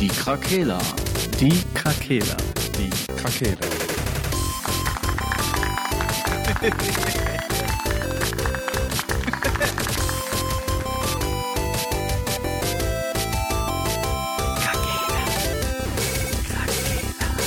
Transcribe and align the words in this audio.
Die 0.00 0.08
Krakela. 0.08 0.80
Die 1.38 1.52
Krakela. 1.72 2.36
Die 2.76 2.90
Krakela. 3.14 3.56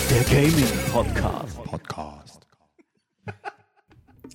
Der 0.10 0.24
Gaming 0.30 0.64
Podcast. 0.94 1.64
Podcast. 1.66 2.48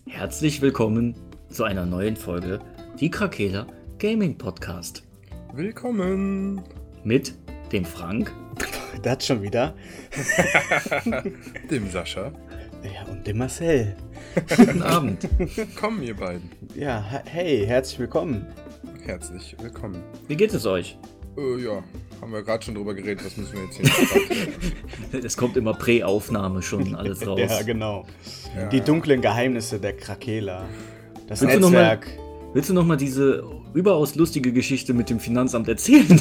Herzlich 0.07 0.61
willkommen 0.61 1.15
zu 1.49 1.65
einer 1.65 1.87
neuen 1.87 2.17
Folge 2.17 2.61
Die 3.01 3.11
Krakela 3.11 3.67
Gaming 3.99 4.37
Podcast. 4.37 5.03
Willkommen. 5.55 6.63
Mit 7.05 7.42
dem 7.73 7.84
Frank. 7.84 8.32
Das 9.03 9.26
schon 9.26 9.43
wieder. 9.43 9.75
Dem 11.71 11.90
Sascha. 11.90 12.30
Ja, 12.85 13.11
und 13.11 13.26
dem 13.26 13.39
Marcel. 13.39 13.96
Guten 14.57 14.82
Abend. 14.82 15.26
Kommen 15.80 16.03
ihr 16.04 16.14
beiden. 16.14 16.50
Ja, 16.77 17.03
he- 17.11 17.29
hey, 17.30 17.66
herzlich 17.66 17.99
willkommen. 17.99 18.46
Herzlich 19.04 19.57
willkommen. 19.61 19.96
Wie 20.29 20.36
geht 20.36 20.54
es 20.54 20.66
euch? 20.66 20.99
Äh, 21.36 21.64
ja, 21.64 21.82
haben 22.21 22.32
wir 22.32 22.43
gerade 22.43 22.63
schon 22.64 22.77
drüber 22.77 22.94
geredet, 22.94 23.25
was 23.25 23.36
müssen 23.36 23.54
wir 23.54 23.64
jetzt 23.64 23.79
hier? 25.11 25.25
Es 25.25 25.36
kommt 25.36 25.57
immer 25.57 25.75
Prä-Aufnahme 25.75 26.63
schon 26.63 26.94
alles 26.94 27.27
raus. 27.27 27.41
Ja, 27.41 27.63
genau. 27.63 28.07
Ja. 28.54 28.68
Die 28.68 28.82
dunklen 28.82 29.21
Geheimnisse 29.21 29.80
der 29.80 29.96
Krakela. 29.96 30.66
Das 31.27 31.41
Willst 31.41 31.57
du 31.57 31.61
noch 31.61 31.71
mal- 31.71 31.96
Netzwerk. 31.96 32.06
Willst 32.55 32.69
du 32.69 32.75
noch 32.75 32.84
mal 32.84 32.98
diese 32.98 33.42
überaus 33.72 34.14
lustige 34.14 34.52
Geschichte 34.52 34.92
mit 34.92 35.08
dem 35.08 35.19
Finanzamt 35.19 35.66
erzählen? 35.69 36.20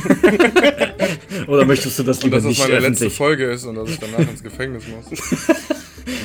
Oder 1.48 1.66
möchtest 1.66 2.00
du 2.00 2.04
das 2.04 2.18
Und 2.18 2.26
lieber 2.26 2.38
dass 2.38 2.44
das 2.44 2.50
nicht 2.50 2.60
meine 2.60 2.74
letzte 2.74 2.88
öffentlich? 3.06 3.14
Folge 3.14 3.46
ist 3.52 3.66
und 3.66 3.76
dass 3.76 3.90
ich 3.90 4.00
danach 4.00 4.20
ins 4.20 4.44
Gefängnis 4.44 4.84
muss. 4.88 5.22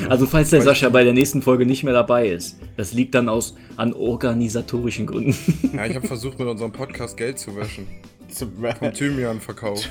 Also 0.08 0.26
falls 0.26 0.50
der 0.50 0.62
Sascha 0.62 0.88
bei 0.88 1.04
der 1.04 1.12
nächsten 1.12 1.42
Folge 1.42 1.66
nicht 1.66 1.82
mehr 1.82 1.92
dabei 1.92 2.28
ist, 2.28 2.58
das 2.76 2.92
liegt 2.92 3.14
dann 3.14 3.28
aus 3.28 3.54
an 3.76 3.92
organisatorischen 3.92 5.06
Gründen. 5.06 5.34
Ja, 5.74 5.86
ich 5.86 5.96
habe 5.96 6.06
versucht, 6.06 6.38
mit 6.38 6.48
unserem 6.48 6.72
Podcast 6.72 7.16
Geld 7.16 7.38
zu 7.38 7.56
wäschen. 7.56 7.86
Zum 8.28 8.52
Vom 8.78 8.92
Thymian-Verkauf. 8.92 9.84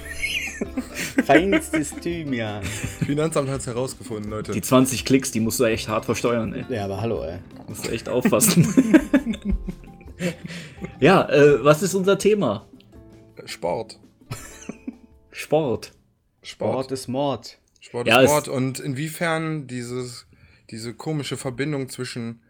Feinstes 1.25 1.93
Thymian. 2.01 2.63
Finanzamt 3.05 3.49
hat 3.49 3.61
es 3.61 3.67
herausgefunden, 3.67 4.29
Leute. 4.31 4.51
Die 4.53 4.61
20 4.61 5.05
Klicks, 5.05 5.31
die 5.31 5.39
musst 5.39 5.59
du 5.59 5.65
echt 5.65 5.87
hart 5.87 6.05
versteuern, 6.05 6.53
ey. 6.53 6.65
Ja, 6.73 6.85
aber 6.85 7.01
hallo, 7.01 7.23
ey. 7.23 7.39
Musst 7.67 7.85
du 7.85 7.91
echt 7.91 8.07
aufpassen. 8.09 8.67
ja, 10.99 11.27
äh, 11.29 11.63
was 11.63 11.83
ist 11.83 11.93
unser 11.93 12.17
Thema? 12.17 12.65
Sport. 13.45 13.99
Sport. 15.35 15.91
Sport 16.43 16.91
ist 16.91 17.07
Mord. 17.09 17.57
Sport 17.81 18.07
Ja, 18.07 18.21
ist 18.21 18.29
Mord. 18.29 18.47
Und 18.47 18.79
inwiefern 18.79 19.67
dieses, 19.67 20.27
diese 20.69 20.93
komische 20.93 21.35
Verbindung 21.35 21.89
zwischen 21.89 22.41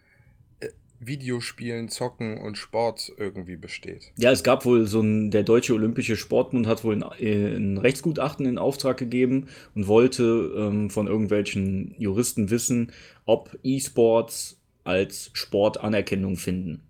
äh, 0.60 0.70
Videospielen, 1.00 1.90
Zocken 1.90 2.38
und 2.38 2.60
Sport 2.60 3.12
irgendwie 3.18 3.56
besteht. 3.56 4.12
Ja, 4.18 4.32
es 4.32 4.44
gab 4.44 4.66
wohl 4.66 4.86
so 4.86 5.02
ein, 5.02 5.32
der 5.32 5.42
Deutsche 5.42 5.74
Olympische 5.74 6.16
Sportbund 6.16 6.68
hat 6.68 6.84
wohl 6.84 7.02
ein, 7.04 7.04
äh, 7.20 7.56
ein 7.56 7.80
Rechtsgutachten 7.80 8.46
in 8.46 8.60
Auftrag 8.60 8.98
gegeben 8.98 9.48
und 9.74 9.88
wollte 9.88 10.54
ähm, 10.56 10.92
von 10.92 11.08
irgendwelchen 11.08 11.96
Juristen 11.98 12.52
wissen, 12.52 12.92
ob 13.26 13.58
E-Sports 13.64 14.60
als 14.84 15.32
Sport 15.34 15.80
Anerkennung 15.80 16.38
finden. 16.38 16.84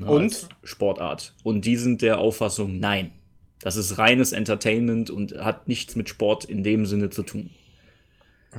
Und? 0.00 0.08
Als 0.08 0.48
Sportart. 0.62 1.34
Und 1.42 1.66
die 1.66 1.76
sind 1.76 2.00
der 2.00 2.18
Auffassung, 2.18 2.78
nein. 2.80 3.12
Das 3.60 3.76
ist 3.76 3.98
reines 3.98 4.32
Entertainment 4.32 5.10
und 5.10 5.36
hat 5.38 5.68
nichts 5.68 5.96
mit 5.96 6.08
Sport 6.08 6.44
in 6.44 6.62
dem 6.62 6.86
Sinne 6.86 7.10
zu 7.10 7.22
tun. 7.22 7.50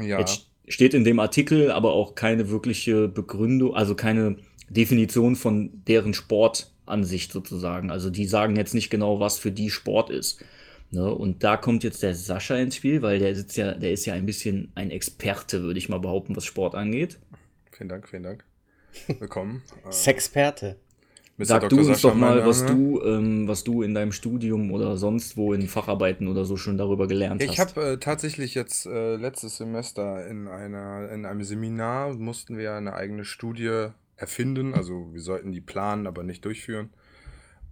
Ja. 0.02 0.20
Jetzt 0.20 0.48
steht 0.68 0.94
in 0.94 1.04
dem 1.04 1.20
Artikel 1.20 1.72
aber 1.72 1.94
auch 1.94 2.16
keine 2.16 2.50
wirkliche 2.50 3.08
Begründung, 3.08 3.76
also 3.76 3.96
keine 3.96 4.38
Definition 4.70 5.36
von 5.36 5.84
deren 5.88 6.14
Sportansicht 6.14 7.32
sozusagen. 7.32 7.92
Also 7.92 8.10
die 8.10 8.26
sagen 8.26 8.56
jetzt 8.56 8.74
nicht 8.74 8.90
genau, 8.90 9.20
was 9.20 9.38
für 9.38 9.52
die 9.52 9.70
Sport 9.70 10.10
ist. 10.10 10.44
Ne? 10.92 11.14
Und 11.14 11.44
da 11.44 11.58
kommt 11.58 11.84
jetzt 11.84 12.04
der 12.04 12.16
Sascha 12.16 12.56
ins 12.56 12.78
Spiel, 12.78 13.02
weil 13.02 13.20
der 13.20 13.36
sitzt 13.36 13.58
ja, 13.58 13.74
der 13.74 13.92
ist 13.92 14.06
ja 14.06 14.14
ein 14.14 14.26
bisschen 14.26 14.72
ein 14.76 14.92
Experte, 14.92 15.62
würde 15.62 15.78
ich 15.78 15.90
mal 15.90 16.00
behaupten, 16.00 16.36
was 16.36 16.46
Sport 16.46 16.76
angeht. 16.76 17.20
Vielen 17.72 17.90
Dank, 17.90 18.08
vielen 18.08 18.24
Dank. 18.24 18.44
Willkommen. 19.20 19.62
Sexperte. 19.90 20.78
Mr. 21.38 21.46
Sag 21.46 21.62
Dr. 21.64 21.70
du 21.70 21.78
uns 21.80 21.88
Sascha, 21.88 22.10
doch 22.10 22.16
mal, 22.16 22.46
was 22.46 22.64
Name. 22.64 22.76
du, 22.76 23.02
ähm, 23.04 23.48
was 23.48 23.64
du 23.66 23.82
in 23.82 23.94
deinem 23.94 24.14
Studium 24.14 24.72
oder 24.72 24.96
sonst 24.96 25.36
wo 25.36 25.54
in 25.54 25.68
Facharbeiten 25.68 26.28
oder 26.30 26.46
so 26.46 26.56
schon 26.56 26.78
darüber 26.78 27.08
gelernt 27.08 27.42
Ich 27.42 27.60
hast. 27.60 27.76
habe 27.76 27.94
äh, 27.94 27.98
tatsächlich 27.98 28.56
jetzt 28.56 28.86
äh, 28.86 29.18
letztes 29.18 29.58
Semester 29.58 30.26
in 30.28 30.48
einer 30.48 31.12
in 31.12 31.26
einem 31.26 31.44
Seminar 31.44 32.14
mussten 32.14 32.58
wir 32.58 32.74
eine 32.74 32.94
eigene 32.94 33.26
Studie 33.26 33.90
erfinden. 34.16 34.74
Also 34.74 35.10
wir 35.14 35.22
sollten 35.22 35.52
die 35.52 35.62
planen, 35.62 36.08
aber 36.08 36.24
nicht 36.24 36.46
durchführen. 36.46 36.90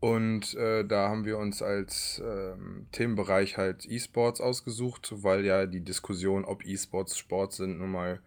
Und 0.01 0.53
äh, 0.55 0.83
da 0.83 1.07
haben 1.07 1.23
wir 1.23 1.37
uns 1.37 1.61
als 1.61 2.21
ähm, 2.25 2.87
Themenbereich 2.91 3.55
halt 3.57 3.85
E-Sports 3.89 4.41
ausgesucht, 4.41 5.13
weil 5.23 5.45
ja 5.45 5.65
die 5.65 5.79
Diskussion, 5.79 6.43
ob 6.43 6.65
E-Sports 6.65 7.17
Sport 7.17 7.53
sind, 7.53 7.79
nun 7.79 7.91
mal 7.91 8.19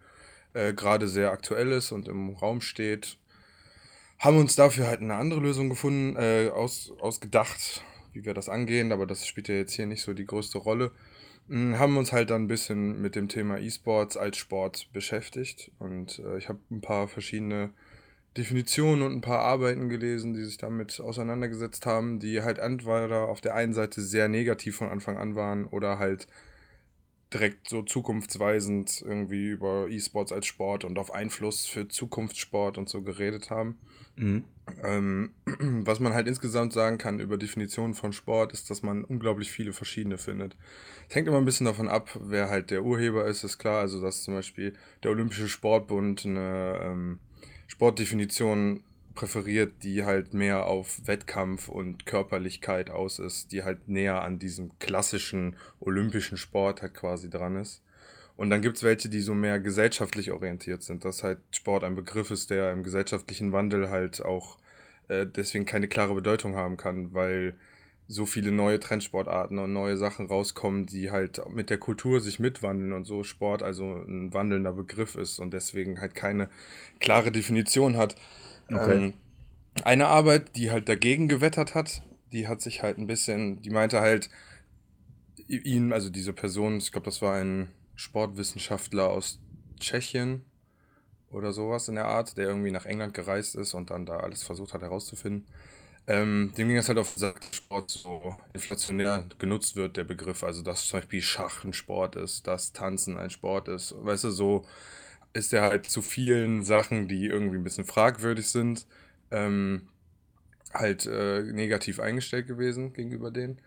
äh, 0.53 0.73
gerade 0.73 1.07
sehr 1.07 1.31
aktuell 1.31 1.71
ist 1.71 1.91
und 1.91 2.07
im 2.07 2.31
Raum 2.31 2.61
steht. 2.61 3.17
Haben 4.19 4.39
uns 4.39 4.55
dafür 4.55 4.87
halt 4.87 5.01
eine 5.01 5.15
andere 5.15 5.39
Lösung 5.39 5.69
gefunden, 5.69 6.15
äh, 6.15 6.49
aus, 6.49 6.91
ausgedacht, 6.99 7.83
wie 8.13 8.25
wir 8.25 8.33
das 8.33 8.49
angehen, 8.49 8.91
aber 8.91 9.05
das 9.05 9.27
spielt 9.27 9.47
ja 9.47 9.55
jetzt 9.55 9.73
hier 9.73 9.85
nicht 9.85 10.01
so 10.01 10.13
die 10.13 10.25
größte 10.25 10.57
Rolle. 10.57 10.91
Mm, 11.47 11.75
Haben 11.75 11.97
uns 11.97 12.11
halt 12.11 12.31
dann 12.31 12.43
ein 12.43 12.47
bisschen 12.47 12.99
mit 13.01 13.15
dem 13.15 13.27
Thema 13.27 13.59
E-Sports 13.59 14.17
als 14.17 14.37
Sport 14.37 14.89
beschäftigt 14.91 15.71
und 15.79 16.19
äh, 16.19 16.37
ich 16.37 16.49
habe 16.49 16.59
ein 16.71 16.81
paar 16.81 17.07
verschiedene 17.07 17.69
Definitionen 18.37 19.03
und 19.03 19.13
ein 19.13 19.21
paar 19.21 19.39
Arbeiten 19.39 19.89
gelesen, 19.89 20.33
die 20.33 20.43
sich 20.43 20.57
damit 20.57 20.99
auseinandergesetzt 20.99 21.85
haben, 21.85 22.19
die 22.19 22.41
halt 22.41 22.59
entweder 22.59 23.27
auf 23.27 23.41
der 23.41 23.55
einen 23.55 23.73
Seite 23.73 24.01
sehr 24.01 24.27
negativ 24.27 24.77
von 24.77 24.89
Anfang 24.89 25.17
an 25.17 25.35
waren 25.35 25.65
oder 25.65 25.99
halt 25.99 26.27
direkt 27.33 27.67
so 27.67 27.81
zukunftsweisend 27.81 29.03
irgendwie 29.05 29.49
über 29.49 29.87
E-Sports 29.89 30.31
als 30.31 30.45
Sport 30.45 30.85
und 30.85 30.97
auf 30.97 31.13
Einfluss 31.13 31.65
für 31.65 31.87
Zukunftssport 31.87 32.77
und 32.77 32.87
so 32.87 33.01
geredet 33.01 33.49
haben. 33.49 33.77
Mhm. 34.15 34.45
Ähm, 34.83 35.31
was 35.85 35.99
man 35.99 36.13
halt 36.13 36.27
insgesamt 36.27 36.73
sagen 36.73 36.97
kann 36.97 37.19
über 37.19 37.37
Definitionen 37.37 37.93
von 37.93 38.13
Sport, 38.13 38.53
ist, 38.53 38.69
dass 38.69 38.81
man 38.81 39.03
unglaublich 39.03 39.51
viele 39.51 39.73
verschiedene 39.73 40.17
findet. 40.17 40.55
Es 41.09 41.15
hängt 41.15 41.27
immer 41.27 41.37
ein 41.37 41.45
bisschen 41.45 41.65
davon 41.65 41.89
ab, 41.89 42.17
wer 42.21 42.49
halt 42.49 42.71
der 42.71 42.83
Urheber 42.83 43.25
ist, 43.25 43.43
ist 43.43 43.57
klar. 43.57 43.81
Also, 43.81 44.01
dass 44.01 44.23
zum 44.23 44.33
Beispiel 44.33 44.73
der 45.03 45.11
Olympische 45.11 45.47
Sportbund 45.49 46.25
eine 46.25 46.79
ähm, 46.81 47.19
Sportdefinition 47.67 48.83
präferiert, 49.17 49.83
die 49.83 50.05
halt 50.05 50.35
mehr 50.35 50.67
auf 50.67 51.01
Wettkampf 51.07 51.69
und 51.69 52.05
Körperlichkeit 52.05 52.91
aus 52.91 53.17
ist, 53.17 53.51
die 53.51 53.63
halt 53.63 53.89
näher 53.89 54.21
an 54.21 54.37
diesem 54.37 54.77
klassischen 54.77 55.55
olympischen 55.79 56.37
Sport 56.37 56.83
halt 56.83 56.93
quasi 56.93 57.27
dran 57.27 57.55
ist. 57.55 57.81
Und 58.35 58.51
dann 58.51 58.61
gibt 58.61 58.77
es 58.77 58.83
welche, 58.83 59.09
die 59.09 59.21
so 59.21 59.33
mehr 59.33 59.59
gesellschaftlich 59.59 60.31
orientiert 60.31 60.83
sind, 60.83 61.03
dass 61.03 61.23
halt 61.23 61.39
Sport 61.49 61.83
ein 61.83 61.95
Begriff 61.95 62.29
ist, 62.29 62.51
der 62.51 62.71
im 62.71 62.83
gesellschaftlichen 62.83 63.51
Wandel 63.51 63.89
halt 63.89 64.23
auch 64.23 64.59
äh, 65.07 65.25
deswegen 65.25 65.65
keine 65.65 65.87
klare 65.87 66.13
Bedeutung 66.13 66.55
haben 66.55 66.77
kann, 66.77 67.15
weil 67.15 67.55
so 68.07 68.27
viele 68.27 68.51
neue 68.51 68.79
Trendsportarten 68.79 69.57
und 69.57 69.73
neue 69.73 69.97
Sachen 69.97 70.27
rauskommen, 70.27 70.85
die 70.85 71.09
halt 71.09 71.41
mit 71.49 71.71
der 71.71 71.79
Kultur 71.79 72.21
sich 72.21 72.39
mitwandeln 72.39 72.93
und 72.93 73.05
so 73.05 73.23
Sport 73.23 73.63
also 73.63 73.95
ein 74.07 74.31
wandelnder 74.31 74.73
Begriff 74.73 75.15
ist 75.15 75.39
und 75.39 75.51
deswegen 75.51 75.99
halt 75.99 76.13
keine 76.13 76.49
klare 76.99 77.31
Definition 77.31 77.97
hat. 77.97 78.15
Okay. 78.69 78.97
Ähm, 78.97 79.13
eine 79.83 80.07
Arbeit, 80.07 80.55
die 80.55 80.71
halt 80.71 80.89
dagegen 80.89 81.27
gewettert 81.27 81.75
hat, 81.75 82.01
die 82.31 82.47
hat 82.47 82.61
sich 82.61 82.83
halt 82.83 82.97
ein 82.97 83.07
bisschen, 83.07 83.61
die 83.61 83.69
meinte 83.69 84.01
halt, 84.01 84.29
ihn, 85.47 85.93
also 85.93 86.09
diese 86.09 86.33
Person, 86.33 86.77
ich 86.77 86.91
glaube, 86.91 87.05
das 87.05 87.21
war 87.21 87.35
ein 87.35 87.69
Sportwissenschaftler 87.95 89.09
aus 89.09 89.39
Tschechien 89.79 90.43
oder 91.29 91.51
sowas 91.53 91.87
in 91.87 91.95
der 91.95 92.05
Art, 92.05 92.37
der 92.37 92.47
irgendwie 92.47 92.71
nach 92.71 92.85
England 92.85 93.13
gereist 93.13 93.55
ist 93.55 93.73
und 93.73 93.89
dann 93.91 94.05
da 94.05 94.17
alles 94.17 94.43
versucht 94.43 94.73
hat 94.73 94.81
herauszufinden. 94.81 95.47
Ähm, 96.09 96.53
dem 96.57 96.69
ging 96.69 96.77
es 96.77 96.87
halt 96.87 96.99
auf 96.99 97.15
Sport 97.51 97.91
so 97.91 98.35
inflationär 98.53 99.25
genutzt 99.39 99.75
wird, 99.75 99.97
der 99.97 100.05
Begriff. 100.05 100.43
Also, 100.43 100.61
dass 100.61 100.85
zum 100.85 100.99
Beispiel 100.99 101.21
Schach 101.21 101.65
ein 101.65 101.73
Sport 101.73 102.15
ist, 102.15 102.47
dass 102.47 102.71
Tanzen 102.71 103.17
ein 103.17 103.29
Sport 103.29 103.67
ist. 103.67 103.93
Weißt 103.97 104.23
du, 104.23 104.31
so 104.31 104.65
ist 105.37 105.53
er 105.53 105.61
halt 105.61 105.85
zu 105.85 106.01
vielen 106.01 106.63
Sachen, 106.63 107.07
die 107.07 107.25
irgendwie 107.25 107.57
ein 107.57 107.63
bisschen 107.63 107.85
fragwürdig 107.85 108.47
sind, 108.49 108.85
ähm, 109.31 109.87
halt 110.73 111.05
äh, 111.05 111.43
negativ 111.43 111.99
eingestellt 111.99 112.47
gewesen 112.47 112.93
gegenüber 112.93 113.31
denen 113.31 113.61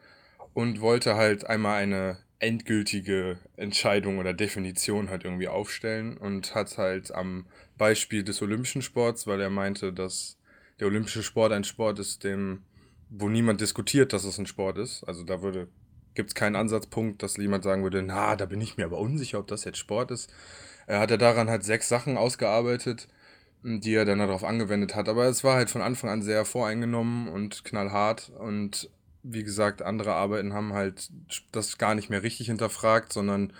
und 0.52 0.81
wollte 0.81 1.14
halt 1.14 1.46
einmal 1.46 1.82
eine 1.82 2.19
endgültige 2.40 3.38
Entscheidung 3.56 4.19
oder 4.19 4.32
Definition 4.32 5.11
halt 5.11 5.25
irgendwie 5.25 5.49
aufstellen 5.49 6.17
und 6.17 6.55
hat 6.55 6.78
halt 6.78 7.14
am 7.14 7.46
Beispiel 7.78 8.22
des 8.22 8.40
olympischen 8.43 8.82
Sports, 8.82 9.26
weil 9.26 9.40
er 9.40 9.50
meinte, 9.50 9.93
dass 9.93 10.38
der 10.81 10.88
olympische 10.88 11.22
Sport 11.22 11.52
ein 11.52 11.64
Sport 11.64 11.99
ist, 11.99 12.25
dem, 12.25 12.62
wo 13.11 13.28
niemand 13.28 13.61
diskutiert, 13.61 14.12
dass 14.12 14.25
es 14.25 14.38
ein 14.38 14.46
Sport 14.46 14.78
ist. 14.78 15.05
Also 15.05 15.22
da 15.22 15.43
würde 15.43 15.69
gibt 16.14 16.31
es 16.31 16.34
keinen 16.34 16.56
Ansatzpunkt, 16.56 17.22
dass 17.22 17.37
jemand 17.37 17.64
sagen 17.64 17.82
würde, 17.82 18.02
na, 18.02 18.37
da 18.37 18.46
bin 18.46 18.61
ich 18.61 18.76
mir 18.76 18.84
aber 18.84 18.99
unsicher, 18.99 19.38
ob 19.38 19.46
das 19.46 19.64
jetzt 19.64 19.78
Sport 19.78 20.11
ist. 20.11 20.32
Er 20.91 20.99
hat 20.99 21.13
er 21.13 21.19
daran 21.19 21.49
halt 21.49 21.63
sechs 21.63 21.89
Sachen 21.89 22.17
ausgearbeitet, 22.17 23.07
die 23.63 23.95
er 23.95 24.05
dann 24.05 24.19
darauf 24.19 24.43
angewendet 24.43 24.97
hat. 24.97 25.09
Aber 25.09 25.27
es 25.27 25.45
war 25.45 25.55
halt 25.55 25.71
von 25.71 25.83
Anfang 25.83 26.11
an 26.11 26.23
sehr 26.23 26.45
voreingenommen 26.45 27.29
und 27.29 27.65
knallhart. 27.65 28.33
Und 28.37 28.91
wie 29.23 29.45
gesagt, 29.45 29.83
andere 29.83 30.15
Arbeiten 30.15 30.53
haben 30.53 30.73
halt 30.73 31.11
das 31.53 31.79
gar 31.79 31.95
nicht 31.95 32.11
mehr 32.11 32.25
richtig 32.25 32.49
hinterfragt, 32.49 33.13
sondern 33.13 33.53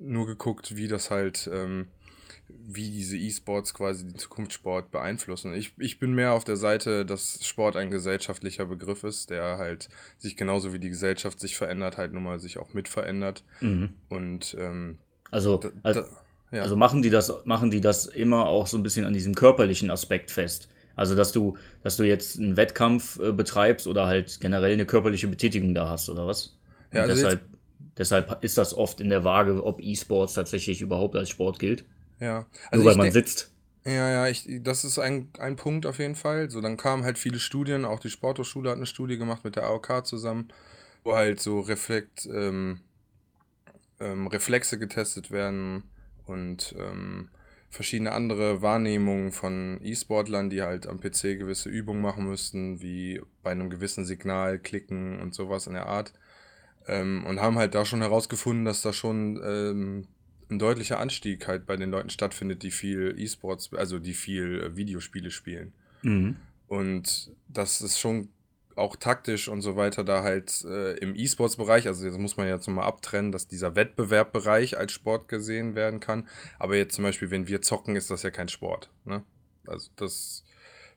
nur 0.00 0.26
geguckt, 0.26 0.76
wie 0.76 0.88
das 0.88 1.12
halt, 1.12 1.48
ähm, 1.52 1.86
wie 2.48 2.90
diese 2.90 3.16
E-Sports 3.16 3.74
quasi 3.74 4.04
den 4.04 4.18
Zukunftssport 4.18 4.90
beeinflussen. 4.90 5.54
Ich, 5.54 5.74
ich 5.78 6.00
bin 6.00 6.14
mehr 6.14 6.32
auf 6.32 6.42
der 6.42 6.56
Seite, 6.56 7.06
dass 7.06 7.46
Sport 7.46 7.76
ein 7.76 7.90
gesellschaftlicher 7.90 8.66
Begriff 8.66 9.04
ist, 9.04 9.30
der 9.30 9.58
halt 9.58 9.88
sich 10.18 10.36
genauso 10.36 10.72
wie 10.72 10.80
die 10.80 10.88
Gesellschaft 10.90 11.38
sich 11.38 11.56
verändert, 11.56 11.96
halt 11.96 12.12
nun 12.12 12.24
mal 12.24 12.40
sich 12.40 12.58
auch 12.58 12.74
mit 12.74 12.88
verändert. 12.88 13.44
Mhm. 13.60 13.90
Und 14.08 14.56
ähm, 14.58 14.98
Also, 15.30 15.60
also, 15.82 16.02
ja. 16.52 16.62
also 16.62 16.76
machen 16.76 17.02
die 17.02 17.10
das, 17.10 17.32
machen 17.44 17.70
die 17.70 17.80
das 17.80 18.06
immer 18.06 18.46
auch 18.46 18.66
so 18.66 18.76
ein 18.76 18.82
bisschen 18.82 19.04
an 19.04 19.14
diesem 19.14 19.34
körperlichen 19.34 19.90
Aspekt 19.90 20.30
fest. 20.30 20.68
Also, 20.94 21.14
dass 21.14 21.32
du, 21.32 21.56
dass 21.82 21.96
du 21.96 22.04
jetzt 22.04 22.38
einen 22.38 22.56
Wettkampf 22.56 23.18
äh, 23.18 23.32
betreibst 23.32 23.86
oder 23.86 24.06
halt 24.06 24.40
generell 24.40 24.74
eine 24.74 24.84
körperliche 24.84 25.26
Betätigung 25.26 25.74
da 25.74 25.88
hast, 25.88 26.10
oder 26.10 26.26
was? 26.26 26.58
Ja, 26.92 27.02
also 27.02 27.14
deshalb, 27.14 27.40
deshalb 27.96 28.44
ist 28.44 28.58
das 28.58 28.74
oft 28.74 29.00
in 29.00 29.08
der 29.08 29.24
Waage, 29.24 29.64
ob 29.64 29.80
E-Sports 29.80 30.34
tatsächlich 30.34 30.82
überhaupt 30.82 31.16
als 31.16 31.30
Sport 31.30 31.58
gilt. 31.58 31.84
ja. 32.20 32.40
Nur 32.40 32.46
Also 32.70 32.84
weil 32.84 32.92
ich 32.92 32.98
man 32.98 33.10
sitzt. 33.10 33.50
ja, 33.86 34.10
ja, 34.10 34.28
ich, 34.28 34.46
das 34.62 34.84
ist 34.84 34.98
ein, 34.98 35.30
ein 35.38 35.56
Punkt 35.56 35.86
auf 35.86 35.98
jeden 35.98 36.14
Fall. 36.14 36.50
So, 36.50 36.60
dann 36.60 36.76
kamen 36.76 37.04
halt 37.04 37.16
viele 37.18 37.38
Studien, 37.38 37.86
auch 37.86 37.98
die 37.98 38.10
Sporthochschule 38.10 38.68
hat 38.68 38.76
eine 38.76 38.86
Studie 38.86 39.16
gemacht 39.16 39.44
mit 39.44 39.56
der 39.56 39.64
AOK 39.64 40.06
zusammen, 40.06 40.48
wo 41.04 41.14
halt 41.14 41.40
so 41.40 41.60
Reflekt, 41.60 42.26
ähm, 42.26 42.80
ähm, 43.98 44.26
Reflexe 44.26 44.78
getestet 44.78 45.30
werden 45.30 45.84
und 46.26 46.74
ähm, 46.78 47.28
verschiedene 47.70 48.12
andere 48.12 48.60
Wahrnehmungen 48.60 49.32
von 49.32 49.80
E-Sportlern, 49.82 50.50
die 50.50 50.62
halt 50.62 50.86
am 50.86 51.00
PC 51.00 51.38
gewisse 51.38 51.70
Übungen 51.70 52.02
machen 52.02 52.28
müssten, 52.28 52.82
wie 52.82 53.22
bei 53.42 53.50
einem 53.50 53.70
gewissen 53.70 54.04
Signal 54.04 54.58
klicken 54.58 55.20
und 55.20 55.34
sowas 55.34 55.66
in 55.66 55.72
der 55.72 55.86
Art. 55.86 56.12
Ähm, 56.86 57.24
und 57.26 57.40
haben 57.40 57.56
halt 57.56 57.74
da 57.74 57.84
schon 57.84 58.02
herausgefunden, 58.02 58.64
dass 58.64 58.82
da 58.82 58.92
schon 58.92 59.40
ähm, 59.42 60.06
ein 60.50 60.58
deutlicher 60.58 61.00
Anstieg 61.00 61.48
halt 61.48 61.64
bei 61.64 61.76
den 61.76 61.90
Leuten 61.90 62.10
stattfindet, 62.10 62.62
die 62.62 62.70
viel 62.70 63.14
E-Sports, 63.16 63.72
also 63.74 63.98
die 63.98 64.14
viel 64.14 64.60
äh, 64.60 64.76
Videospiele 64.76 65.30
spielen. 65.30 65.72
Mhm. 66.02 66.36
Und 66.68 67.30
das 67.48 67.80
ist 67.80 67.98
schon 67.98 68.28
auch 68.76 68.96
taktisch 68.96 69.48
und 69.48 69.60
so 69.62 69.76
weiter 69.76 70.04
da 70.04 70.22
halt 70.22 70.64
äh, 70.64 70.94
im 70.98 71.14
E-Sports-Bereich, 71.14 71.86
also 71.86 72.06
das 72.06 72.18
muss 72.18 72.36
man 72.36 72.46
jetzt 72.48 72.66
nochmal 72.66 72.86
abtrennen, 72.86 73.32
dass 73.32 73.46
dieser 73.48 73.74
Wettbewerbbereich 73.76 74.78
als 74.78 74.92
Sport 74.92 75.28
gesehen 75.28 75.74
werden 75.74 76.00
kann. 76.00 76.28
Aber 76.58 76.76
jetzt 76.76 76.94
zum 76.94 77.04
Beispiel, 77.04 77.30
wenn 77.30 77.48
wir 77.48 77.62
zocken, 77.62 77.96
ist 77.96 78.10
das 78.10 78.22
ja 78.22 78.30
kein 78.30 78.48
Sport. 78.48 78.90
Ne? 79.04 79.22
Also 79.66 79.90
das 79.96 80.44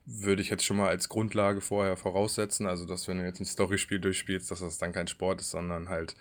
würde 0.06 0.42
ich 0.42 0.50
jetzt 0.50 0.64
schon 0.64 0.78
mal 0.78 0.90
als 0.90 1.10
Grundlage 1.10 1.62
vorher 1.62 1.98
voraussetzen. 1.98 2.68
Also, 2.68 2.86
dass 2.86 3.08
wenn 3.08 3.18
du 3.18 3.26
jetzt 3.26 3.40
ein 3.40 3.46
Storyspiel 3.46 4.00
durchspielst, 4.00 4.52
dass 4.52 4.60
das 4.60 4.78
dann 4.78 4.94
kein 4.94 5.08
Sport 5.08 5.42
ist, 5.42 5.52
sondern 5.52 5.90
halt 5.90 6.16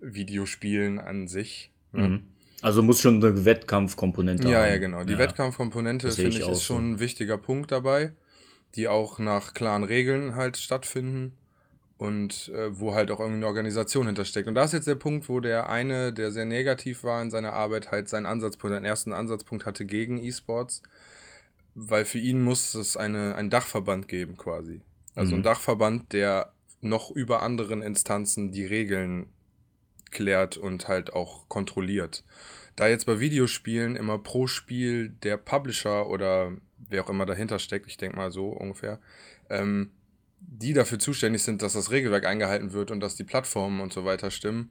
Videospielen 0.00 0.98
an 0.98 1.28
sich. 1.28 1.70
Ne? 1.92 2.08
Mhm. 2.08 2.22
Also 2.62 2.82
muss 2.82 3.00
schon 3.00 3.22
eine 3.22 3.44
Wettkampfkomponente 3.44 4.48
Ja, 4.48 4.66
ja, 4.66 4.72
haben. 4.72 4.80
genau. 4.80 5.04
Die 5.04 5.12
Ja, 5.12 5.18
Wettkampfkomponente, 5.18 6.10
finde 6.10 6.30
ich 6.30 6.38
ist 6.40 6.46
so. 6.46 6.54
schon 6.54 6.92
ein 6.92 7.00
wichtiger 7.00 7.36
Punkt 7.36 7.70
dabei, 7.70 8.12
die 8.74 8.88
auch 8.88 9.18
nach 9.18 9.54
klaren 9.54 9.84
Regeln 9.84 10.34
halt 10.34 10.56
stattfinden 10.56 11.36
und 11.98 12.48
äh, 12.48 12.78
wo 12.78 12.94
halt 12.94 13.10
auch 13.10 13.20
irgendeine 13.20 13.46
Organisation 13.46 14.06
hintersteckt. 14.06 14.48
Und 14.48 14.54
da 14.54 14.64
ist 14.64 14.72
jetzt 14.74 14.86
der 14.86 14.96
Punkt, 14.96 15.28
wo 15.28 15.40
der 15.40 15.70
eine, 15.70 16.12
der 16.12 16.30
sehr 16.30 16.44
negativ 16.44 17.04
war 17.04 17.22
in 17.22 17.30
seiner 17.30 17.54
Arbeit, 17.54 17.90
halt 17.90 18.08
seinen 18.08 18.26
Ansatzpunkt, 18.26 18.74
seinen 18.74 18.84
ersten 18.84 19.12
Ansatzpunkt 19.12 19.64
hatte 19.64 19.86
gegen 19.86 20.22
E-Sports, 20.22 20.82
weil 21.74 22.04
für 22.04 22.18
ihn 22.18 22.42
muss 22.42 22.74
es 22.74 22.96
eine, 22.96 23.34
einen 23.34 23.50
Dachverband 23.50 24.08
geben 24.08 24.36
quasi. 24.36 24.82
Also 25.14 25.34
ein 25.34 25.38
Mhm. 25.38 25.44
Dachverband, 25.44 26.12
der 26.12 26.52
noch 26.82 27.10
über 27.10 27.42
anderen 27.42 27.80
Instanzen 27.82 28.52
die 28.52 28.66
Regeln 28.66 29.26
klärt 30.10 30.56
und 30.56 30.88
halt 30.88 31.14
auch 31.14 31.48
kontrolliert. 31.48 32.24
Da 32.76 32.88
jetzt 32.88 33.06
bei 33.06 33.20
Videospielen 33.20 33.96
immer 33.96 34.18
pro 34.18 34.46
Spiel 34.46 35.08
der 35.08 35.38
Publisher 35.38 36.08
oder 36.08 36.52
wer 36.88 37.04
auch 37.04 37.10
immer 37.10 37.26
dahinter 37.26 37.58
steckt, 37.58 37.86
ich 37.86 37.96
denke 37.96 38.16
mal 38.16 38.30
so 38.30 38.48
ungefähr, 38.48 38.98
ähm, 39.50 39.90
die 40.40 40.72
dafür 40.72 40.98
zuständig 40.98 41.42
sind, 41.42 41.62
dass 41.62 41.72
das 41.72 41.90
Regelwerk 41.90 42.26
eingehalten 42.26 42.72
wird 42.72 42.90
und 42.90 43.00
dass 43.00 43.16
die 43.16 43.24
Plattformen 43.24 43.80
und 43.80 43.92
so 43.92 44.04
weiter 44.04 44.30
stimmen, 44.30 44.70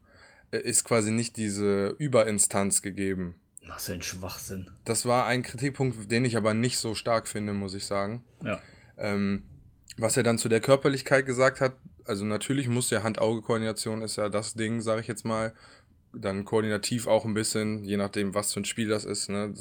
äh, 0.51 0.59
ist 0.59 0.83
quasi 0.83 1.11
nicht 1.11 1.37
diese 1.37 1.95
Überinstanz 1.97 2.81
gegeben. 2.81 3.35
Was 3.67 3.87
für 3.87 3.93
ein 3.93 4.01
Schwachsinn. 4.01 4.69
Das 4.83 5.05
war 5.05 5.25
ein 5.25 5.41
Kritikpunkt, 5.41 6.11
den 6.11 6.23
ich 6.23 6.37
aber 6.37 6.53
nicht 6.53 6.77
so 6.77 6.93
stark 6.93 7.27
finde, 7.27 7.53
muss 7.53 7.73
ich 7.73 7.85
sagen. 7.85 8.23
Ja. 8.43 8.61
Ähm, 8.97 9.43
was 9.97 10.17
er 10.17 10.23
dann 10.23 10.37
zu 10.37 10.49
der 10.49 10.61
Körperlichkeit 10.61 11.25
gesagt 11.25 11.61
hat, 11.61 11.75
also 12.05 12.25
natürlich 12.25 12.67
muss 12.67 12.91
ja 12.91 13.01
Hand-Auge-Koordination 13.01 14.01
ist 14.01 14.17
ja 14.17 14.29
das 14.29 14.53
Ding, 14.53 14.81
sage 14.81 15.01
ich 15.01 15.07
jetzt 15.07 15.25
mal. 15.25 15.53
Dann 16.17 16.45
koordinativ 16.45 17.07
auch 17.07 17.25
ein 17.25 17.33
bisschen, 17.33 17.83
je 17.83 17.97
nachdem, 17.97 18.33
was 18.33 18.53
für 18.53 18.61
ein 18.61 18.65
Spiel 18.65 18.87
das 18.87 19.05
ist. 19.05 19.29
Ne? 19.29 19.53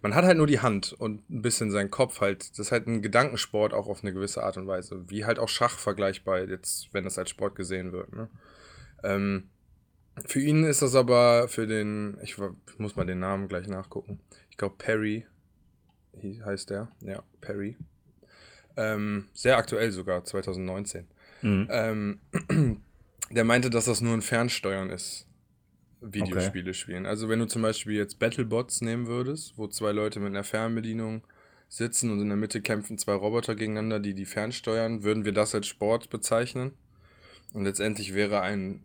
Man 0.00 0.14
hat 0.14 0.24
halt 0.24 0.36
nur 0.36 0.46
die 0.46 0.60
Hand 0.60 0.92
und 0.92 1.28
ein 1.30 1.42
bisschen 1.42 1.70
seinen 1.70 1.90
Kopf 1.90 2.20
halt. 2.20 2.50
Das 2.50 2.58
ist 2.58 2.72
halt 2.72 2.86
ein 2.86 3.02
Gedankensport 3.02 3.74
auch 3.74 3.88
auf 3.88 4.02
eine 4.02 4.12
gewisse 4.12 4.42
Art 4.42 4.56
und 4.56 4.66
Weise. 4.66 5.04
Wie 5.08 5.24
halt 5.24 5.38
auch 5.38 5.48
Schach 5.48 5.78
vergleichbar, 5.78 6.40
jetzt, 6.48 6.92
wenn 6.92 7.04
das 7.04 7.18
als 7.18 7.30
Sport 7.30 7.54
gesehen 7.54 7.92
wird. 7.92 8.14
Ne? 8.14 8.28
Ähm, 9.02 9.50
für 10.26 10.40
ihn 10.40 10.64
ist 10.64 10.82
das 10.82 10.94
aber 10.94 11.48
für 11.48 11.66
den, 11.66 12.18
ich, 12.22 12.36
muss 12.78 12.96
mal 12.96 13.06
den 13.06 13.18
Namen 13.20 13.48
gleich 13.48 13.66
nachgucken. 13.66 14.20
Ich 14.50 14.56
glaube 14.56 14.76
Perry 14.78 15.26
heißt 16.44 16.70
der. 16.70 16.88
Ja, 17.00 17.22
Perry. 17.40 17.76
Ähm, 18.76 19.28
sehr 19.34 19.56
aktuell 19.56 19.90
sogar, 19.92 20.24
2019. 20.24 21.06
Mhm. 21.42 21.68
Ähm, 21.70 22.20
der 23.30 23.44
meinte, 23.44 23.70
dass 23.70 23.86
das 23.86 24.00
nur 24.00 24.14
ein 24.14 24.22
Fernsteuern 24.22 24.90
ist. 24.90 25.26
Videospiele 26.02 26.74
spielen. 26.74 27.06
Also 27.06 27.28
wenn 27.28 27.38
du 27.38 27.46
zum 27.46 27.62
Beispiel 27.62 27.96
jetzt 27.96 28.18
Battlebots 28.18 28.80
nehmen 28.80 29.06
würdest, 29.06 29.56
wo 29.56 29.68
zwei 29.68 29.92
Leute 29.92 30.20
mit 30.20 30.28
einer 30.28 30.44
Fernbedienung 30.44 31.22
sitzen 31.68 32.10
und 32.10 32.20
in 32.20 32.28
der 32.28 32.36
Mitte 32.36 32.60
kämpfen 32.60 32.98
zwei 32.98 33.14
Roboter 33.14 33.54
gegeneinander, 33.54 34.00
die 34.00 34.14
die 34.14 34.26
fernsteuern, 34.26 35.02
würden 35.04 35.24
wir 35.24 35.32
das 35.32 35.54
als 35.54 35.66
Sport 35.66 36.10
bezeichnen. 36.10 36.72
Und 37.54 37.64
letztendlich 37.64 38.14
wäre 38.14 38.40
ein 38.40 38.84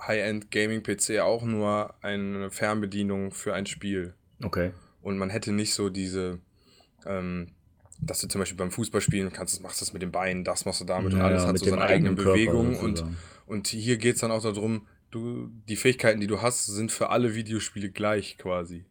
High-End-Gaming-PC 0.00 1.20
auch 1.20 1.42
nur 1.42 1.94
eine 2.02 2.50
Fernbedienung 2.50 3.32
für 3.32 3.54
ein 3.54 3.66
Spiel. 3.66 4.14
Okay. 4.42 4.72
Und 5.02 5.18
man 5.18 5.30
hätte 5.30 5.52
nicht 5.52 5.74
so 5.74 5.90
diese, 5.90 6.38
ähm, 7.06 7.48
dass 8.00 8.20
du 8.20 8.28
zum 8.28 8.40
Beispiel 8.40 8.56
beim 8.56 8.70
Fußballspielen 8.70 9.32
kannst, 9.32 9.62
machst 9.62 9.80
das 9.80 9.92
mit 9.92 10.02
den 10.02 10.10
Beinen, 10.10 10.44
das 10.44 10.64
machst 10.64 10.80
du 10.80 10.84
damit 10.84 11.12
und 11.12 11.18
Ja, 11.18 11.26
alles 11.26 11.42
ja, 11.42 11.48
hat 11.48 11.58
so 11.58 11.66
seine 11.66 11.82
eigenen 11.82 12.14
eigenen 12.14 12.16
Bewegungen. 12.16 12.76
Und, 12.76 13.04
und 13.46 13.66
hier 13.68 13.98
geht 13.98 14.14
es 14.14 14.20
dann 14.22 14.30
auch 14.30 14.42
darum, 14.42 14.86
du, 15.14 15.50
die 15.68 15.76
Fähigkeiten, 15.76 16.20
die 16.20 16.26
du 16.26 16.42
hast, 16.42 16.66
sind 16.66 16.92
für 16.92 17.10
alle 17.10 17.34
Videospiele 17.34 17.90
gleich 17.90 18.36
quasi. 18.38 18.84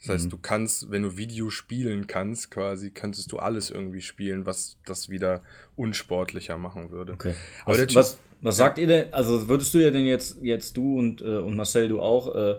Das 0.00 0.08
heißt, 0.08 0.24
Mhm. 0.26 0.30
du 0.30 0.38
kannst, 0.38 0.90
wenn 0.90 1.02
du 1.02 1.16
Video 1.18 1.50
spielen 1.50 2.06
kannst, 2.06 2.50
quasi, 2.50 2.90
könntest 2.90 3.32
du 3.32 3.38
alles 3.38 3.70
irgendwie 3.70 4.00
spielen, 4.00 4.46
was 4.46 4.78
das 4.86 5.08
wieder 5.10 5.42
unsportlicher 5.76 6.56
machen 6.56 6.90
würde. 6.90 7.12
Okay. 7.12 7.34
Aber 7.66 7.76
Was, 7.78 7.94
was, 7.94 8.18
was 8.40 8.56
sagt 8.56 8.78
ihr 8.78 8.86
denn, 8.86 9.12
also 9.12 9.48
würdest 9.48 9.74
du 9.74 9.78
ja 9.78 9.90
denn 9.90 10.06
jetzt, 10.06 10.38
jetzt 10.40 10.76
du 10.76 10.98
und, 10.98 11.20
äh, 11.20 11.36
und 11.36 11.54
Marcel, 11.54 11.88
du 11.88 12.00
auch, 12.00 12.34
äh, 12.34 12.58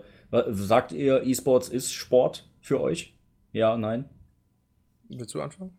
sagt 0.50 0.92
ihr, 0.92 1.24
E-Sports 1.24 1.68
ist 1.68 1.92
Sport 1.92 2.48
für 2.60 2.80
euch? 2.80 3.14
Ja, 3.52 3.76
nein? 3.76 4.08
Willst 5.08 5.34
du 5.34 5.42
anfangen? 5.42 5.76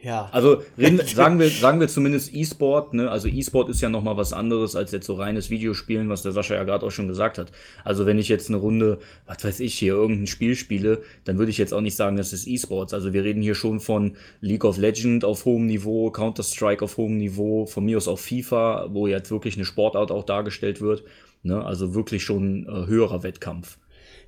Ja. 0.00 0.28
Also 0.30 0.62
reden, 0.76 1.00
sagen, 1.04 1.40
wir, 1.40 1.48
sagen 1.50 1.80
wir 1.80 1.88
zumindest 1.88 2.32
E-Sport, 2.32 2.94
ne? 2.94 3.10
Also 3.10 3.26
E-Sport 3.26 3.68
ist 3.68 3.80
ja 3.80 3.88
nochmal 3.88 4.16
was 4.16 4.32
anderes 4.32 4.76
als 4.76 4.92
jetzt 4.92 5.06
so 5.06 5.14
reines 5.14 5.50
Videospielen, 5.50 6.08
was 6.08 6.22
der 6.22 6.30
Sascha 6.30 6.54
ja 6.54 6.62
gerade 6.62 6.86
auch 6.86 6.90
schon 6.90 7.08
gesagt 7.08 7.36
hat. 7.36 7.50
Also 7.84 8.06
wenn 8.06 8.18
ich 8.18 8.28
jetzt 8.28 8.48
eine 8.48 8.58
Runde, 8.58 8.98
was 9.26 9.42
weiß 9.42 9.58
ich, 9.60 9.74
hier 9.74 9.94
irgendein 9.94 10.28
Spiel 10.28 10.54
spiele, 10.54 11.02
dann 11.24 11.38
würde 11.38 11.50
ich 11.50 11.58
jetzt 11.58 11.74
auch 11.74 11.80
nicht 11.80 11.96
sagen, 11.96 12.16
das 12.16 12.32
ist 12.32 12.46
E-Sports. 12.46 12.94
Also 12.94 13.12
wir 13.12 13.24
reden 13.24 13.42
hier 13.42 13.56
schon 13.56 13.80
von 13.80 14.16
League 14.40 14.64
of 14.64 14.78
Legends 14.78 15.24
auf 15.24 15.44
hohem 15.44 15.66
Niveau, 15.66 16.10
Counter-Strike 16.12 16.84
auf 16.84 16.96
hohem 16.96 17.18
Niveau, 17.18 17.66
von 17.66 17.84
mir 17.84 17.96
aus 17.96 18.06
auch 18.06 18.20
FIFA, 18.20 18.90
wo 18.90 19.08
jetzt 19.08 19.32
wirklich 19.32 19.56
eine 19.56 19.64
Sportart 19.64 20.12
auch 20.12 20.24
dargestellt 20.24 20.80
wird. 20.80 21.02
Ne? 21.42 21.64
Also 21.64 21.94
wirklich 21.94 22.22
schon 22.22 22.66
äh, 22.68 22.86
höherer 22.86 23.24
Wettkampf. 23.24 23.78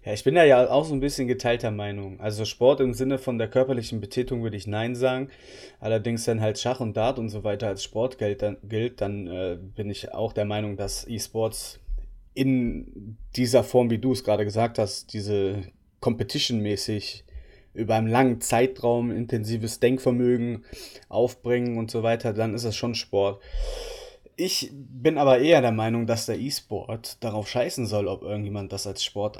Ja, 0.02 0.14
ich 0.14 0.24
bin 0.24 0.34
da 0.34 0.44
ja 0.44 0.70
auch 0.70 0.86
so 0.86 0.94
ein 0.94 1.00
bisschen 1.00 1.28
geteilter 1.28 1.70
Meinung. 1.70 2.20
Also 2.20 2.46
Sport 2.46 2.80
im 2.80 2.94
Sinne 2.94 3.18
von 3.18 3.36
der 3.36 3.48
körperlichen 3.48 4.00
Betätigung 4.00 4.42
würde 4.42 4.56
ich 4.56 4.66
Nein 4.66 4.94
sagen. 4.94 5.28
Allerdings, 5.78 6.26
wenn 6.26 6.40
halt 6.40 6.58
Schach 6.58 6.80
und 6.80 6.96
Dart 6.96 7.18
und 7.18 7.28
so 7.28 7.44
weiter 7.44 7.68
als 7.68 7.84
Sport 7.84 8.16
gilt, 8.16 8.40
dann, 8.40 8.56
gilt, 8.62 9.02
dann 9.02 9.26
äh, 9.26 9.58
bin 9.60 9.90
ich 9.90 10.14
auch 10.14 10.32
der 10.32 10.46
Meinung, 10.46 10.78
dass 10.78 11.06
E-Sports 11.06 11.80
in 12.32 13.18
dieser 13.36 13.62
Form, 13.62 13.90
wie 13.90 13.98
du 13.98 14.12
es 14.12 14.24
gerade 14.24 14.44
gesagt 14.44 14.78
hast, 14.78 15.12
diese 15.12 15.64
Competition-mäßig 16.00 17.24
über 17.74 17.96
einen 17.96 18.08
langen 18.08 18.40
Zeitraum 18.40 19.10
intensives 19.10 19.80
Denkvermögen 19.80 20.64
aufbringen 21.10 21.76
und 21.76 21.90
so 21.90 22.02
weiter, 22.02 22.32
dann 22.32 22.54
ist 22.54 22.64
es 22.64 22.74
schon 22.74 22.94
Sport. 22.94 23.42
Ich 24.36 24.70
bin 24.72 25.18
aber 25.18 25.40
eher 25.40 25.60
der 25.60 25.72
Meinung, 25.72 26.06
dass 26.06 26.24
der 26.24 26.38
E-Sport 26.38 27.22
darauf 27.22 27.46
scheißen 27.46 27.84
soll, 27.84 28.08
ob 28.08 28.22
irgendjemand 28.22 28.72
das 28.72 28.86
als 28.86 29.04
Sport 29.04 29.36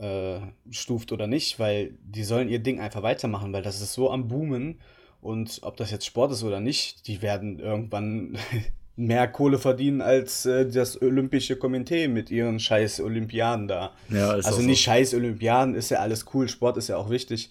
einstuft 0.00 1.12
oder 1.12 1.26
nicht, 1.26 1.58
weil 1.58 1.94
die 2.04 2.24
sollen 2.24 2.48
ihr 2.48 2.58
Ding 2.58 2.80
einfach 2.80 3.02
weitermachen, 3.02 3.52
weil 3.52 3.62
das 3.62 3.80
ist 3.80 3.94
so 3.94 4.10
am 4.10 4.28
Boomen 4.28 4.80
und 5.20 5.60
ob 5.62 5.76
das 5.76 5.90
jetzt 5.90 6.04
Sport 6.04 6.32
ist 6.32 6.44
oder 6.44 6.60
nicht, 6.60 7.06
die 7.06 7.22
werden 7.22 7.58
irgendwann 7.58 8.36
mehr 8.96 9.26
Kohle 9.26 9.58
verdienen 9.58 10.02
als 10.02 10.46
äh, 10.46 10.68
das 10.68 11.00
Olympische 11.00 11.56
Komitee 11.56 12.08
mit 12.08 12.30
ihren 12.30 12.60
scheiß 12.60 13.00
Olympiaden 13.00 13.66
da. 13.66 13.92
Ja, 14.10 14.30
also 14.30 14.60
nicht 14.60 14.80
so. 14.80 14.90
scheiß 14.90 15.14
Olympiaden, 15.14 15.74
ist 15.74 15.90
ja 15.90 15.98
alles 15.98 16.26
cool, 16.34 16.48
Sport 16.48 16.76
ist 16.76 16.88
ja 16.88 16.96
auch 16.96 17.10
wichtig. 17.10 17.50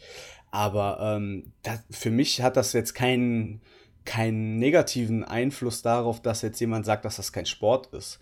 Aber 0.52 1.00
ähm, 1.02 1.52
das, 1.64 1.80
für 1.90 2.12
mich 2.12 2.42
hat 2.42 2.58
das 2.58 2.74
jetzt 2.74 2.94
keinen, 2.94 3.60
keinen 4.06 4.60
negativen 4.60 5.24
Einfluss 5.24 5.82
darauf, 5.82 6.22
dass 6.22 6.44
jetzt 6.44 6.60
jemand 6.60 6.86
sagt, 6.86 7.06
dass 7.06 7.16
das 7.16 7.34
kein 7.34 7.48
Sport 7.48 7.88
ist. 7.88 8.20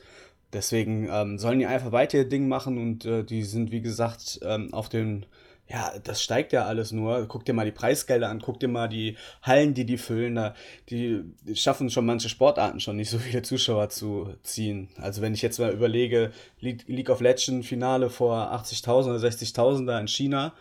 Deswegen 0.54 1.08
ähm, 1.12 1.38
sollen 1.38 1.60
die 1.60 1.66
einfach 1.66 1.92
weiter 1.92 2.20
ihr 2.20 2.30
Ding 2.30 2.48
machen 2.48 2.78
und 2.78 3.06
äh, 3.06 3.24
die 3.24 3.44
sind, 3.44 3.72
wie 3.72 3.82
gesagt, 3.82 4.40
ähm, 4.44 4.74
auf 4.74 4.90
den 4.90 5.26
ja, 5.72 5.94
das 6.04 6.22
steigt 6.22 6.52
ja 6.52 6.66
alles 6.66 6.92
nur. 6.92 7.26
Guck 7.28 7.46
dir 7.46 7.54
mal 7.54 7.66
die 7.66 7.72
Preisgelder 7.72 8.30
an, 8.30 8.42
guck 8.42 8.60
dir 8.60 8.68
mal 8.68 8.90
die 8.90 9.16
Hallen, 9.42 9.74
die 9.74 9.86
die 9.86 9.98
füllen. 9.98 10.36
Da, 10.36 10.54
die, 10.90 11.22
die 11.44 11.56
schaffen 11.56 11.90
schon 11.90 12.06
manche 12.06 12.28
Sportarten 12.28 12.82
schon 12.82 12.98
nicht 12.98 13.10
so 13.10 13.20
viele 13.20 13.42
Zuschauer 13.42 13.90
zu 13.90 14.34
ziehen. 14.44 14.90
Also 14.98 15.22
wenn 15.22 15.34
ich 15.34 15.42
jetzt 15.42 15.60
mal 15.60 15.72
überlege, 15.72 16.32
League 16.60 17.10
of 17.10 17.22
Legends 17.22 17.68
Finale 17.68 18.10
vor 18.10 18.52
80.000 18.54 19.16
oder 19.16 19.16
60.000 19.16 19.86
da 19.86 20.00
in 20.00 20.08
China, 20.08 20.54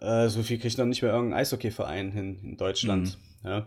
äh, 0.00 0.28
so 0.28 0.42
viel 0.42 0.58
kriegt 0.58 0.76
noch 0.76 0.84
nicht 0.84 1.02
mehr 1.02 1.12
irgendein 1.12 1.40
Eishockeyverein 1.40 2.12
hin 2.12 2.38
in 2.42 2.56
Deutschland. 2.58 3.16
Mhm. 3.42 3.48
Ja? 3.48 3.66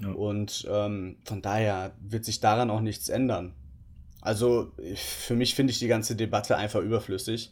ja. 0.00 0.08
Und 0.08 0.66
ähm, 0.68 1.16
von 1.24 1.42
daher 1.42 1.92
wird 2.00 2.24
sich 2.24 2.40
daran 2.40 2.70
auch 2.70 2.80
nichts 2.80 3.08
ändern. 3.08 3.54
Also 4.20 4.72
für 4.94 5.34
mich 5.34 5.54
finde 5.54 5.72
ich 5.72 5.78
die 5.78 5.88
ganze 5.88 6.16
Debatte 6.16 6.56
einfach 6.56 6.80
überflüssig. 6.80 7.50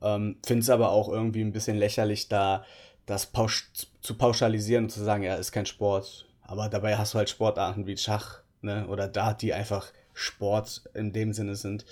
Ähm, 0.00 0.36
Finde 0.46 0.62
es 0.62 0.70
aber 0.70 0.90
auch 0.90 1.08
irgendwie 1.08 1.40
ein 1.42 1.52
bisschen 1.52 1.76
lächerlich, 1.76 2.28
da 2.28 2.64
das 3.06 3.26
pausch 3.26 3.70
zu 4.00 4.14
pauschalisieren 4.14 4.84
und 4.84 4.90
zu 4.90 5.02
sagen, 5.02 5.22
ja, 5.22 5.34
ist 5.34 5.52
kein 5.52 5.66
Sport. 5.66 6.26
Aber 6.42 6.68
dabei 6.68 6.96
hast 6.96 7.14
du 7.14 7.18
halt 7.18 7.30
Sportarten 7.30 7.86
wie 7.86 7.96
Schach 7.96 8.40
ne? 8.62 8.86
oder 8.88 9.08
Dart, 9.08 9.42
die 9.42 9.52
einfach 9.52 9.92
Sport 10.14 10.82
in 10.94 11.12
dem 11.12 11.32
Sinne 11.32 11.56
sind. 11.56 11.84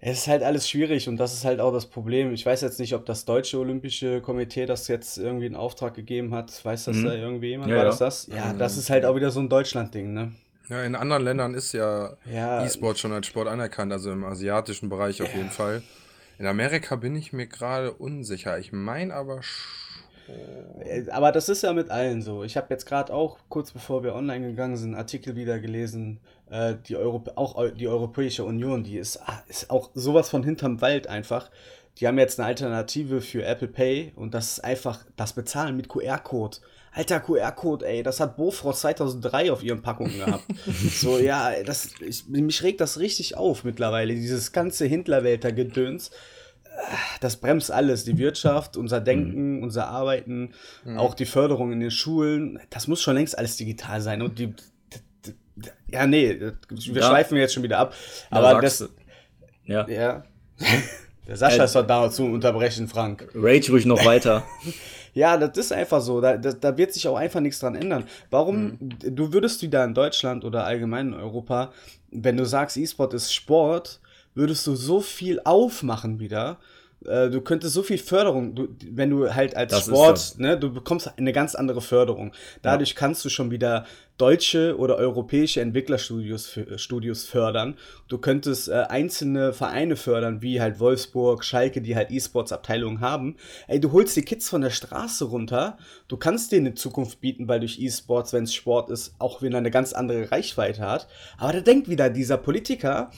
Es 0.00 0.18
ist 0.18 0.28
halt 0.28 0.42
alles 0.42 0.68
schwierig 0.68 1.08
und 1.08 1.16
das 1.16 1.32
ist 1.32 1.44
halt 1.44 1.60
auch 1.60 1.72
das 1.72 1.86
Problem. 1.86 2.32
Ich 2.34 2.44
weiß 2.44 2.60
jetzt 2.60 2.78
nicht, 2.78 2.94
ob 2.94 3.06
das 3.06 3.24
Deutsche 3.24 3.58
Olympische 3.58 4.20
Komitee 4.20 4.66
das 4.66 4.86
jetzt 4.88 5.16
irgendwie 5.16 5.46
in 5.46 5.56
Auftrag 5.56 5.94
gegeben 5.94 6.34
hat. 6.34 6.64
Weiß 6.64 6.84
das 6.84 6.96
mhm. 6.96 7.04
da 7.06 7.14
irgendwie 7.14 7.48
jemand? 7.48 7.70
Ja, 7.70 7.78
War 7.78 7.84
das 7.84 7.98
das? 7.98 8.26
Ja, 8.26 8.52
das 8.52 8.76
ist 8.76 8.90
halt 8.90 9.04
auch 9.06 9.16
wieder 9.16 9.30
so 9.30 9.40
ein 9.40 9.48
Deutschland-Ding, 9.48 10.12
ne? 10.12 10.32
Ja, 10.68 10.82
in 10.82 10.94
anderen 10.94 11.24
Ländern 11.24 11.54
ist 11.54 11.72
ja, 11.72 12.16
ja 12.24 12.64
E-Sport 12.64 12.98
schon 12.98 13.12
als 13.12 13.26
Sport 13.26 13.48
anerkannt, 13.48 13.92
also 13.92 14.12
im 14.12 14.24
asiatischen 14.24 14.88
Bereich 14.88 15.20
auf 15.22 15.30
ja. 15.32 15.38
jeden 15.38 15.50
Fall. 15.50 15.82
In 16.38 16.46
Amerika 16.46 16.96
bin 16.96 17.14
ich 17.14 17.32
mir 17.32 17.46
gerade 17.46 17.92
unsicher. 17.92 18.58
Ich 18.58 18.72
meine 18.72 19.14
aber 19.14 19.40
äh, 20.84 21.08
aber 21.10 21.32
das 21.32 21.48
ist 21.48 21.62
ja 21.62 21.72
mit 21.72 21.90
allen 21.90 22.22
so. 22.22 22.44
Ich 22.44 22.56
habe 22.56 22.68
jetzt 22.70 22.86
gerade 22.86 23.12
auch, 23.12 23.38
kurz 23.48 23.72
bevor 23.72 24.02
wir 24.02 24.14
online 24.14 24.46
gegangen 24.48 24.76
sind, 24.76 24.94
Artikel 24.94 25.36
wieder 25.36 25.58
gelesen, 25.58 26.18
äh, 26.50 26.74
die 26.88 26.96
Europä 26.96 27.32
auch 27.36 27.70
die 27.70 27.88
Europäische 27.88 28.44
Union, 28.44 28.84
die 28.84 28.98
ist, 28.98 29.20
ah, 29.26 29.42
ist 29.48 29.70
auch 29.70 29.90
sowas 29.94 30.30
von 30.30 30.42
hinterm 30.42 30.80
Wald 30.80 31.06
einfach. 31.06 31.50
Die 31.98 32.08
haben 32.08 32.18
jetzt 32.18 32.40
eine 32.40 32.48
Alternative 32.48 33.20
für 33.20 33.44
Apple 33.44 33.68
Pay 33.68 34.12
und 34.16 34.34
das 34.34 34.54
ist 34.54 34.64
einfach 34.64 35.04
das 35.16 35.32
Bezahlen 35.32 35.76
mit 35.76 35.88
QR-Code. 35.88 36.56
Alter 36.94 37.18
QR-Code, 37.18 37.86
ey, 37.86 38.02
das 38.04 38.20
hat 38.20 38.36
Bofrost 38.36 38.82
2003 38.82 39.50
auf 39.50 39.64
ihren 39.64 39.82
Packungen 39.82 40.16
gehabt. 40.16 40.44
so, 40.90 41.18
ja, 41.18 41.50
das, 41.64 41.90
ich, 42.00 42.28
mich 42.28 42.62
regt 42.62 42.80
das 42.80 43.00
richtig 43.00 43.36
auf 43.36 43.64
mittlerweile, 43.64 44.14
dieses 44.14 44.52
ganze 44.52 44.86
Hintlerwälter-Gedöns. 44.86 46.12
Das 47.20 47.36
bremst 47.36 47.72
alles, 47.72 48.04
die 48.04 48.16
Wirtschaft, 48.16 48.76
unser 48.76 49.00
Denken, 49.00 49.56
mhm. 49.56 49.62
unser 49.64 49.88
Arbeiten, 49.88 50.54
mhm. 50.84 50.98
auch 50.98 51.14
die 51.14 51.26
Förderung 51.26 51.72
in 51.72 51.80
den 51.80 51.90
Schulen. 51.90 52.60
Das 52.70 52.86
muss 52.86 53.02
schon 53.02 53.16
längst 53.16 53.36
alles 53.36 53.56
digital 53.56 54.00
sein. 54.00 54.22
Und 54.22 54.38
die, 54.38 54.54
ja, 55.90 56.06
nee, 56.06 56.38
wir 56.40 57.00
ja. 57.02 57.08
schweifen 57.08 57.36
jetzt 57.38 57.54
schon 57.54 57.62
wieder 57.64 57.78
ab. 57.78 57.94
Aber 58.30 58.60
das, 58.60 58.88
ja. 59.64 59.88
ja. 59.88 60.24
Der 61.26 61.36
Sascha 61.36 61.62
äh, 61.62 61.64
ist 61.64 61.74
doch 61.74 61.86
da 61.86 62.10
zu 62.10 62.24
unterbrechen, 62.24 62.86
Frank. 62.86 63.28
Rage 63.34 63.70
ruhig 63.72 63.86
noch 63.86 64.04
weiter. 64.04 64.44
Ja, 65.14 65.36
das 65.36 65.56
ist 65.56 65.72
einfach 65.72 66.00
so. 66.00 66.20
Da, 66.20 66.36
da, 66.36 66.52
da 66.52 66.76
wird 66.76 66.92
sich 66.92 67.08
auch 67.08 67.16
einfach 67.16 67.40
nichts 67.40 67.60
dran 67.60 67.76
ändern. 67.76 68.04
Warum, 68.30 68.64
mhm. 68.64 68.78
du 69.00 69.32
würdest 69.32 69.62
wieder 69.62 69.84
in 69.84 69.94
Deutschland 69.94 70.44
oder 70.44 70.64
allgemein 70.64 71.08
in 71.08 71.14
Europa, 71.14 71.72
wenn 72.10 72.36
du 72.36 72.44
sagst, 72.44 72.76
E-Sport 72.76 73.14
ist 73.14 73.32
Sport, 73.32 74.00
würdest 74.34 74.66
du 74.66 74.74
so 74.74 75.00
viel 75.00 75.40
aufmachen 75.44 76.18
wieder, 76.18 76.58
äh, 77.06 77.30
du 77.30 77.40
könntest 77.40 77.74
so 77.74 77.82
viel 77.82 77.98
Förderung, 77.98 78.54
du, 78.54 78.68
wenn 78.90 79.10
du 79.10 79.34
halt 79.34 79.56
als 79.56 79.72
das 79.72 79.86
Sport, 79.86 80.34
ne, 80.38 80.58
du 80.58 80.72
bekommst 80.72 81.10
eine 81.16 81.32
ganz 81.32 81.54
andere 81.54 81.80
Förderung. 81.80 82.32
Dadurch 82.62 82.90
ja. 82.90 82.96
kannst 82.96 83.24
du 83.24 83.28
schon 83.28 83.50
wieder 83.50 83.86
deutsche 84.16 84.78
oder 84.78 84.96
europäische 84.96 85.60
Entwicklerstudios 85.60 86.58
Studios 86.76 87.24
fördern. 87.24 87.76
Du 88.08 88.18
könntest 88.18 88.68
äh, 88.68 88.84
einzelne 88.88 89.52
Vereine 89.52 89.96
fördern, 89.96 90.40
wie 90.40 90.60
halt 90.60 90.78
Wolfsburg, 90.78 91.44
Schalke, 91.44 91.80
die 91.80 91.96
halt 91.96 92.10
E-Sports-Abteilungen 92.10 93.00
haben. 93.00 93.36
Ey, 93.66 93.80
du 93.80 93.92
holst 93.92 94.16
die 94.16 94.22
Kids 94.22 94.48
von 94.48 94.60
der 94.60 94.70
Straße 94.70 95.24
runter. 95.24 95.78
Du 96.06 96.16
kannst 96.16 96.52
denen 96.52 96.66
eine 96.66 96.74
Zukunft 96.74 97.20
bieten, 97.20 97.48
weil 97.48 97.60
durch 97.60 97.80
E-Sports, 97.80 98.32
wenn 98.32 98.44
es 98.44 98.54
Sport 98.54 98.90
ist, 98.90 99.14
auch 99.18 99.42
wieder 99.42 99.58
eine 99.58 99.70
ganz 99.70 99.92
andere 99.92 100.30
Reichweite 100.30 100.82
hat. 100.82 101.08
Aber 101.36 101.52
da 101.52 101.60
denkt 101.60 101.88
wieder 101.88 102.08
dieser 102.08 102.36
Politiker, 102.36 103.10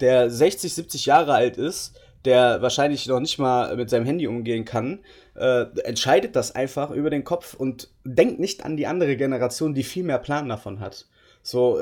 der 0.00 0.30
60, 0.30 0.74
70 0.74 1.06
Jahre 1.06 1.34
alt 1.34 1.56
ist, 1.56 1.98
der 2.24 2.62
wahrscheinlich 2.62 3.06
noch 3.06 3.20
nicht 3.20 3.38
mal 3.38 3.76
mit 3.76 3.90
seinem 3.90 4.06
Handy 4.06 4.26
umgehen 4.26 4.64
kann, 4.64 5.00
äh, 5.34 5.66
entscheidet 5.84 6.36
das 6.36 6.54
einfach 6.54 6.90
über 6.90 7.10
den 7.10 7.24
Kopf 7.24 7.54
und 7.54 7.90
denkt 8.04 8.40
nicht 8.40 8.64
an 8.64 8.76
die 8.76 8.86
andere 8.86 9.16
Generation, 9.16 9.74
die 9.74 9.82
viel 9.82 10.04
mehr 10.04 10.18
Plan 10.18 10.48
davon 10.48 10.80
hat. 10.80 11.06
So, 11.42 11.80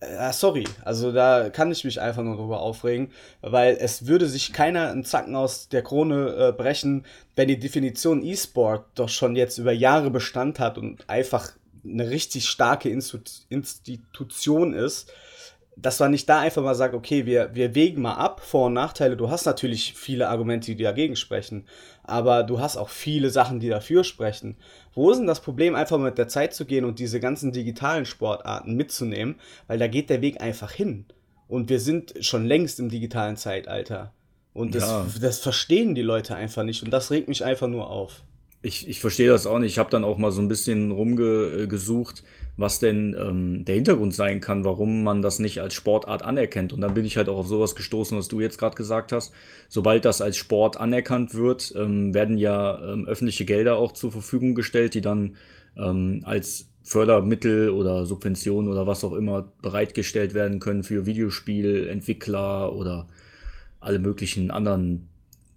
äh, 0.00 0.32
sorry, 0.32 0.64
also 0.84 1.10
da 1.10 1.48
kann 1.48 1.72
ich 1.72 1.84
mich 1.84 2.00
einfach 2.00 2.22
nur 2.22 2.36
drüber 2.36 2.60
aufregen, 2.60 3.12
weil 3.40 3.76
es 3.80 4.06
würde 4.06 4.26
sich 4.26 4.52
keiner 4.52 4.90
einen 4.90 5.04
Zacken 5.04 5.34
aus 5.34 5.68
der 5.68 5.82
Krone 5.82 6.48
äh, 6.48 6.52
brechen, 6.52 7.06
wenn 7.34 7.48
die 7.48 7.58
Definition 7.58 8.22
E-Sport 8.22 8.84
doch 8.94 9.08
schon 9.08 9.36
jetzt 9.36 9.56
über 9.58 9.72
Jahre 9.72 10.10
Bestand 10.10 10.58
hat 10.58 10.76
und 10.76 11.08
einfach 11.08 11.52
eine 11.82 12.10
richtig 12.10 12.46
starke 12.46 12.90
Institution 12.90 14.74
ist 14.74 15.10
dass 15.76 16.00
man 16.00 16.10
nicht 16.10 16.28
da 16.28 16.40
einfach 16.40 16.62
mal 16.62 16.74
sagt, 16.74 16.94
okay, 16.94 17.26
wir, 17.26 17.54
wir 17.54 17.74
wägen 17.74 18.00
mal 18.00 18.14
ab, 18.14 18.40
Vor- 18.42 18.66
und 18.66 18.72
Nachteile. 18.72 19.16
Du 19.16 19.30
hast 19.30 19.44
natürlich 19.44 19.92
viele 19.92 20.28
Argumente, 20.28 20.74
die 20.74 20.82
dagegen 20.82 21.16
sprechen, 21.16 21.66
aber 22.02 22.42
du 22.42 22.60
hast 22.60 22.78
auch 22.78 22.88
viele 22.88 23.28
Sachen, 23.28 23.60
die 23.60 23.68
dafür 23.68 24.02
sprechen. 24.02 24.56
Wo 24.94 25.10
ist 25.10 25.18
denn 25.18 25.26
das 25.26 25.40
Problem, 25.40 25.74
einfach 25.74 25.98
mit 25.98 26.16
der 26.16 26.28
Zeit 26.28 26.54
zu 26.54 26.64
gehen 26.64 26.86
und 26.86 26.98
diese 26.98 27.20
ganzen 27.20 27.52
digitalen 27.52 28.06
Sportarten 28.06 28.74
mitzunehmen? 28.74 29.36
Weil 29.66 29.78
da 29.78 29.86
geht 29.86 30.08
der 30.08 30.22
Weg 30.22 30.40
einfach 30.40 30.72
hin. 30.72 31.04
Und 31.46 31.68
wir 31.68 31.78
sind 31.78 32.14
schon 32.20 32.46
längst 32.46 32.80
im 32.80 32.88
digitalen 32.88 33.36
Zeitalter. 33.36 34.14
Und 34.54 34.74
das, 34.74 34.84
ja. 34.84 35.06
das 35.20 35.40
verstehen 35.40 35.94
die 35.94 36.02
Leute 36.02 36.34
einfach 36.34 36.62
nicht. 36.62 36.82
Und 36.82 36.90
das 36.90 37.10
regt 37.10 37.28
mich 37.28 37.44
einfach 37.44 37.68
nur 37.68 37.90
auf. 37.90 38.22
Ich, 38.62 38.88
ich 38.88 39.00
verstehe 39.00 39.28
das 39.28 39.46
auch 39.46 39.58
nicht. 39.58 39.72
Ich 39.72 39.78
habe 39.78 39.90
dann 39.90 40.04
auch 40.04 40.18
mal 40.18 40.32
so 40.32 40.40
ein 40.40 40.48
bisschen 40.48 40.90
rumgesucht, 40.90 42.24
was 42.56 42.78
denn 42.78 43.14
ähm, 43.18 43.64
der 43.64 43.74
Hintergrund 43.74 44.14
sein 44.14 44.40
kann, 44.40 44.64
warum 44.64 45.04
man 45.04 45.22
das 45.22 45.38
nicht 45.38 45.60
als 45.60 45.74
Sportart 45.74 46.22
anerkennt. 46.22 46.72
Und 46.72 46.80
dann 46.80 46.94
bin 46.94 47.04
ich 47.04 47.16
halt 47.16 47.28
auch 47.28 47.38
auf 47.38 47.46
sowas 47.46 47.76
gestoßen, 47.76 48.16
was 48.16 48.28
du 48.28 48.40
jetzt 48.40 48.58
gerade 48.58 48.74
gesagt 48.74 49.12
hast. 49.12 49.32
Sobald 49.68 50.04
das 50.04 50.20
als 50.20 50.36
Sport 50.36 50.78
anerkannt 50.78 51.34
wird, 51.34 51.74
ähm, 51.76 52.14
werden 52.14 52.38
ja 52.38 52.92
ähm, 52.92 53.06
öffentliche 53.06 53.44
Gelder 53.44 53.76
auch 53.76 53.92
zur 53.92 54.10
Verfügung 54.10 54.54
gestellt, 54.54 54.94
die 54.94 55.02
dann 55.02 55.36
ähm, 55.76 56.22
als 56.24 56.68
Fördermittel 56.82 57.70
oder 57.70 58.06
Subventionen 58.06 58.70
oder 58.70 58.86
was 58.86 59.04
auch 59.04 59.12
immer 59.12 59.52
bereitgestellt 59.60 60.34
werden 60.34 60.60
können 60.60 60.82
für 60.82 61.04
Videospielentwickler 61.04 62.72
oder 62.72 63.08
alle 63.80 63.98
möglichen 63.98 64.50
anderen 64.50 65.08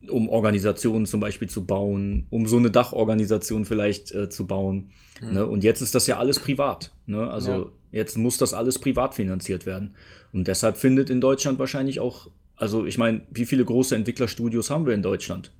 um 0.07 0.29
Organisationen 0.29 1.05
zum 1.05 1.19
Beispiel 1.19 1.49
zu 1.49 1.65
bauen, 1.65 2.25
um 2.29 2.47
so 2.47 2.57
eine 2.57 2.71
Dachorganisation 2.71 3.65
vielleicht 3.65 4.13
äh, 4.13 4.29
zu 4.29 4.47
bauen. 4.47 4.91
Mhm. 5.21 5.33
Ne? 5.33 5.45
Und 5.45 5.63
jetzt 5.63 5.81
ist 5.81 5.95
das 5.95 6.07
ja 6.07 6.17
alles 6.17 6.39
privat. 6.39 6.91
Ne? 7.05 7.29
Also 7.29 7.51
ja. 7.51 7.65
jetzt 7.91 8.17
muss 8.17 8.37
das 8.37 8.53
alles 8.53 8.79
privat 8.79 9.15
finanziert 9.15 9.65
werden. 9.65 9.95
Und 10.31 10.47
deshalb 10.47 10.77
findet 10.77 11.09
in 11.09 11.21
Deutschland 11.21 11.59
wahrscheinlich 11.59 11.99
auch, 11.99 12.29
also 12.55 12.85
ich 12.85 12.97
meine, 12.97 13.21
wie 13.31 13.45
viele 13.45 13.65
große 13.65 13.95
Entwicklerstudios 13.95 14.69
haben 14.69 14.85
wir 14.85 14.93
in 14.93 15.01
Deutschland? 15.01 15.51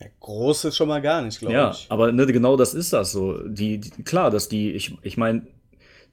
Ja, 0.00 0.06
groß 0.20 0.66
ist 0.66 0.76
schon 0.76 0.88
mal 0.88 1.02
gar 1.02 1.22
nicht, 1.22 1.40
glaube 1.40 1.54
ja, 1.54 1.70
ich. 1.70 1.84
Ja, 1.84 1.90
aber 1.90 2.12
ne, 2.12 2.26
genau 2.26 2.56
das 2.56 2.72
ist 2.72 2.92
das 2.92 3.12
so. 3.12 3.38
Die, 3.46 3.78
die, 3.78 4.02
klar, 4.02 4.30
dass 4.30 4.48
die, 4.48 4.72
ich, 4.72 4.96
ich 5.02 5.16
meine, 5.16 5.46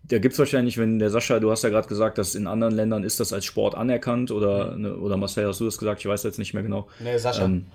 da 0.03 0.19
gibt 0.19 0.33
es 0.33 0.39
wahrscheinlich, 0.39 0.77
wenn 0.77 0.99
der 0.99 1.09
Sascha, 1.09 1.39
du 1.39 1.51
hast 1.51 1.63
ja 1.63 1.69
gerade 1.69 1.87
gesagt, 1.87 2.17
dass 2.17 2.35
in 2.35 2.47
anderen 2.47 2.73
Ländern 2.75 3.03
ist 3.03 3.19
das 3.19 3.33
als 3.33 3.45
Sport 3.45 3.75
anerkannt 3.75 4.31
oder, 4.31 4.75
ne, 4.77 4.95
oder 4.95 5.17
Marcel, 5.17 5.47
hast 5.47 5.59
du 5.59 5.65
das 5.65 5.77
gesagt? 5.77 5.99
Ich 5.99 6.05
weiß 6.07 6.23
jetzt 6.23 6.39
nicht 6.39 6.53
mehr 6.53 6.63
genau. 6.63 6.87
Nee, 6.99 7.17
Sascha. 7.17 7.45
Ähm, 7.45 7.65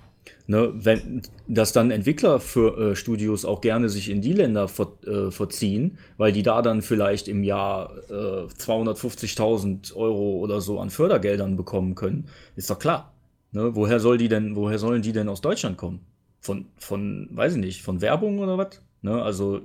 Ne, 0.47 0.73
wenn 0.75 1.23
dass 1.47 1.73
dann 1.73 1.91
Entwickler 1.91 2.41
für 2.41 2.93
äh, 2.93 2.97
Studios 2.97 3.45
auch 3.45 3.61
gerne 3.61 3.89
sich 3.89 4.11
in 4.11 4.21
die 4.21 4.33
Länder 4.33 4.69
ver, 4.69 4.93
äh, 5.07 5.31
verziehen, 5.31 5.99
weil 6.17 6.33
die 6.33 6.43
da 6.43 6.63
dann 6.63 6.83
vielleicht 6.83 7.29
im 7.29 7.45
Jahr 7.45 7.93
äh, 8.09 8.47
250.000 8.47 9.95
Euro 9.95 10.39
oder 10.39 10.61
so 10.61 10.81
an 10.81 10.91
Fördergeldern 10.91 11.57
bekommen 11.57 11.95
können, 11.95 12.29
ist 12.57 12.71
doch 12.71 12.79
klar. 12.79 13.15
Ne, 13.53 13.75
woher 13.75 14.01
soll 14.01 14.19
die 14.19 14.29
denn, 14.29 14.57
woher 14.57 14.79
sollen 14.79 15.03
die 15.03 15.13
denn 15.13 15.29
aus 15.29 15.41
Deutschland 15.41 15.77
kommen? 15.77 16.07
Von, 16.41 16.67
von, 16.77 17.29
weiß 17.33 17.55
ich 17.55 17.61
nicht, 17.61 17.83
von 17.83 18.01
Werbung 18.01 18.39
oder 18.41 18.59
was? 18.59 18.83
Ne, 19.03 19.23
also 19.23 19.61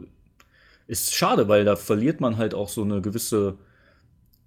ist 0.88 1.14
schade, 1.14 1.48
weil 1.48 1.66
da 1.66 1.76
verliert 1.76 2.22
man 2.22 2.38
halt 2.38 2.54
auch 2.54 2.70
so 2.70 2.84
eine 2.84 3.02
gewisse 3.02 3.58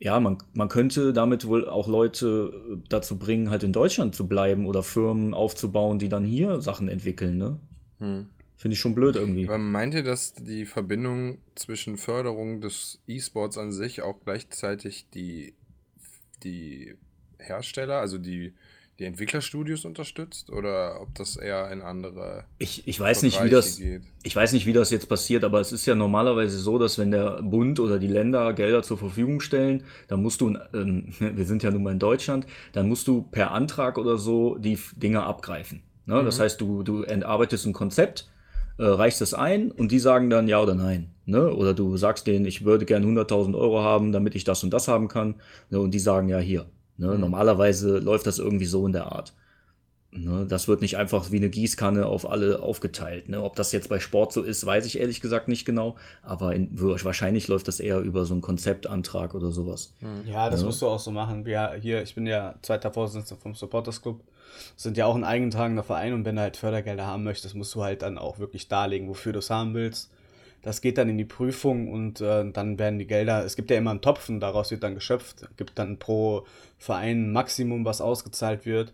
ja, 0.01 0.19
man, 0.19 0.39
man 0.55 0.69
könnte 0.69 1.13
damit 1.13 1.47
wohl 1.47 1.69
auch 1.69 1.87
Leute 1.87 2.53
äh, 2.73 2.77
dazu 2.89 3.19
bringen, 3.19 3.51
halt 3.51 3.63
in 3.63 3.73
Deutschland 3.73 4.15
zu 4.15 4.27
bleiben 4.27 4.67
oder 4.67 4.83
Firmen 4.83 5.35
aufzubauen, 5.35 5.99
die 5.99 6.09
dann 6.09 6.25
hier 6.25 6.63
Sachen 6.63 6.89
entwickeln, 6.89 7.37
ne? 7.37 7.61
Hm. 7.99 8.27
Finde 8.57 8.75
ich 8.75 8.81
schon 8.81 8.95
blöd 8.95 9.17
irgendwie. 9.17 9.47
Aber 9.47 9.59
meint 9.59 9.95
ihr, 9.95 10.03
dass 10.03 10.35
die 10.35 10.67
Verbindung 10.67 11.39
zwischen 11.55 11.97
Förderung 11.97 12.61
des 12.61 13.01
E-Sports 13.07 13.57
an 13.57 13.73
sich 13.73 14.03
auch 14.03 14.21
gleichzeitig 14.25 15.07
die, 15.15 15.55
die 16.43 16.95
Hersteller, 17.39 18.01
also 18.01 18.19
die 18.19 18.55
die 19.00 19.07
Entwicklerstudios 19.07 19.87
unterstützt 19.87 20.50
oder 20.50 21.00
ob 21.00 21.14
das 21.14 21.37
eher 21.37 21.71
in 21.73 21.80
andere 21.80 22.45
ich, 22.59 22.87
ich 22.87 23.00
weiß 23.00 23.23
nicht 23.23 23.42
wie 23.42 23.49
das 23.49 23.78
geht. 23.78 24.02
ich 24.23 24.37
weiß 24.37 24.52
nicht 24.52 24.66
wie 24.66 24.75
das 24.75 24.90
jetzt 24.90 25.09
passiert 25.09 25.42
aber 25.42 25.59
es 25.59 25.73
ist 25.73 25.87
ja 25.87 25.95
normalerweise 25.95 26.59
so 26.59 26.78
dass 26.78 26.99
wenn 26.99 27.11
der 27.11 27.42
Bund 27.42 27.80
oder 27.80 27.99
die 27.99 28.07
Länder 28.07 28.52
Gelder 28.52 28.83
zur 28.83 28.99
Verfügung 28.99 29.40
stellen 29.40 29.85
dann 30.09 30.23
musst 30.23 30.42
du 30.42 30.54
ähm, 30.75 31.14
wir 31.19 31.47
sind 31.47 31.62
ja 31.62 31.71
nun 31.71 31.83
mal 31.83 31.92
in 31.92 31.99
Deutschland 31.99 32.47
dann 32.73 32.88
musst 32.88 33.09
du 33.09 33.23
per 33.23 33.52
Antrag 33.52 33.97
oder 33.97 34.19
so 34.19 34.57
die 34.57 34.78
Dinge 34.97 35.23
abgreifen 35.23 35.83
ne? 36.04 36.21
mhm. 36.21 36.26
das 36.26 36.38
heißt 36.38 36.61
du 36.61 36.83
du 36.83 37.02
entarbeitest 37.02 37.64
ein 37.64 37.73
Konzept 37.73 38.28
äh, 38.76 38.85
reichst 38.85 39.23
es 39.23 39.33
ein 39.33 39.71
und 39.71 39.92
die 39.92 39.99
sagen 39.99 40.28
dann 40.28 40.47
ja 40.47 40.61
oder 40.61 40.75
nein 40.75 41.09
ne? 41.25 41.54
oder 41.54 41.73
du 41.73 41.97
sagst 41.97 42.26
denen 42.26 42.45
ich 42.45 42.66
würde 42.66 42.85
gern 42.85 43.04
100.000 43.04 43.59
Euro 43.59 43.83
haben 43.83 44.12
damit 44.12 44.35
ich 44.35 44.45
das 44.45 44.62
und 44.62 44.75
das 44.75 44.88
haben 44.88 45.09
kann 45.09 45.37
ne? 45.71 45.80
und 45.80 45.92
die 45.92 45.99
sagen 45.99 46.28
ja 46.28 46.38
hier 46.38 46.66
Ne? 47.00 47.14
Mhm. 47.14 47.21
Normalerweise 47.21 47.99
läuft 47.99 48.26
das 48.26 48.38
irgendwie 48.38 48.66
so 48.66 48.87
in 48.87 48.92
der 48.92 49.11
Art. 49.11 49.33
Ne? 50.12 50.45
Das 50.47 50.69
wird 50.69 50.83
nicht 50.83 50.97
einfach 50.97 51.30
wie 51.30 51.37
eine 51.37 51.49
Gießkanne 51.49 52.04
auf 52.04 52.28
alle 52.28 52.61
aufgeteilt. 52.61 53.28
Ne? 53.28 53.42
Ob 53.42 53.57
das 53.57 53.73
jetzt 53.73 53.88
bei 53.88 54.00
Sport 54.00 54.33
so 54.33 54.42
ist, 54.42 54.66
weiß 54.66 54.85
ich 54.87 55.00
ehrlich 55.00 55.21
gesagt 55.21 55.49
nicht 55.49 55.64
genau. 55.64 55.97
Aber 56.23 56.54
in, 56.54 56.69
wahrscheinlich 56.73 57.49
läuft 57.49 57.69
das 57.69 57.80
eher 57.80 58.00
über 58.00 58.26
so 58.26 58.35
einen 58.35 58.42
Konzeptantrag 58.42 59.35
oder 59.35 59.50
sowas. 59.50 59.95
Mhm. 60.00 60.30
Ja, 60.30 60.50
das 60.50 60.61
ja. 60.61 60.66
musst 60.66 60.83
du 60.83 60.88
auch 60.88 60.99
so 60.99 61.11
machen. 61.11 61.47
Wir 61.47 61.73
hier, 61.80 62.02
ich 62.02 62.14
bin 62.14 62.26
ja 62.26 62.54
zweiter 62.61 62.92
Vorsitzender 62.92 63.40
vom 63.40 63.54
Supporters 63.54 64.02
Club. 64.02 64.21
Sind 64.76 64.97
ja 64.97 65.07
auch 65.07 65.14
ein 65.14 65.25
eingetragener 65.25 65.85
Verein 65.85 66.12
und 66.12 66.25
wenn 66.25 66.37
du 66.37 66.42
halt 66.42 66.57
Fördergelder 66.57 67.07
haben 67.07 67.23
möchtest, 67.23 67.54
musst 67.54 67.75
du 67.75 67.83
halt 67.83 68.02
dann 68.02 68.19
auch 68.19 68.38
wirklich 68.38 68.69
darlegen, 68.69 69.09
wofür 69.09 69.33
du 69.33 69.38
es 69.38 69.49
haben 69.49 69.75
willst. 69.75 70.11
Das 70.62 70.81
geht 70.81 70.99
dann 70.99 71.09
in 71.09 71.19
die 71.19 71.25
Prüfung 71.25 71.90
und 71.90 72.21
äh, 72.21 72.50
dann 72.50 72.79
werden 72.79 72.99
die 72.99 73.07
Gelder, 73.07 73.45
es 73.45 73.57
gibt 73.57 73.71
ja 73.71 73.79
immer 73.79 73.93
einen 73.93 74.02
Topf 74.02 74.29
und 74.29 74.40
daraus 74.40 74.71
wird 74.71 74.83
dann 74.83 74.95
geschöpft. 74.95 75.43
Es 75.43 75.57
gibt 75.57 75.79
dann 75.79 75.99
pro 75.99 76.47
Verein 76.79 77.29
ein 77.29 77.33
Maximum, 77.33 77.85
was 77.85 78.00
ausgezahlt 78.00 78.67
wird. 78.67 78.93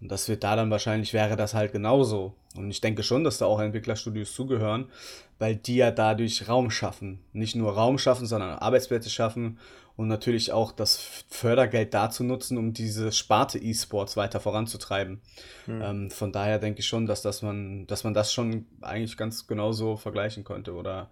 Und 0.00 0.10
das 0.10 0.28
wird 0.28 0.44
da 0.44 0.56
dann 0.56 0.70
wahrscheinlich, 0.70 1.12
wäre 1.12 1.36
das 1.36 1.54
halt 1.54 1.72
genauso. 1.72 2.34
Und 2.56 2.70
ich 2.70 2.80
denke 2.80 3.02
schon, 3.02 3.24
dass 3.24 3.38
da 3.38 3.46
auch 3.46 3.60
Entwicklerstudios 3.60 4.34
zugehören, 4.34 4.86
weil 5.38 5.56
die 5.56 5.76
ja 5.76 5.90
dadurch 5.90 6.48
Raum 6.48 6.70
schaffen. 6.70 7.20
Nicht 7.32 7.56
nur 7.56 7.72
Raum 7.74 7.98
schaffen, 7.98 8.26
sondern 8.26 8.58
Arbeitsplätze 8.58 9.10
schaffen 9.10 9.58
und 9.96 10.08
natürlich 10.08 10.50
auch 10.50 10.72
das 10.72 10.96
Fördergeld 11.28 11.94
dazu 11.94 12.24
nutzen, 12.24 12.58
um 12.58 12.72
diese 12.72 13.12
Sparte 13.12 13.58
E-Sports 13.58 14.16
weiter 14.16 14.40
voranzutreiben. 14.40 15.20
Mhm. 15.66 15.82
Ähm, 15.82 16.10
von 16.10 16.32
daher 16.32 16.58
denke 16.58 16.80
ich 16.80 16.86
schon, 16.86 17.06
dass, 17.06 17.22
dass, 17.22 17.42
man, 17.42 17.86
dass 17.86 18.02
man 18.02 18.12
das 18.12 18.32
schon 18.32 18.66
eigentlich 18.80 19.16
ganz 19.16 19.46
genauso 19.46 19.96
vergleichen 19.96 20.42
könnte. 20.42 20.74
Oder 20.74 21.10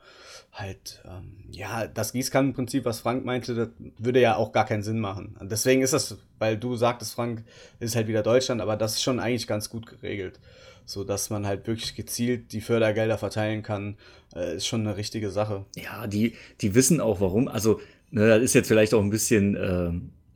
halt, 0.53 1.01
ähm, 1.05 1.45
ja, 1.53 1.87
das 1.87 2.13
Gießkannenprinzip, 2.13 2.85
was 2.85 3.01
Frank 3.01 3.25
meinte, 3.25 3.55
das 3.55 3.69
würde 3.99 4.21
ja 4.21 4.35
auch 4.35 4.51
gar 4.51 4.67
keinen 4.67 4.83
Sinn 4.83 4.99
machen. 4.99 5.37
Deswegen 5.43 5.83
ist 5.83 5.93
das, 5.93 6.19
weil 6.41 6.57
du 6.57 6.75
sagtest, 6.75 7.15
Frank, 7.15 7.45
ist 7.79 7.95
halt 7.95 8.09
wieder 8.09 8.25
Deutschland, 8.25 8.61
aber 8.61 8.77
das 8.77 8.95
ist 8.95 9.03
schon 9.03 9.21
eigentlich 9.21 9.47
ganz 9.47 9.71
gut 9.71 9.87
geregelt. 9.87 10.41
So 10.85 11.05
dass 11.05 11.31
man 11.31 11.47
halt 11.47 11.69
wirklich 11.69 11.95
gezielt 11.95 12.53
die 12.53 12.61
Fördergelder 12.61 13.17
verteilen 13.17 13.63
kann, 13.63 13.97
äh, 14.35 14.57
ist 14.57 14.67
schon 14.67 14.81
eine 14.81 14.97
richtige 14.97 15.31
Sache. 15.31 15.65
Ja, 15.77 16.09
die, 16.09 16.35
die 16.61 16.75
wissen 16.75 17.01
auch 17.01 17.21
warum. 17.21 17.47
Also 17.47 17.81
Ne, 18.13 18.29
das 18.29 18.43
ist 18.43 18.55
jetzt 18.55 18.69
vielleicht 18.69 18.93
auch 18.93 19.03
ein 19.03 19.11
bisschen, 19.11 19.57
äh, 19.57 19.91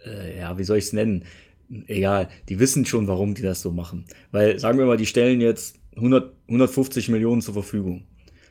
äh, 0.08 0.38
ja, 0.38 0.58
wie 0.58 0.64
soll 0.64 0.78
ich 0.78 0.86
es 0.86 0.92
nennen? 0.94 1.24
Egal, 1.86 2.28
die 2.48 2.58
wissen 2.58 2.86
schon, 2.86 3.06
warum 3.06 3.34
die 3.34 3.42
das 3.42 3.60
so 3.60 3.70
machen. 3.70 4.06
Weil, 4.32 4.58
sagen 4.58 4.78
wir 4.78 4.86
mal, 4.86 4.96
die 4.96 5.06
stellen 5.06 5.40
jetzt 5.40 5.78
100, 5.96 6.32
150 6.48 7.10
Millionen 7.10 7.42
zur 7.42 7.54
Verfügung. 7.54 8.04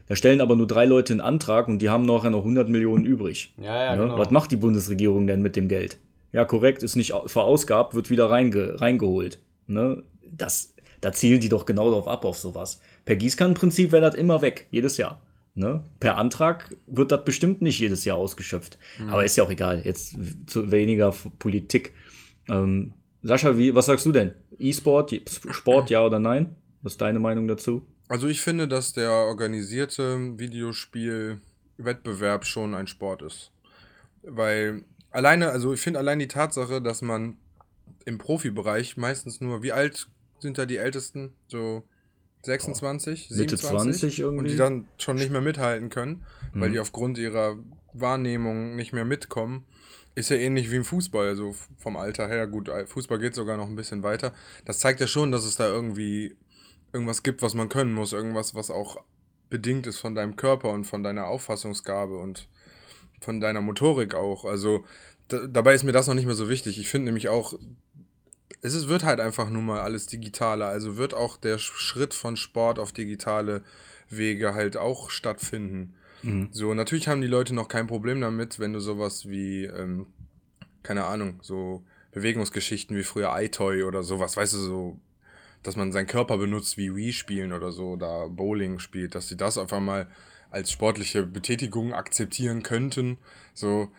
Da 0.08 0.16
stellen 0.16 0.42
aber 0.42 0.56
nur 0.56 0.68
drei 0.68 0.86
Leute 0.86 1.14
einen 1.14 1.22
Antrag 1.22 1.68
und 1.68 1.80
die 1.80 1.90
haben 1.90 2.06
nachher 2.06 2.30
noch 2.30 2.40
100 2.40 2.70
Millionen 2.70 3.06
übrig. 3.06 3.56
Ja, 3.58 3.86
ja, 3.86 3.96
ne? 3.96 4.04
genau. 4.04 4.20
Was 4.20 4.30
macht 4.30 4.52
die 4.52 4.58
Bundesregierung 4.58 5.26
denn 5.26 5.42
mit 5.42 5.56
dem 5.56 5.68
Geld? 5.68 5.98
Ja, 6.32 6.46
korrekt, 6.46 6.84
ist 6.84 6.96
nicht 6.96 7.14
verausgabt, 7.26 7.96
wird 7.96 8.12
wieder 8.12 8.30
reinge 8.30 8.80
reingeholt. 8.80 9.40
Ne? 9.66 10.04
Das, 10.30 10.76
da 11.02 11.12
zielen 11.12 11.40
die 11.40 11.50
doch 11.50 11.66
genau 11.66 11.90
darauf 11.90 12.08
ab, 12.08 12.26
auf 12.26 12.38
sowas. 12.38 12.80
Per 13.06 13.16
Gießkannenprinzip 13.16 13.92
wäre 13.92 14.04
das 14.04 14.16
immer 14.16 14.44
weg, 14.44 14.68
jedes 14.70 14.98
Jahr. 14.98 15.22
Ne? 15.58 15.86
Per 16.02 16.18
Antrag 16.18 16.76
wird 16.86 17.14
das 17.14 17.24
bestimmt 17.24 17.62
nicht 17.62 17.80
jedes 17.80 18.04
Jahr 18.04 18.18
ausgeschöpft. 18.18 18.78
Mhm. 19.00 19.10
Aber 19.10 19.24
ist 19.24 19.38
ja 19.38 19.46
auch 19.46 19.50
egal. 19.50 19.82
Jetzt 19.86 20.18
zu 20.48 20.70
weniger 20.70 21.16
Politik. 21.40 21.94
Ähm, 22.50 22.94
Sascha, 23.24 23.58
wie, 23.58 23.74
was 23.74 23.86
sagst 23.86 24.06
du 24.06 24.12
denn? 24.12 24.34
E-Sport, 24.60 25.16
Sport, 25.52 25.90
ja 25.90 26.06
oder 26.06 26.20
nein? 26.20 26.58
Was 26.82 26.92
ist 26.94 27.02
deine 27.02 27.20
Meinung 27.20 27.48
dazu? 27.48 27.88
Also 28.10 28.28
ich 28.28 28.42
finde, 28.42 28.68
dass 28.68 28.92
der 28.94 29.12
organisierte 29.12 30.38
Videospielwettbewerb 30.38 32.46
schon 32.46 32.76
ein 32.76 32.88
Sport 32.88 33.22
ist. 33.22 33.54
Weil 34.24 34.84
alleine, 35.10 35.52
also 35.52 35.74
ich 35.74 35.80
finde 35.80 36.00
allein 36.00 36.20
die 36.20 36.28
Tatsache, 36.28 36.82
dass 36.82 37.02
man 37.02 37.38
im 38.04 38.18
Profibereich 38.18 38.98
meistens 38.98 39.40
nur, 39.40 39.64
wie 39.64 39.72
alt 39.72 40.10
sind 40.40 40.58
da 40.58 40.66
die 40.66 40.76
Ältesten? 40.78 41.32
So 41.48 41.88
26, 42.46 43.30
oh. 43.32 43.36
Mitte 43.36 43.58
20 43.58 44.20
irgendwie. 44.20 44.40
Und 44.40 44.48
die 44.50 44.56
dann 44.56 44.88
schon 44.98 45.18
nicht 45.18 45.32
mehr 45.32 45.42
mithalten 45.42 45.90
können, 45.90 46.24
mhm. 46.54 46.62
weil 46.62 46.72
die 46.72 46.80
aufgrund 46.80 47.18
ihrer 47.18 47.58
Wahrnehmung 47.94 48.76
nicht 48.76 48.94
mehr 48.94 49.06
mitkommen. 49.06 49.66
Ist 50.16 50.30
ja 50.30 50.38
ähnlich 50.38 50.72
wie 50.72 50.78
im 50.78 50.86
Fußball, 50.86 51.28
also 51.28 51.54
vom 51.78 51.98
Alter 51.98 52.28
her. 52.28 52.48
Gut, 52.48 52.70
Fußball 52.86 53.20
geht 53.20 53.36
sogar 53.36 53.58
noch 53.58 53.68
ein 53.68 53.76
bisschen 53.76 54.02
weiter. 54.02 54.34
Das 54.64 54.80
zeigt 54.80 55.02
ja 55.02 55.08
schon, 55.08 55.32
dass 55.32 55.44
es 55.44 55.58
da 55.58 55.68
irgendwie 55.68 56.38
irgendwas 56.94 57.22
gibt, 57.22 57.42
was 57.42 57.54
man 57.54 57.68
können 57.68 57.94
muss. 57.94 58.14
Irgendwas, 58.14 58.56
was 58.56 58.72
auch 58.72 59.04
bedingt 59.50 59.88
ist 59.88 60.00
von 60.00 60.16
deinem 60.16 60.38
Körper 60.38 60.72
und 60.72 60.86
von 60.86 61.04
deiner 61.04 61.28
Auffassungsgabe 61.28 62.18
und 62.18 62.48
von 63.20 63.42
deiner 63.42 63.62
Motorik 63.62 64.16
auch. 64.16 64.46
Also 64.46 64.86
da, 65.28 65.48
dabei 65.48 65.74
ist 65.74 65.84
mir 65.84 65.92
das 65.92 66.08
noch 66.08 66.14
nicht 66.14 66.26
mehr 66.26 66.36
so 66.36 66.50
wichtig. 66.50 66.80
Ich 66.80 66.90
finde 66.90 67.06
nämlich 67.06 67.30
auch, 67.30 67.58
es 68.66 68.74
ist, 68.74 68.88
wird 68.88 69.04
halt 69.04 69.20
einfach 69.20 69.50
nun 69.50 69.66
mal 69.66 69.82
alles 69.82 70.08
digitaler. 70.08 70.66
Also 70.66 70.98
wird 70.98 71.14
auch 71.14 71.38
der 71.38 71.60
Schritt 71.60 72.16
von 72.16 72.36
Sport 72.36 72.80
auf 72.80 72.92
digitale 72.92 73.62
Wege 74.10 74.56
halt 74.56 74.76
auch 74.76 75.12
stattfinden. 75.12 75.94
Mhm. 76.24 76.50
So, 76.52 76.74
natürlich 76.74 77.08
haben 77.08 77.22
die 77.22 77.28
Leute 77.28 77.54
noch 77.54 77.68
kein 77.68 77.86
Problem 77.86 78.22
damit, 78.22 78.60
wenn 78.60 78.74
du 78.74 78.80
sowas 78.80 79.30
wie, 79.30 79.66
ähm, 79.66 80.08
keine 80.82 81.06
Ahnung, 81.06 81.40
so 81.44 81.84
Bewegungsgeschichten 82.12 82.98
wie 82.98 83.04
früher 83.04 83.32
iToy 83.38 83.84
oder 83.84 84.02
sowas, 84.02 84.36
weißt 84.36 84.54
du, 84.54 84.58
so, 84.58 85.00
dass 85.62 85.76
man 85.76 85.92
seinen 85.92 86.08
Körper 86.08 86.40
benutzt 86.40 86.78
wie 86.78 86.96
Wii 86.96 87.14
spielen 87.14 87.54
oder 87.54 87.72
so, 87.72 87.92
oder 87.92 88.30
Bowling 88.30 88.80
spielt, 88.80 89.14
dass 89.14 89.28
sie 89.28 89.38
das 89.38 89.60
einfach 89.60 89.80
mal 89.80 90.08
als 90.50 90.72
sportliche 90.72 91.24
Betätigung 91.24 91.94
akzeptieren 91.94 92.64
könnten. 92.64 93.18
So, 93.54 93.92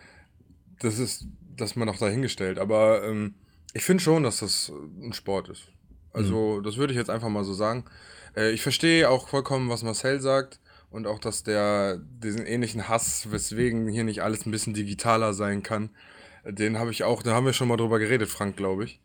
das 0.80 0.98
ist, 0.98 1.26
das 1.56 1.76
man 1.76 1.86
noch 1.86 1.98
dahingestellt. 1.98 2.58
Aber 2.58 3.04
ähm, 3.04 3.34
ich 3.76 3.84
finde 3.84 4.02
schon, 4.02 4.22
dass 4.22 4.40
das 4.40 4.72
ein 5.00 5.12
Sport 5.12 5.48
ist. 5.48 5.68
Also, 6.12 6.56
mhm. 6.58 6.62
das 6.62 6.76
würde 6.76 6.92
ich 6.92 6.98
jetzt 6.98 7.10
einfach 7.10 7.28
mal 7.28 7.44
so 7.44 7.54
sagen. 7.54 7.84
Äh, 8.36 8.50
ich 8.50 8.62
verstehe 8.62 9.08
auch 9.08 9.28
vollkommen, 9.28 9.68
was 9.68 9.82
Marcel 9.82 10.20
sagt. 10.20 10.60
Und 10.90 11.06
auch, 11.06 11.18
dass 11.18 11.42
der 11.42 11.98
diesen 11.98 12.46
ähnlichen 12.46 12.88
Hass, 12.88 13.30
weswegen 13.30 13.88
hier 13.88 14.04
nicht 14.04 14.22
alles 14.22 14.46
ein 14.46 14.50
bisschen 14.50 14.72
digitaler 14.72 15.34
sein 15.34 15.62
kann, 15.62 15.90
den 16.44 16.78
habe 16.78 16.92
ich 16.92 17.02
auch, 17.04 17.22
da 17.22 17.32
haben 17.32 17.44
wir 17.44 17.52
schon 17.52 17.68
mal 17.68 17.76
drüber 17.76 17.98
geredet, 17.98 18.28
Frank, 18.28 18.56
glaube 18.56 18.84
ich 18.84 19.00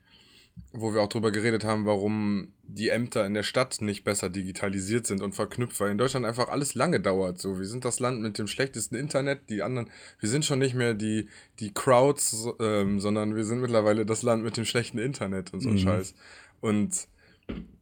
wo 0.74 0.94
wir 0.94 1.02
auch 1.02 1.10
drüber 1.10 1.32
geredet 1.32 1.64
haben, 1.64 1.86
warum 1.86 2.54
die 2.64 2.90
Ämter 2.90 3.26
in 3.26 3.34
der 3.34 3.44
Stadt 3.44 3.82
nicht 3.82 4.04
besser 4.04 4.30
digitalisiert 4.30 5.06
sind 5.06 5.22
und 5.22 5.36
verknüpft, 5.36 5.80
weil 5.80 5.92
in 5.92 5.98
Deutschland 5.98 6.26
einfach 6.26 6.48
alles 6.48 6.76
lange 6.76 7.00
dauert. 7.00 7.40
So, 7.40 7.60
wir 7.60 7.66
sind 7.66 7.84
das 7.84 8.00
Land 8.00 8.22
mit 8.22 8.38
dem 8.38 8.48
schlechtesten 8.48 8.96
Internet, 8.96 9.50
die 9.50 9.64
anderen, 9.64 9.90
wir 10.20 10.30
sind 10.30 10.46
schon 10.46 10.60
nicht 10.60 10.74
mehr 10.74 10.94
die, 10.94 11.28
die 11.60 11.74
Crowds, 11.74 12.48
ähm, 12.60 13.00
sondern 13.00 13.36
wir 13.36 13.44
sind 13.44 13.60
mittlerweile 13.60 14.06
das 14.06 14.24
Land 14.24 14.44
mit 14.44 14.56
dem 14.56 14.66
schlechten 14.66 14.98
Internet 14.98 15.54
und 15.54 15.60
so 15.60 15.70
mhm. 15.70 15.78
Scheiß. 15.78 16.16
Und 16.62 17.08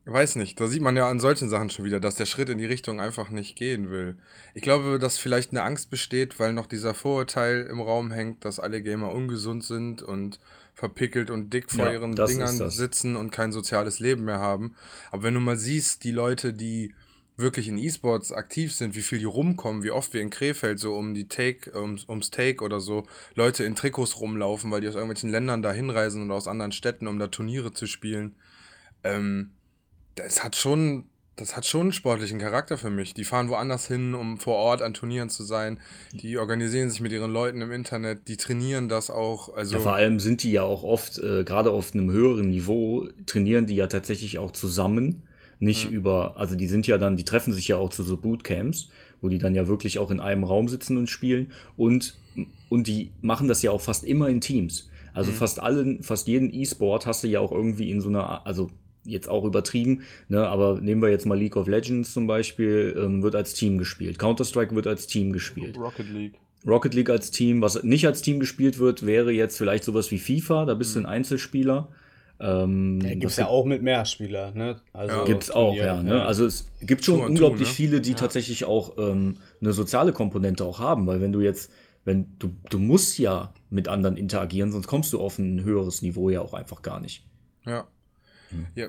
weiß 0.06 0.36
nicht, 0.36 0.60
da 0.60 0.68
sieht 0.68 0.82
man 0.82 0.98
ja 0.98 1.10
an 1.10 1.20
solchen 1.20 1.50
Sachen 1.50 1.70
schon 1.70 1.86
wieder, 1.86 2.00
dass 2.00 2.16
der 2.16 2.26
Schritt 2.26 2.50
in 2.50 2.58
die 2.58 2.66
Richtung 2.66 3.00
einfach 3.00 3.30
nicht 3.30 3.56
gehen 3.56 3.90
will. 3.90 4.18
Ich 4.54 4.62
glaube, 4.62 5.00
dass 5.00 5.18
vielleicht 5.18 5.52
eine 5.52 5.64
Angst 5.64 5.90
besteht, 5.90 6.40
weil 6.40 6.54
noch 6.54 6.66
dieser 6.66 6.94
Vorurteil 6.94 7.68
im 7.70 7.80
Raum 7.80 8.12
hängt, 8.12 8.46
dass 8.46 8.60
alle 8.60 8.82
Gamer 8.82 9.12
ungesund 9.12 9.64
sind 9.64 10.02
und 10.02 10.40
verpickelt 10.80 11.30
und 11.30 11.52
dick 11.52 11.70
vor 11.70 11.88
Ja, 11.88 11.92
ihren 11.92 12.16
Dingern 12.16 12.70
sitzen 12.70 13.18
und 13.18 13.32
kein 13.32 13.52
soziales 13.52 14.00
Leben 14.00 14.24
mehr 14.24 14.40
haben. 14.40 14.76
Aber 15.12 15.24
wenn 15.24 15.34
du 15.34 15.42
mal 15.42 15.58
siehst, 15.58 16.06
die 16.06 16.12
Leute, 16.12 16.54
die 16.54 16.94
wirklich 17.36 17.68
in 17.68 17.78
E-Sports 17.78 18.32
aktiv 18.32 18.74
sind, 18.74 18.96
wie 18.96 19.02
viel 19.02 19.20
die 19.20 19.26
rumkommen, 19.26 19.84
wie 19.84 19.92
oft 19.92 20.14
wir 20.14 20.22
in 20.22 20.30
Krefeld 20.30 20.80
so 20.80 20.96
um 20.96 21.14
die 21.14 21.28
Take, 21.28 21.78
ums, 21.78 22.08
ums 22.08 22.32
Take 22.32 22.64
oder 22.64 22.80
so 22.80 23.06
Leute 23.36 23.66
in 23.66 23.76
Trikots 23.76 24.22
rumlaufen, 24.22 24.72
weil 24.72 24.80
die 24.80 24.88
aus 24.88 24.96
irgendwelchen 24.96 25.30
Ländern 25.30 25.62
da 25.62 25.74
hinreisen 25.74 26.26
oder 26.26 26.36
aus 26.36 26.48
anderen 26.48 26.72
Städten, 26.72 27.08
um 27.08 27.20
da 27.20 27.28
Turniere 27.28 27.74
zu 27.74 27.86
spielen. 27.86 28.36
Ähm, 29.04 29.52
das 30.16 30.44
hat 30.44 30.56
schon, 30.56 31.10
das 31.40 31.56
hat 31.56 31.66
schon 31.66 31.82
einen 31.82 31.92
sportlichen 31.94 32.40
Charakter 32.40 32.78
für 32.78 32.90
mich. 32.90 33.14
Die 33.14 33.24
fahren 33.24 33.50
woanders 33.50 33.88
hin, 33.88 34.14
um 34.14 34.38
vor 34.38 34.56
Ort 34.56 34.82
an 34.82 34.94
Turnieren 34.94 35.30
zu 35.30 35.44
sein. 35.44 35.80
Die 36.12 36.38
organisieren 36.38 36.90
sich 36.90 37.00
mit 37.00 37.12
ihren 37.12 37.32
Leuten 37.32 37.62
im 37.62 37.72
Internet, 37.72 38.28
die 38.28 38.38
trainieren 38.38 38.90
das 38.90 39.10
auch. 39.10 39.56
Also, 39.56 39.76
Ja, 39.76 39.82
vor 39.82 39.94
allem 39.94 40.20
sind 40.20 40.44
die 40.44 40.52
ja 40.52 40.64
auch 40.64 40.84
oft, 40.84 41.18
äh, 41.20 41.44
gerade 41.44 41.72
auf 41.72 41.94
einem 41.94 42.12
höheren 42.12 42.50
Niveau, 42.50 43.08
trainieren 43.26 43.66
die 43.66 43.76
ja 43.76 43.88
tatsächlich 43.88 44.38
auch 44.38 44.52
zusammen. 44.52 45.24
Nicht 45.62 45.92
über, 45.92 46.38
also 46.38 46.56
die 46.56 46.68
sind 46.68 46.88
ja 46.88 46.98
dann, 46.98 47.18
die 47.18 47.26
treffen 47.26 47.52
sich 47.52 47.68
ja 47.68 47.76
auch 47.76 47.90
zu 47.90 48.04
so 48.04 48.16
Bootcamps, 48.16 48.90
wo 49.20 49.28
die 49.28 49.40
dann 49.40 49.56
ja 49.56 49.68
wirklich 49.68 50.00
auch 50.00 50.10
in 50.10 50.22
einem 50.22 50.46
Raum 50.46 50.70
sitzen 50.70 50.96
und 50.96 51.10
spielen. 51.10 51.52
Und, 51.76 52.18
und 52.70 52.88
die 52.88 53.12
machen 53.22 53.50
das 53.50 53.62
ja 53.62 53.72
auch 53.72 53.82
fast 53.82 54.06
immer 54.06 54.30
in 54.30 54.40
Teams. 54.40 54.90
Also 55.14 55.34
fast 55.34 55.60
allen, 55.60 56.02
fast 56.02 56.28
jeden 56.28 56.54
E-Sport 56.54 57.06
hast 57.06 57.24
du 57.24 57.28
ja 57.28 57.42
auch 57.42 57.52
irgendwie 57.52 57.92
in 57.92 58.00
so 58.00 58.08
einer, 58.08 58.46
also 58.46 58.70
jetzt 59.04 59.30
auch 59.30 59.46
übertrieben, 59.46 60.02
ne, 60.28 60.48
aber 60.48 60.80
nehmen 60.82 61.02
wir 61.02 61.10
jetzt 61.10 61.26
mal 61.26 61.38
League 61.38 61.56
of 61.56 61.68
Legends 61.68 62.14
zum 62.14 62.28
Beispiel, 62.28 62.96
ähm, 62.98 63.24
wird 63.24 63.36
als 63.36 63.54
Team 63.54 63.78
gespielt. 63.78 64.20
Counter-Strike 64.20 64.76
wird 64.76 64.88
als 64.88 65.08
Team 65.08 65.32
gespielt. 65.34 65.78
Rocket 65.78 66.10
League. 66.10 66.40
Rocket 66.68 66.94
League 66.94 67.10
als 67.10 67.32
Team, 67.32 67.62
was 67.62 67.84
nicht 67.84 68.06
als 68.06 68.22
Team 68.22 68.40
gespielt 68.40 68.80
wird, 68.80 69.06
wäre 69.06 69.32
jetzt 69.32 69.58
vielleicht 69.58 69.84
sowas 69.84 70.12
wie 70.12 70.20
FIFA, 70.20 70.66
da 70.66 70.74
bist 70.74 70.96
du 70.96 71.00
ein 71.00 71.06
Einzelspieler. 71.06 71.90
Ähm, 72.42 73.02
Ja, 73.02 73.10
gibt 73.10 73.26
es 73.26 73.38
ja 73.38 73.48
auch 73.48 73.66
mit 73.66 73.82
Mehrspieler, 73.82 74.52
ne? 74.52 74.82
Also 74.94 75.16
Ja. 75.16 75.26
gibt's 75.26 75.52
auch, 75.52 75.74
Turnier, 75.76 75.86
ja. 75.86 76.04
Ne? 76.04 76.24
Also 76.24 76.46
es 76.46 76.70
gibt 76.82 77.04
schon 77.04 77.20
two, 77.20 77.26
unglaublich 77.26 77.68
ne? 77.68 77.74
viele, 77.74 78.02
die 78.02 78.14
tatsächlich 78.14 78.66
auch 78.66 78.98
ähm, 78.98 79.38
eine 79.62 79.74
soziale 79.74 80.14
Komponente 80.14 80.64
auch 80.64 80.80
haben, 80.80 81.06
weil 81.08 81.22
wenn 81.22 81.34
du 81.34 81.42
jetzt, 81.42 81.72
wenn 82.06 82.28
du, 82.40 82.56
du 82.70 82.80
musst 82.80 83.20
ja 83.20 83.54
mit 83.70 83.88
anderen 83.88 84.16
interagieren, 84.16 84.72
sonst 84.72 84.88
kommst 84.88 85.12
du 85.12 85.20
auf 85.20 85.38
ein 85.38 85.64
höheres 85.64 86.02
Niveau 86.02 86.30
ja 86.30 86.42
auch 86.42 86.54
einfach 86.54 86.82
gar 86.82 87.00
nicht. 87.02 87.26
Ja. 87.66 87.88
Hm. 88.50 88.68
Ja, 88.76 88.88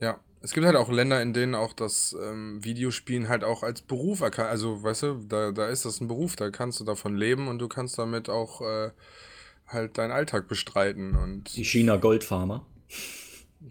ja. 0.00 0.20
Es 0.44 0.52
gibt 0.54 0.66
halt 0.66 0.74
auch 0.74 0.90
Länder, 0.90 1.22
in 1.22 1.32
denen 1.32 1.54
auch 1.54 1.72
das 1.72 2.16
ähm, 2.20 2.64
Videospielen 2.64 3.28
halt 3.28 3.44
auch 3.44 3.62
als 3.62 3.80
Beruf 3.80 4.22
erkannt. 4.22 4.48
Also, 4.48 4.82
weißt 4.82 5.02
du, 5.04 5.24
da, 5.28 5.52
da 5.52 5.68
ist 5.68 5.84
das 5.84 6.00
ein 6.00 6.08
Beruf, 6.08 6.34
da 6.34 6.50
kannst 6.50 6.80
du 6.80 6.84
davon 6.84 7.14
leben 7.14 7.46
und 7.46 7.60
du 7.60 7.68
kannst 7.68 7.96
damit 7.96 8.28
auch 8.28 8.60
äh, 8.60 8.90
halt 9.68 9.98
deinen 9.98 10.10
Alltag 10.10 10.48
bestreiten. 10.48 11.14
Und 11.14 11.56
Die 11.56 11.64
China 11.64 11.96
Goldfarmer, 11.96 12.66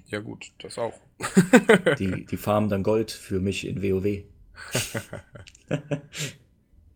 ja, 0.07 0.19
gut, 0.19 0.53
das 0.59 0.77
auch. 0.77 0.93
die, 1.99 2.25
die 2.25 2.37
farmen 2.37 2.69
dann 2.69 2.83
Gold 2.83 3.11
für 3.11 3.39
mich 3.39 3.67
in 3.67 3.81
WoW. 3.83 4.23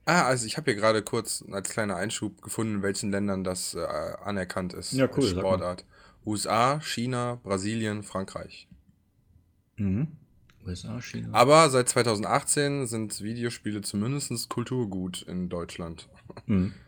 Ah, 0.07 0.25
also 0.27 0.45
ich 0.45 0.55
habe 0.55 0.71
hier 0.71 0.79
gerade 0.79 1.01
kurz 1.01 1.43
als 1.51 1.69
kleiner 1.69 1.95
Einschub 1.95 2.39
gefunden, 2.43 2.75
in 2.75 2.83
welchen 2.83 3.09
Ländern 3.09 3.43
das 3.43 3.73
äh, 3.73 3.79
anerkannt 4.23 4.73
ist 4.73 4.91
Ja, 4.93 5.09
cool. 5.17 5.27
Sportart. 5.27 5.83
USA, 6.25 6.79
China, 6.81 7.39
Brasilien, 7.43 8.03
Frankreich. 8.03 8.67
Mhm. 9.77 10.07
USA, 10.65 11.01
China. 11.01 11.29
Aber 11.31 11.69
seit 11.69 11.89
2018 11.89 12.87
sind 12.87 13.21
Videospiele 13.21 13.81
zumindest 13.81 14.49
Kulturgut 14.49 15.21
in 15.23 15.49
Deutschland. 15.49 16.09
Mhm. 16.45 16.73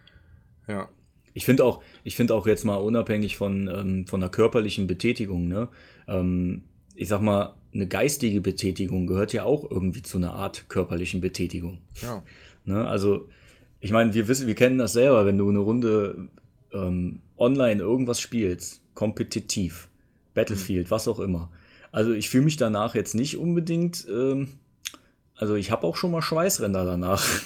Ja. 0.69 0.89
Ich 1.33 1.45
finde 1.45 1.63
auch, 1.63 1.81
ich 2.03 2.17
finde 2.17 2.33
auch 2.33 2.45
jetzt 2.45 2.65
mal 2.65 2.75
unabhängig 2.75 3.37
von, 3.37 3.69
ähm, 3.69 4.05
von 4.05 4.19
der 4.19 4.27
körperlichen 4.27 4.85
Betätigung, 4.85 5.47
ne? 5.47 5.69
Ähm, 6.09 6.63
ich 6.93 7.07
sag 7.07 7.21
mal, 7.21 7.55
eine 7.73 7.87
geistige 7.87 8.41
Betätigung 8.41 9.07
gehört 9.07 9.31
ja 9.31 9.43
auch 9.43 9.69
irgendwie 9.69 10.01
zu 10.01 10.17
einer 10.17 10.33
Art 10.33 10.67
körperlichen 10.67 11.21
Betätigung. 11.21 11.77
Ja. 12.01 12.23
Ne? 12.65 12.85
Also, 12.87 13.29
ich 13.79 13.91
meine, 13.91 14.13
wir 14.13 14.27
wissen, 14.27 14.47
wir 14.47 14.55
kennen 14.55 14.79
das 14.79 14.93
selber, 14.93 15.25
wenn 15.25 15.37
du 15.37 15.47
eine 15.47 15.59
Runde 15.59 16.27
ähm, 16.73 17.21
online 17.37 17.81
irgendwas 17.81 18.19
spielst, 18.19 18.81
kompetitiv, 18.97 19.89
Battlefield, 20.33 20.89
was 20.89 21.07
auch 21.07 21.19
immer. 21.19 21.51
Also 21.91 22.13
ich 22.13 22.29
fühle 22.29 22.45
mich 22.45 22.57
danach 22.57 22.95
jetzt 22.95 23.13
nicht 23.13 23.37
unbedingt, 23.37 24.07
ähm, 24.09 24.47
also 25.35 25.53
ich 25.53 25.69
habe 25.69 25.85
auch 25.85 25.95
schon 25.95 26.09
mal 26.09 26.23
Schweißränder 26.23 26.83
danach. 26.83 27.23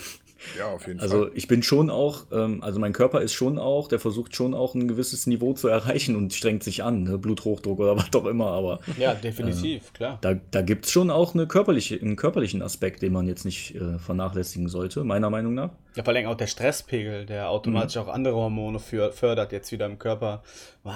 Ja, 0.58 0.70
auf 0.70 0.88
jeden 0.88 1.00
Also 1.00 1.26
Fall. 1.26 1.32
ich 1.36 1.48
bin 1.48 1.62
schon 1.62 1.92
auch, 1.92 2.26
ähm, 2.32 2.64
also 2.64 2.80
mein 2.80 2.94
Körper 2.94 3.22
ist 3.22 3.32
schon 3.34 3.60
auch, 3.60 3.88
der 3.88 4.00
versucht 4.00 4.36
schon 4.36 4.56
auch 4.56 4.74
ein 4.74 4.88
gewisses 4.88 5.28
Niveau 5.28 5.54
zu 5.54 5.68
erreichen 5.68 6.16
und 6.16 6.34
strengt 6.34 6.64
sich 6.64 6.84
an, 6.84 7.04
ne? 7.04 7.20
Bluthochdruck 7.20 7.80
oder 7.80 7.96
was 7.98 8.12
auch 8.16 8.26
immer, 8.26 8.48
aber 8.48 8.80
Ja, 8.98 9.14
definitiv, 9.14 9.94
klar. 9.94 10.18
da, 10.22 10.34
da 10.50 10.64
gibt 10.64 10.86
es 10.88 10.92
schon 10.92 11.12
auch 11.12 11.36
eine 11.36 11.46
körperliche, 11.46 12.02
einen 12.02 12.16
körperlichen 12.16 12.64
Aspekt, 12.64 13.04
den 13.04 13.14
man 13.14 13.28
jetzt 13.28 13.46
nicht 13.46 13.76
äh, 13.76 14.00
vernachlässigen 14.00 14.68
sollte, 14.68 15.04
meiner 15.04 15.30
Meinung 15.30 15.54
nach. 15.54 15.70
Ja, 15.95 16.04
vor 16.06 16.13
allem 16.13 16.27
auch 16.27 16.36
der 16.36 16.47
Stresspegel, 16.47 17.25
der 17.25 17.49
automatisch 17.49 17.97
Mhm. 17.97 18.01
auch 18.04 18.08
andere 18.08 18.36
Hormone 18.36 18.80
für, 18.80 19.12
fördert 19.12 19.51
jetzt 19.51 19.73
wieder 19.73 19.86
im 19.88 19.99
Körper. 19.99 20.41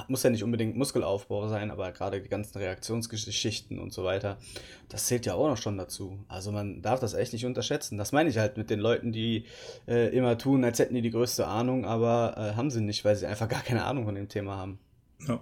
Muss 0.07 0.23
ja 0.23 0.29
nicht 0.29 0.43
unbedingt 0.43 0.77
Muskelaufbau 0.77 1.49
sein, 1.49 1.69
aber 1.69 1.91
gerade 1.91 2.21
die 2.21 2.29
ganzen 2.29 2.57
Reaktionsgeschichten 2.59 3.77
und 3.77 3.91
so 3.91 4.05
weiter, 4.05 4.37
das 4.87 5.07
zählt 5.07 5.25
ja 5.25 5.33
auch 5.33 5.49
noch 5.49 5.57
schon 5.57 5.77
dazu. 5.77 6.19
Also 6.29 6.51
man 6.53 6.81
darf 6.81 7.01
das 7.01 7.13
echt 7.13 7.33
nicht 7.33 7.45
unterschätzen. 7.45 7.97
Das 7.97 8.13
meine 8.13 8.29
ich 8.29 8.37
halt 8.37 8.55
mit 8.57 8.69
den 8.69 8.79
Leuten, 8.79 9.11
die 9.11 9.45
äh, 9.87 10.15
immer 10.15 10.37
tun, 10.37 10.63
als 10.63 10.79
hätten 10.79 10.95
die 10.95 11.01
die 11.01 11.11
größte 11.11 11.45
Ahnung, 11.45 11.85
aber 11.85 12.35
äh, 12.37 12.55
haben 12.55 12.71
sie 12.71 12.81
nicht, 12.81 13.03
weil 13.03 13.15
sie 13.17 13.25
einfach 13.27 13.49
gar 13.49 13.61
keine 13.63 13.83
Ahnung 13.83 14.05
von 14.05 14.15
dem 14.15 14.29
Thema 14.29 14.55
haben. 14.55 14.79
Ja. 15.27 15.39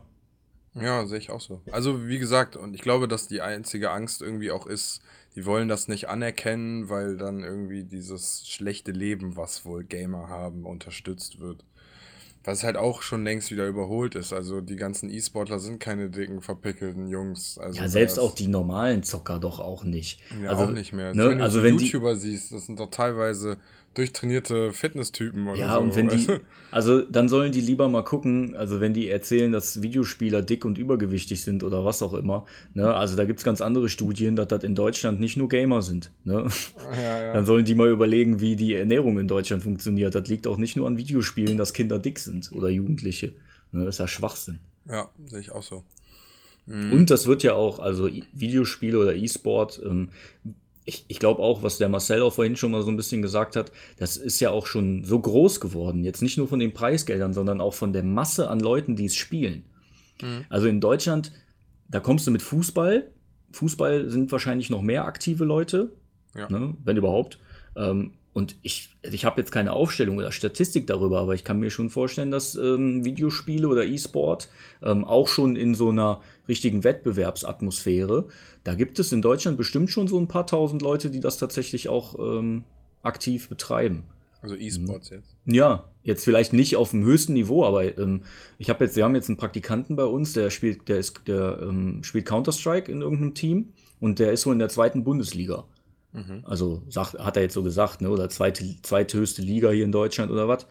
Ja, 0.75 1.05
sehe 1.05 1.19
ich 1.19 1.29
auch 1.29 1.41
so. 1.41 1.61
Also, 1.71 2.07
wie 2.07 2.19
gesagt, 2.19 2.55
und 2.55 2.73
ich 2.73 2.81
glaube, 2.81 3.07
dass 3.07 3.27
die 3.27 3.41
einzige 3.41 3.91
Angst 3.91 4.21
irgendwie 4.21 4.51
auch 4.51 4.65
ist, 4.65 5.01
die 5.35 5.45
wollen 5.45 5.67
das 5.67 5.87
nicht 5.87 6.09
anerkennen, 6.09 6.89
weil 6.89 7.17
dann 7.17 7.43
irgendwie 7.43 7.83
dieses 7.83 8.47
schlechte 8.47 8.91
Leben, 8.91 9.35
was 9.35 9.65
wohl 9.65 9.83
Gamer 9.83 10.29
haben, 10.29 10.65
unterstützt 10.65 11.39
wird. 11.39 11.63
Was 12.45 12.63
halt 12.63 12.75
auch 12.75 13.03
schon 13.03 13.23
längst 13.23 13.51
wieder 13.51 13.67
überholt 13.67 14.15
ist. 14.15 14.33
Also, 14.33 14.61
die 14.61 14.75
ganzen 14.75 15.09
E-Sportler 15.09 15.59
sind 15.59 15.79
keine 15.79 16.09
dicken, 16.09 16.41
verpickelten 16.41 17.07
Jungs. 17.07 17.57
Also, 17.57 17.79
Ja, 17.79 17.87
selbst 17.87 18.19
auch 18.19 18.35
die 18.35 18.47
normalen 18.47 19.03
Zocker 19.03 19.39
doch 19.39 19.59
auch 19.59 19.83
nicht. 19.83 20.19
Ja, 20.41 20.49
also, 20.49 20.63
auch 20.65 20.71
nicht 20.71 20.91
mehr. 20.91 21.13
Ne? 21.13 21.29
Wenn 21.29 21.37
du 21.37 21.43
Also 21.43 21.59
so 21.59 21.63
wenn 21.63 21.77
die, 21.77 21.85
YouTuber 21.85 22.15
siehst, 22.15 22.51
das 22.51 22.65
sind 22.65 22.79
doch 22.79 22.89
teilweise 22.89 23.57
durchtrainierte 23.93 24.71
Fitnesstypen 24.73 25.47
oder 25.47 25.57
Ja, 25.59 25.75
so. 25.75 25.81
und 25.81 25.95
wenn 25.95 26.09
die, 26.09 26.27
also 26.71 27.01
dann 27.01 27.29
sollen 27.29 27.51
die 27.51 27.61
lieber 27.61 27.87
mal 27.89 28.03
gucken, 28.03 28.55
also 28.55 28.79
wenn 28.81 28.93
die 28.93 29.09
erzählen, 29.09 29.51
dass 29.51 29.81
Videospieler 29.81 30.41
dick 30.41 30.65
und 30.65 30.77
übergewichtig 30.77 31.43
sind 31.43 31.63
oder 31.63 31.85
was 31.85 32.01
auch 32.01 32.13
immer, 32.13 32.45
ne, 32.73 32.93
also 32.93 33.15
da 33.15 33.25
gibt 33.25 33.39
es 33.39 33.45
ganz 33.45 33.61
andere 33.61 33.89
Studien, 33.89 34.35
dass 34.35 34.47
das 34.47 34.63
in 34.63 34.75
Deutschland 34.75 35.19
nicht 35.19 35.37
nur 35.37 35.49
Gamer 35.49 35.81
sind, 35.81 36.11
ne. 36.23 36.47
Ja, 36.95 37.19
ja. 37.19 37.33
Dann 37.33 37.45
sollen 37.45 37.65
die 37.65 37.75
mal 37.75 37.89
überlegen, 37.89 38.39
wie 38.39 38.55
die 38.55 38.73
Ernährung 38.73 39.19
in 39.19 39.27
Deutschland 39.27 39.63
funktioniert. 39.63 40.15
Das 40.15 40.27
liegt 40.27 40.47
auch 40.47 40.57
nicht 40.57 40.75
nur 40.75 40.87
an 40.87 40.97
Videospielen, 40.97 41.57
dass 41.57 41.73
Kinder 41.73 41.99
dick 41.99 42.19
sind 42.19 42.51
oder 42.51 42.69
Jugendliche. 42.69 43.33
Ne, 43.71 43.85
das 43.85 43.95
ist 43.95 43.99
ja 43.99 44.07
Schwachsinn. 44.07 44.59
Ja, 44.89 45.09
sehe 45.25 45.39
ich 45.39 45.51
auch 45.51 45.63
so. 45.63 45.83
Und 46.65 47.09
das 47.09 47.27
wird 47.27 47.43
ja 47.43 47.55
auch, 47.55 47.79
also 47.79 48.09
Videospiele 48.31 48.97
oder 48.97 49.13
E-Sport, 49.13 49.81
ähm, 49.83 50.09
ich, 50.85 51.05
ich 51.07 51.19
glaube 51.19 51.41
auch, 51.41 51.63
was 51.63 51.77
der 51.77 51.87
Marcel 51.89 52.21
auch 52.21 52.33
vorhin 52.33 52.55
schon 52.55 52.71
mal 52.71 52.81
so 52.83 52.89
ein 52.91 52.97
bisschen 52.97 53.21
gesagt 53.21 53.55
hat, 53.55 53.71
das 53.97 54.17
ist 54.17 54.39
ja 54.39 54.49
auch 54.51 54.65
schon 54.67 55.03
so 55.03 55.19
groß 55.19 55.59
geworden. 55.61 56.03
Jetzt 56.03 56.21
nicht 56.21 56.37
nur 56.37 56.47
von 56.47 56.59
den 56.59 56.73
Preisgeldern, 56.73 57.33
sondern 57.33 57.61
auch 57.61 57.73
von 57.73 57.93
der 57.93 58.03
Masse 58.03 58.49
an 58.49 58.59
Leuten, 58.59 58.95
die 58.95 59.05
es 59.05 59.15
spielen. 59.15 59.63
Also 60.49 60.67
in 60.67 60.79
Deutschland, 60.79 61.31
da 61.89 61.99
kommst 61.99 62.25
du 62.27 62.31
mit 62.31 62.41
Fußball. 62.41 63.11
Fußball 63.51 64.09
sind 64.09 64.31
wahrscheinlich 64.31 64.69
noch 64.69 64.81
mehr 64.81 65.05
aktive 65.05 65.43
Leute, 65.43 65.91
Ja. 66.35 66.49
ne, 66.49 66.75
wenn 66.83 66.97
überhaupt. 66.97 67.39
Ähm, 67.75 68.11
und 68.33 68.55
ich, 68.63 68.89
ich 69.03 69.25
habe 69.25 69.39
jetzt 69.39 69.51
keine 69.51 69.73
Aufstellung 69.73 70.17
oder 70.17 70.31
Statistik 70.31 70.87
darüber, 70.87 71.19
aber 71.19 71.35
ich 71.35 71.43
kann 71.43 71.59
mir 71.59 71.69
schon 71.69 71.89
vorstellen, 71.89 72.31
dass 72.31 72.55
ähm, 72.55 73.05
Videospiele 73.05 73.67
oder 73.67 73.85
E-Sport 73.85 74.49
ähm, 74.81 75.05
auch 75.05 75.27
schon 75.27 75.55
in 75.55 75.75
so 75.75 75.89
einer 75.89 76.21
richtigen 76.47 76.83
Wettbewerbsatmosphäre, 76.83 78.25
da 78.63 78.73
gibt 78.73 78.97
es 78.99 79.11
in 79.11 79.21
Deutschland 79.21 79.57
bestimmt 79.57 79.91
schon 79.91 80.07
so 80.07 80.19
ein 80.19 80.27
paar 80.27 80.47
tausend 80.47 80.81
Leute, 80.81 81.11
die 81.11 81.19
das 81.19 81.37
tatsächlich 81.37 81.89
auch 81.89 82.17
ähm, 82.17 82.63
aktiv 83.03 83.49
betreiben. 83.49 84.03
Also 84.41 84.55
E-Sports 84.55 85.09
jetzt. 85.09 85.35
Ja, 85.45 85.85
jetzt 86.03 86.25
vielleicht 86.25 86.51
nicht 86.51 86.75
auf 86.75 86.89
dem 86.91 87.05
höchsten 87.05 87.33
Niveau, 87.33 87.63
aber 87.63 87.97
ähm, 87.97 88.23
ich 88.57 88.69
habe 88.69 88.83
jetzt, 88.83 88.95
wir 88.97 89.05
haben 89.05 89.15
jetzt 89.15 89.29
einen 89.29 89.37
Praktikanten 89.37 89.95
bei 89.95 90.03
uns, 90.03 90.33
der 90.33 90.49
spielt, 90.49 90.89
der 90.89 90.97
ist, 90.97 91.21
der 91.27 91.59
ähm, 91.61 92.03
spielt 92.03 92.25
Counter-Strike 92.25 92.91
in 92.91 93.01
irgendeinem 93.01 93.35
Team 93.35 93.69
und 94.01 94.19
der 94.19 94.33
ist 94.33 94.41
so 94.41 94.51
in 94.51 94.59
der 94.59 94.69
zweiten 94.69 95.05
Bundesliga. 95.05 95.65
Also 96.43 96.83
sagt, 96.89 97.17
hat 97.19 97.37
er 97.37 97.43
jetzt 97.43 97.53
so 97.53 97.63
gesagt, 97.63 98.01
ne? 98.01 98.09
Oder 98.09 98.29
zweite, 98.29 98.63
zweithöchste 98.81 99.41
Liga 99.41 99.71
hier 99.71 99.85
in 99.85 99.91
Deutschland 99.91 100.31
oder 100.31 100.47
was. 100.47 100.67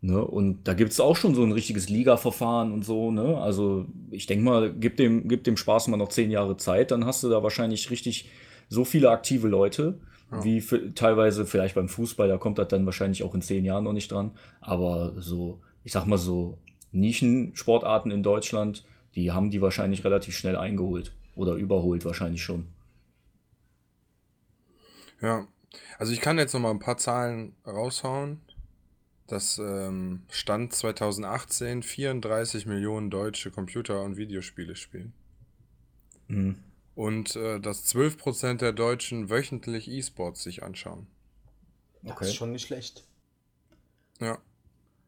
Ne? 0.00 0.22
Und 0.22 0.66
da 0.66 0.74
gibt 0.74 0.92
es 0.92 1.00
auch 1.00 1.16
schon 1.16 1.34
so 1.34 1.44
ein 1.44 1.52
richtiges 1.52 1.88
Liga-Verfahren 1.88 2.72
und 2.72 2.84
so, 2.84 3.10
ne? 3.12 3.38
Also 3.38 3.86
ich 4.10 4.26
denke 4.26 4.44
mal, 4.44 4.72
gib 4.72 4.96
dem, 4.96 5.28
gib 5.28 5.44
dem 5.44 5.56
Spaß 5.56 5.88
mal 5.88 5.96
noch 5.96 6.08
zehn 6.08 6.30
Jahre 6.30 6.56
Zeit, 6.56 6.90
dann 6.90 7.06
hast 7.06 7.22
du 7.22 7.28
da 7.28 7.42
wahrscheinlich 7.42 7.90
richtig 7.90 8.28
so 8.68 8.84
viele 8.84 9.10
aktive 9.10 9.48
Leute, 9.48 10.00
wie 10.42 10.60
für, 10.62 10.94
teilweise 10.94 11.44
vielleicht 11.44 11.74
beim 11.74 11.88
Fußball, 11.88 12.26
da 12.26 12.38
kommt 12.38 12.58
das 12.58 12.68
dann 12.68 12.86
wahrscheinlich 12.86 13.22
auch 13.22 13.34
in 13.34 13.42
zehn 13.42 13.64
Jahren 13.64 13.84
noch 13.84 13.92
nicht 13.92 14.10
dran. 14.10 14.32
Aber 14.60 15.12
so, 15.18 15.60
ich 15.84 15.92
sag 15.92 16.06
mal 16.06 16.16
so, 16.18 16.58
Nischensportarten 16.90 18.10
in 18.10 18.22
Deutschland, 18.22 18.84
die 19.14 19.30
haben 19.30 19.50
die 19.50 19.60
wahrscheinlich 19.60 20.04
relativ 20.04 20.36
schnell 20.36 20.56
eingeholt 20.56 21.12
oder 21.36 21.54
überholt 21.54 22.04
wahrscheinlich 22.04 22.42
schon. 22.42 22.66
Ja, 25.22 25.46
also 25.98 26.12
ich 26.12 26.20
kann 26.20 26.38
jetzt 26.38 26.52
noch 26.52 26.60
mal 26.60 26.70
ein 26.70 26.78
paar 26.80 26.98
Zahlen 26.98 27.54
raushauen. 27.66 28.40
Das 29.26 29.56
ähm, 29.58 30.22
stand 30.30 30.74
2018 30.74 31.82
34 31.82 32.66
Millionen 32.66 33.08
deutsche 33.08 33.50
Computer- 33.50 34.02
und 34.02 34.16
Videospiele 34.16 34.76
spielen. 34.76 35.14
Mhm. 36.28 36.56
Und 36.94 37.36
äh, 37.36 37.58
dass 37.60 37.86
12% 37.86 38.58
der 38.58 38.72
Deutschen 38.72 39.30
wöchentlich 39.30 39.88
E-Sports 39.88 40.42
sich 40.42 40.62
anschauen. 40.62 41.06
Das 42.02 42.12
Okay. 42.12 42.24
ist 42.26 42.34
schon 42.34 42.52
nicht 42.52 42.66
schlecht. 42.66 43.04
Ja. 44.20 44.38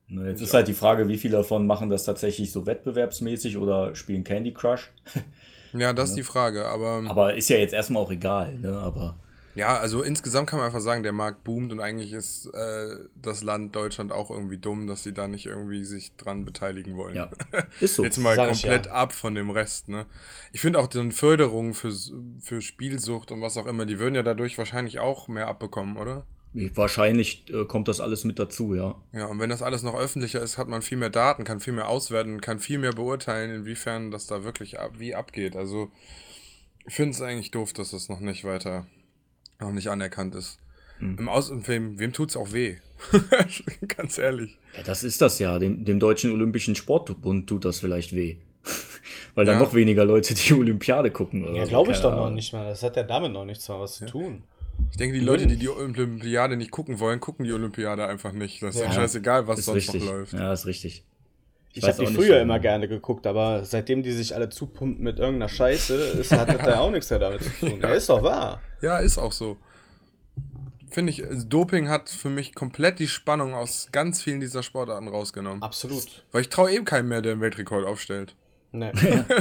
Ne, 0.06 0.28
Jetzt 0.28 0.40
Ich 0.40 0.46
ist 0.48 0.54
halt 0.54 0.68
die 0.68 0.74
Frage, 0.74 1.08
wie 1.08 1.18
viele 1.18 1.36
davon 1.38 1.66
machen 1.66 1.90
das 1.90 2.04
tatsächlich 2.04 2.52
so 2.52 2.66
wettbewerbsmäßig 2.66 3.56
oder 3.58 3.94
spielen 3.94 4.24
Candy 4.24 4.54
Crush. 4.54 4.92
Ja, 5.76 5.92
das 5.92 6.10
ist 6.10 6.14
die 6.16 6.22
Frage. 6.22 6.66
Aber, 6.66 7.02
Aber 7.08 7.34
ist 7.34 7.48
ja 7.48 7.56
jetzt 7.56 7.74
erstmal 7.74 8.00
auch 8.00 8.12
egal, 8.12 8.56
ne? 8.60 8.78
Aber 8.78 9.18
ja, 9.54 9.76
also 9.76 10.02
insgesamt 10.02 10.48
kann 10.48 10.58
man 10.58 10.66
einfach 10.66 10.80
sagen, 10.80 11.02
der 11.02 11.12
Markt 11.12 11.44
boomt 11.44 11.72
und 11.72 11.80
eigentlich 11.80 12.12
ist 12.12 12.46
äh, 12.46 12.96
das 13.14 13.42
Land 13.42 13.76
Deutschland 13.76 14.12
auch 14.12 14.30
irgendwie 14.30 14.58
dumm, 14.58 14.86
dass 14.86 15.02
sie 15.02 15.12
da 15.12 15.28
nicht 15.28 15.46
irgendwie 15.46 15.84
sich 15.84 16.16
dran 16.16 16.44
beteiligen 16.44 16.96
wollen. 16.96 17.14
ja, 17.14 17.30
ist 17.80 17.94
so. 17.94 18.04
Jetzt 18.04 18.18
mal 18.18 18.34
Sag 18.34 18.50
ich 18.50 18.62
komplett 18.62 18.86
ja. 18.86 18.92
ab 18.92 19.12
von 19.12 19.34
dem 19.34 19.50
Rest, 19.50 19.88
ne? 19.88 20.06
Ich 20.52 20.60
finde 20.60 20.78
auch 20.80 20.88
die 20.88 21.10
Förderung 21.12 21.74
für, 21.74 21.92
für 22.40 22.60
Spielsucht 22.60 23.30
und 23.30 23.40
was 23.40 23.56
auch 23.56 23.66
immer, 23.66 23.86
die 23.86 23.98
würden 23.98 24.14
ja 24.14 24.22
dadurch 24.22 24.58
wahrscheinlich 24.58 24.98
auch 24.98 25.28
mehr 25.28 25.46
abbekommen, 25.46 25.96
oder? 25.96 26.26
Wahrscheinlich 26.54 27.52
äh, 27.52 27.64
kommt 27.64 27.88
das 27.88 28.00
alles 28.00 28.22
mit 28.22 28.38
dazu, 28.38 28.76
ja. 28.76 28.94
Ja, 29.12 29.26
und 29.26 29.40
wenn 29.40 29.50
das 29.50 29.60
alles 29.60 29.82
noch 29.82 29.96
öffentlicher 29.96 30.40
ist, 30.40 30.56
hat 30.56 30.68
man 30.68 30.82
viel 30.82 30.98
mehr 30.98 31.10
Daten, 31.10 31.42
kann 31.42 31.58
viel 31.58 31.72
mehr 31.72 31.88
auswerten, 31.88 32.40
kann 32.40 32.60
viel 32.60 32.78
mehr 32.78 32.92
beurteilen, 32.92 33.52
inwiefern 33.52 34.12
das 34.12 34.28
da 34.28 34.44
wirklich 34.44 34.78
ab, 34.78 34.92
wie 34.98 35.16
abgeht. 35.16 35.56
Also, 35.56 35.90
ich 36.86 36.94
finde 36.94 37.10
es 37.10 37.22
eigentlich 37.22 37.50
doof, 37.50 37.72
dass 37.72 37.90
das 37.90 38.08
noch 38.08 38.20
nicht 38.20 38.44
weiter, 38.44 38.86
noch 39.60 39.72
nicht 39.72 39.88
anerkannt 39.88 40.34
ist. 40.34 40.58
Hm. 40.98 41.16
Im 41.18 41.28
Aus 41.28 41.50
wem, 41.66 41.98
wem 41.98 42.12
tut's 42.12 42.36
auch 42.36 42.52
weh? 42.52 42.76
Ganz 43.96 44.18
ehrlich. 44.18 44.56
Ja, 44.76 44.82
das 44.84 45.04
ist 45.04 45.20
das 45.20 45.38
ja. 45.38 45.58
Dem, 45.58 45.84
dem 45.84 45.98
Deutschen 46.00 46.32
Olympischen 46.32 46.74
Sportbund 46.74 47.48
tut 47.48 47.64
das 47.64 47.80
vielleicht 47.80 48.14
weh. 48.14 48.36
Weil 49.34 49.44
dann 49.44 49.56
Ja. 49.58 49.64
noch 49.64 49.74
weniger 49.74 50.04
Leute 50.04 50.34
die 50.34 50.52
Olympiade 50.54 51.10
gucken. 51.10 51.44
Oder 51.44 51.54
Ja, 51.56 51.62
so, 51.64 51.68
glaube 51.70 51.90
ich 51.92 51.96
keine 51.98 52.10
doch 52.10 52.16
noch 52.16 52.22
Ahnung. 52.24 52.34
nicht 52.36 52.52
mal. 52.52 52.64
Das 52.66 52.82
hat 52.82 52.96
ja 52.96 53.02
damit 53.02 53.32
noch 53.32 53.44
nichts 53.44 53.68
mal 53.68 53.80
was 53.80 53.96
zu 53.96 54.06
tun. 54.06 54.44
Ich 54.90 54.96
denke, 54.96 55.16
die 55.18 55.24
Leute, 55.24 55.46
die 55.46 55.56
die 55.56 55.68
Olympiade 55.68 56.56
nicht 56.56 56.70
gucken 56.70 56.98
wollen, 56.98 57.20
gucken 57.20 57.44
die 57.44 57.52
Olympiade 57.52 58.06
einfach 58.06 58.32
nicht. 58.32 58.62
Das 58.62 58.74
ist 58.74 58.80
Ja. 58.80 58.86
ja. 58.88 58.92
scheißegal, 58.92 59.46
was 59.46 59.60
Ist 59.60 59.64
sonst 59.66 59.76
richtig. 59.76 60.04
noch 60.04 60.12
läuft. 60.12 60.32
Ja, 60.32 60.52
ist 60.52 60.66
richtig. 60.66 61.04
Ich, 61.76 61.82
weiß 61.82 61.98
habe 61.98 62.08
die 62.08 62.14
früher 62.14 62.40
immer 62.40 62.58
gerne 62.60 62.86
geguckt, 62.88 63.26
aber 63.26 63.64
seitdem 63.64 64.02
die 64.02 64.12
sich 64.12 64.34
alle 64.34 64.48
zupumpen 64.48 65.02
mit 65.02 65.18
irgendeiner 65.18 65.48
Scheiße, 65.48 65.94
ist, 65.94 66.30
hat 66.32 66.48
das 66.48 66.64
ja 66.66 66.78
auch 66.78 66.90
nichts 66.90 67.10
mehr 67.10 67.18
damit 67.18 67.42
zu 67.42 67.50
tun. 67.50 67.80
Ja. 67.82 67.88
ist 67.94 68.08
doch 68.08 68.22
wahr. 68.22 68.60
Ja, 68.80 68.98
ist 68.98 69.18
auch 69.18 69.32
so. 69.32 69.56
Finde 70.90 71.10
ich, 71.10 71.26
also 71.26 71.44
Doping 71.48 71.88
hat 71.88 72.08
für 72.08 72.30
mich 72.30 72.54
komplett 72.54 73.00
die 73.00 73.08
Spannung 73.08 73.54
aus 73.54 73.88
ganz 73.90 74.22
vielen 74.22 74.38
dieser 74.40 74.62
Sportarten 74.62 75.08
rausgenommen. 75.08 75.62
Absolut. 75.62 76.24
Weil 76.30 76.42
ich 76.42 76.48
traue 76.48 76.70
eben 76.70 76.84
keinem 76.84 77.08
mehr, 77.08 77.20
der 77.22 77.32
einen 77.32 77.40
Weltrekord 77.40 77.84
aufstellt. 77.84 78.36
Nee. 78.70 78.92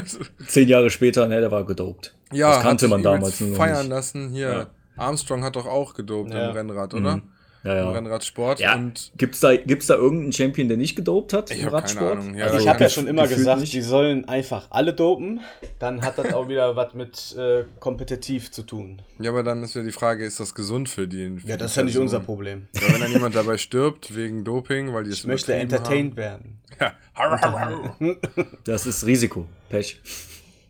Zehn 0.47 0.67
Jahre 0.67 0.89
später, 0.89 1.27
ne, 1.27 1.39
der 1.39 1.51
war 1.51 1.63
gedopt. 1.65 2.15
Ja, 2.31 2.49
das 2.55 2.63
kannte 2.63 2.85
hat 2.85 2.89
man 2.89 3.03
damals 3.03 3.39
nur 3.39 3.49
noch 3.51 3.57
feiern 3.57 3.81
nicht. 3.81 3.89
lassen. 3.89 4.29
Hier, 4.31 4.49
Ja. 4.49 4.67
Armstrong 4.95 5.43
hat 5.43 5.55
doch 5.55 5.67
auch 5.67 5.93
gedopt 5.93 6.33
Ja. 6.33 6.49
im 6.49 6.55
Rennrad, 6.55 6.93
oder? 6.95 7.17
Mhm. 7.17 7.23
Ja, 7.63 7.75
ja. 7.75 7.91
Rennradsport. 7.91 8.59
Ja, 8.59 8.75
Und 8.75 9.11
gibt's 9.17 9.39
da, 9.39 9.55
gibt's 9.55 9.87
da 9.87 9.95
irgendeinen 9.95 10.33
Champion, 10.33 10.67
der 10.67 10.75
nicht 10.75 10.95
gedopt 10.97 11.31
hat 11.31 11.49
Ich 11.49 11.61
im 11.61 11.69
Radsport? 11.69 12.11
Ahnung. 12.19 12.35
Ja, 12.35 12.45
Also 12.47 12.57
ich 12.59 12.67
habe 12.67 12.83
ja 12.83 12.89
schon 12.89 13.07
immer 13.07 13.25
gesagt, 13.27 13.61
nicht. 13.61 13.71
die 13.73 13.81
sollen 13.81 14.27
einfach 14.27 14.67
alle 14.69 14.93
dopen. 14.93 15.39
Dann 15.79 16.01
hat 16.01 16.17
das 16.17 16.33
auch 16.33 16.49
wieder 16.49 16.75
was 16.75 16.93
mit 16.93 17.35
äh, 17.37 17.63
kompetitiv 17.79 18.51
zu 18.51 18.63
tun. 18.63 19.01
ja, 19.19 19.31
aber 19.31 19.43
dann 19.43 19.63
ist 19.63 19.75
ja 19.75 19.81
die 19.83 19.93
Frage, 19.93 20.25
ist 20.25 20.39
das 20.41 20.53
gesund 20.55 20.89
für 20.89 21.07
die? 21.07 21.39
Für 21.39 21.47
Ja, 21.47 21.55
das 21.57 21.71
ist 21.71 21.77
ja 21.77 21.83
nicht 21.83 21.97
unser 21.97 22.19
Problem. 22.19 22.67
Ja, 22.75 22.93
wenn 22.93 22.99
dann 22.99 23.11
jemand 23.11 23.33
dabei 23.35 23.57
stirbt 23.57 24.13
wegen 24.13 24.43
Doping, 24.43 24.93
weil 24.93 25.05
die 25.05 25.11
es 25.11 25.19
Ich 25.19 25.25
möchte 25.27 25.53
entertained 25.53 26.17
werden. 26.17 26.59
haben. 26.81 26.93
Ja. 27.15 27.41
Hau, 27.41 27.59
hau. 28.01 28.15
Das 28.65 28.85
ist 28.85 29.05
Risiko. 29.05 29.47
Pech. 29.69 30.01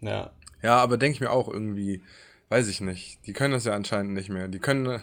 Ja. 0.01 0.29
Ja, 0.61 0.77
aber 0.77 0.97
denke 0.97 1.15
ich 1.15 1.21
mir 1.21 1.31
auch 1.31 1.47
irgendwie, 1.47 2.01
weiß 2.49 2.67
ich 2.67 2.81
nicht. 2.81 3.19
Die 3.25 3.33
können 3.33 3.53
das 3.53 3.65
ja 3.65 3.73
anscheinend 3.73 4.13
nicht 4.13 4.29
mehr. 4.29 4.47
Die 4.47 4.59
können, 4.59 4.85
äh, 4.85 4.99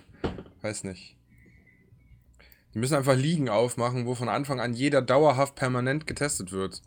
weiß 0.62 0.84
nicht. 0.84 1.16
Die 2.74 2.78
müssen 2.78 2.94
einfach 2.94 3.16
Ligen 3.16 3.48
aufmachen, 3.48 4.06
wo 4.06 4.14
von 4.14 4.28
Anfang 4.28 4.60
an 4.60 4.74
jeder 4.74 5.02
dauerhaft 5.02 5.56
permanent 5.56 6.06
getestet 6.06 6.52
wird. 6.52 6.82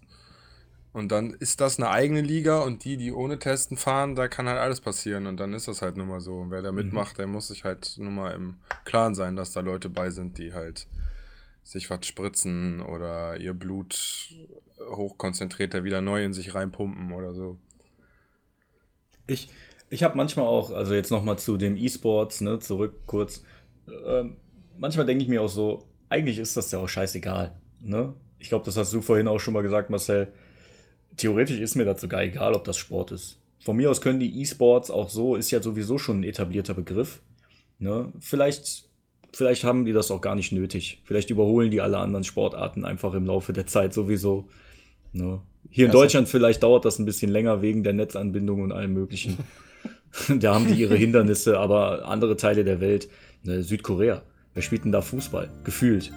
Und 0.94 1.12
dann 1.12 1.32
ist 1.32 1.60
das 1.60 1.80
eine 1.80 1.90
eigene 1.90 2.22
Liga 2.22 2.62
und 2.62 2.86
die, 2.86 2.98
die 2.98 3.12
ohne 3.12 3.40
Testen 3.40 3.78
fahren, 3.78 4.16
da 4.16 4.28
kann 4.28 4.48
halt 4.48 4.60
alles 4.60 4.80
passieren. 4.80 5.26
Und 5.26 5.40
dann 5.40 5.54
ist 5.54 5.68
das 5.68 5.82
halt 5.82 5.98
nun 5.98 6.08
mal 6.08 6.22
so. 6.22 6.38
Und 6.38 6.52
wer 6.52 6.62
da 6.62 6.72
mitmacht, 6.72 7.18
der 7.18 7.26
muss 7.26 7.48
sich 7.48 7.64
halt 7.64 7.96
nur 7.98 8.12
mal 8.12 8.32
im 8.34 8.58
Klaren 8.86 9.16
sein, 9.16 9.36
dass 9.36 9.52
da 9.52 9.62
Leute 9.62 9.90
bei 9.90 10.12
sind, 10.12 10.38
die 10.38 10.54
halt 10.54 10.88
sich 11.64 11.90
was 11.90 12.06
spritzen 12.06 12.82
oder 12.82 13.38
ihr 13.38 13.54
Blut 13.54 14.36
hochkonzentrierter 14.80 15.84
wieder 15.84 16.02
neu 16.02 16.24
in 16.24 16.34
sich 16.34 16.54
reinpumpen 16.54 17.12
oder 17.12 17.34
so. 17.34 17.58
Ich, 19.26 19.50
ich 19.90 20.04
habe 20.04 20.18
manchmal 20.18 20.46
auch, 20.46 20.72
also 20.72 20.94
jetzt 20.94 21.10
nochmal 21.10 21.40
zu 21.40 21.58
dem 21.58 21.76
E-Sports, 21.76 22.42
ne, 22.42 22.60
zurück 22.60 23.02
kurz. 23.08 23.44
Ähm, 24.06 24.38
manchmal 24.78 25.06
denke 25.06 25.24
ich 25.24 25.30
mir 25.30 25.42
auch 25.42 25.50
so, 25.50 25.86
eigentlich 26.10 26.38
ist 26.40 26.56
das 26.58 26.72
ja 26.72 26.80
auch 26.80 26.88
scheißegal. 26.90 27.54
Ne? 27.82 28.14
Ich 28.40 28.50
glaube, 28.50 28.66
das 28.66 28.78
hast 28.78 28.94
du 28.94 29.02
vorhin 29.02 29.28
auch 29.28 29.40
schon 29.40 29.54
mal 29.54 29.64
gesagt, 29.64 29.90
Marcel. 29.90 30.28
Theoretisch 31.18 31.60
ist 31.60 31.76
mir 31.76 31.86
das 31.86 32.02
sogar 32.02 32.24
egal, 32.24 32.54
ob 32.54 32.64
das 32.64 32.78
Sport 32.78 33.12
ist. 33.12 33.40
Von 33.64 33.78
mir 33.78 33.90
aus 33.90 34.02
können 34.02 34.20
die 34.20 34.42
E-Sports 34.42 34.90
auch 34.92 35.10
so, 35.10 35.36
ist 35.36 35.52
ja 35.52 35.62
sowieso 35.62 35.98
schon 35.98 36.20
ein 36.20 36.24
etablierter 36.24 36.74
Begriff. 36.74 37.22
Ne? 37.80 38.12
Vielleicht, 38.20 38.86
vielleicht 39.32 39.64
haben 39.64 39.86
die 39.86 39.94
das 39.94 40.12
auch 40.12 40.22
gar 40.22 40.36
nicht 40.36 40.52
nötig. 40.52 41.02
Vielleicht 41.06 41.30
überholen 41.30 41.72
die 41.72 41.82
alle 41.82 41.98
anderen 41.98 42.24
Sportarten 42.24 42.84
einfach 42.84 43.14
im 43.14 43.26
Laufe 43.26 43.54
der 43.54 43.68
Zeit 43.68 43.94
sowieso. 43.94 44.50
Ne? 45.14 45.42
Hier 45.70 45.86
in 45.86 45.92
Das- 45.92 46.02
Deutschland 46.02 46.28
vielleicht 46.28 46.64
dauert 46.64 46.84
das 46.86 47.00
ein 47.00 47.06
bisschen 47.06 47.32
länger 47.32 47.62
wegen 47.62 47.84
der 47.84 47.94
Netzanbindung 47.94 48.62
und 48.64 48.72
allem 48.72 48.94
möglichen. 48.94 49.38
da 50.40 50.56
haben 50.56 50.68
die 50.68 50.74
ihre 50.74 50.96
Hindernisse, 50.96 51.60
aber 51.60 52.06
andere 52.08 52.36
Teile 52.36 52.64
der 52.64 52.82
Welt, 52.82 53.10
ne, 53.44 53.64
Südkorea, 53.64 54.24
wer 54.54 54.64
spielt 54.64 54.86
denn 54.86 54.92
da 54.92 55.02
Fußball? 55.02 55.50
Gefühlt. 55.64 56.12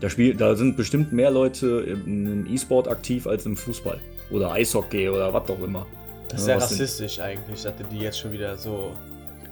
Da, 0.00 0.08
spiel, 0.08 0.34
da 0.34 0.54
sind 0.54 0.76
bestimmt 0.76 1.12
mehr 1.12 1.30
Leute 1.30 1.80
im 1.80 2.46
E-Sport 2.46 2.86
aktiv 2.88 3.26
als 3.26 3.46
im 3.46 3.56
Fußball. 3.56 3.98
Oder 4.30 4.52
Eishockey 4.52 5.08
oder 5.08 5.32
was 5.34 5.48
auch 5.50 5.60
immer. 5.62 5.86
Das 6.28 6.42
ist 6.42 6.46
Ja, 6.48 6.56
was 6.56 6.68
denn? 6.68 6.78
rassistisch 6.78 7.18
eigentlich, 7.20 7.62
dass 7.62 7.74
die 7.90 7.98
jetzt 7.98 8.18
schon 8.18 8.32
wieder 8.32 8.56
so. 8.56 8.92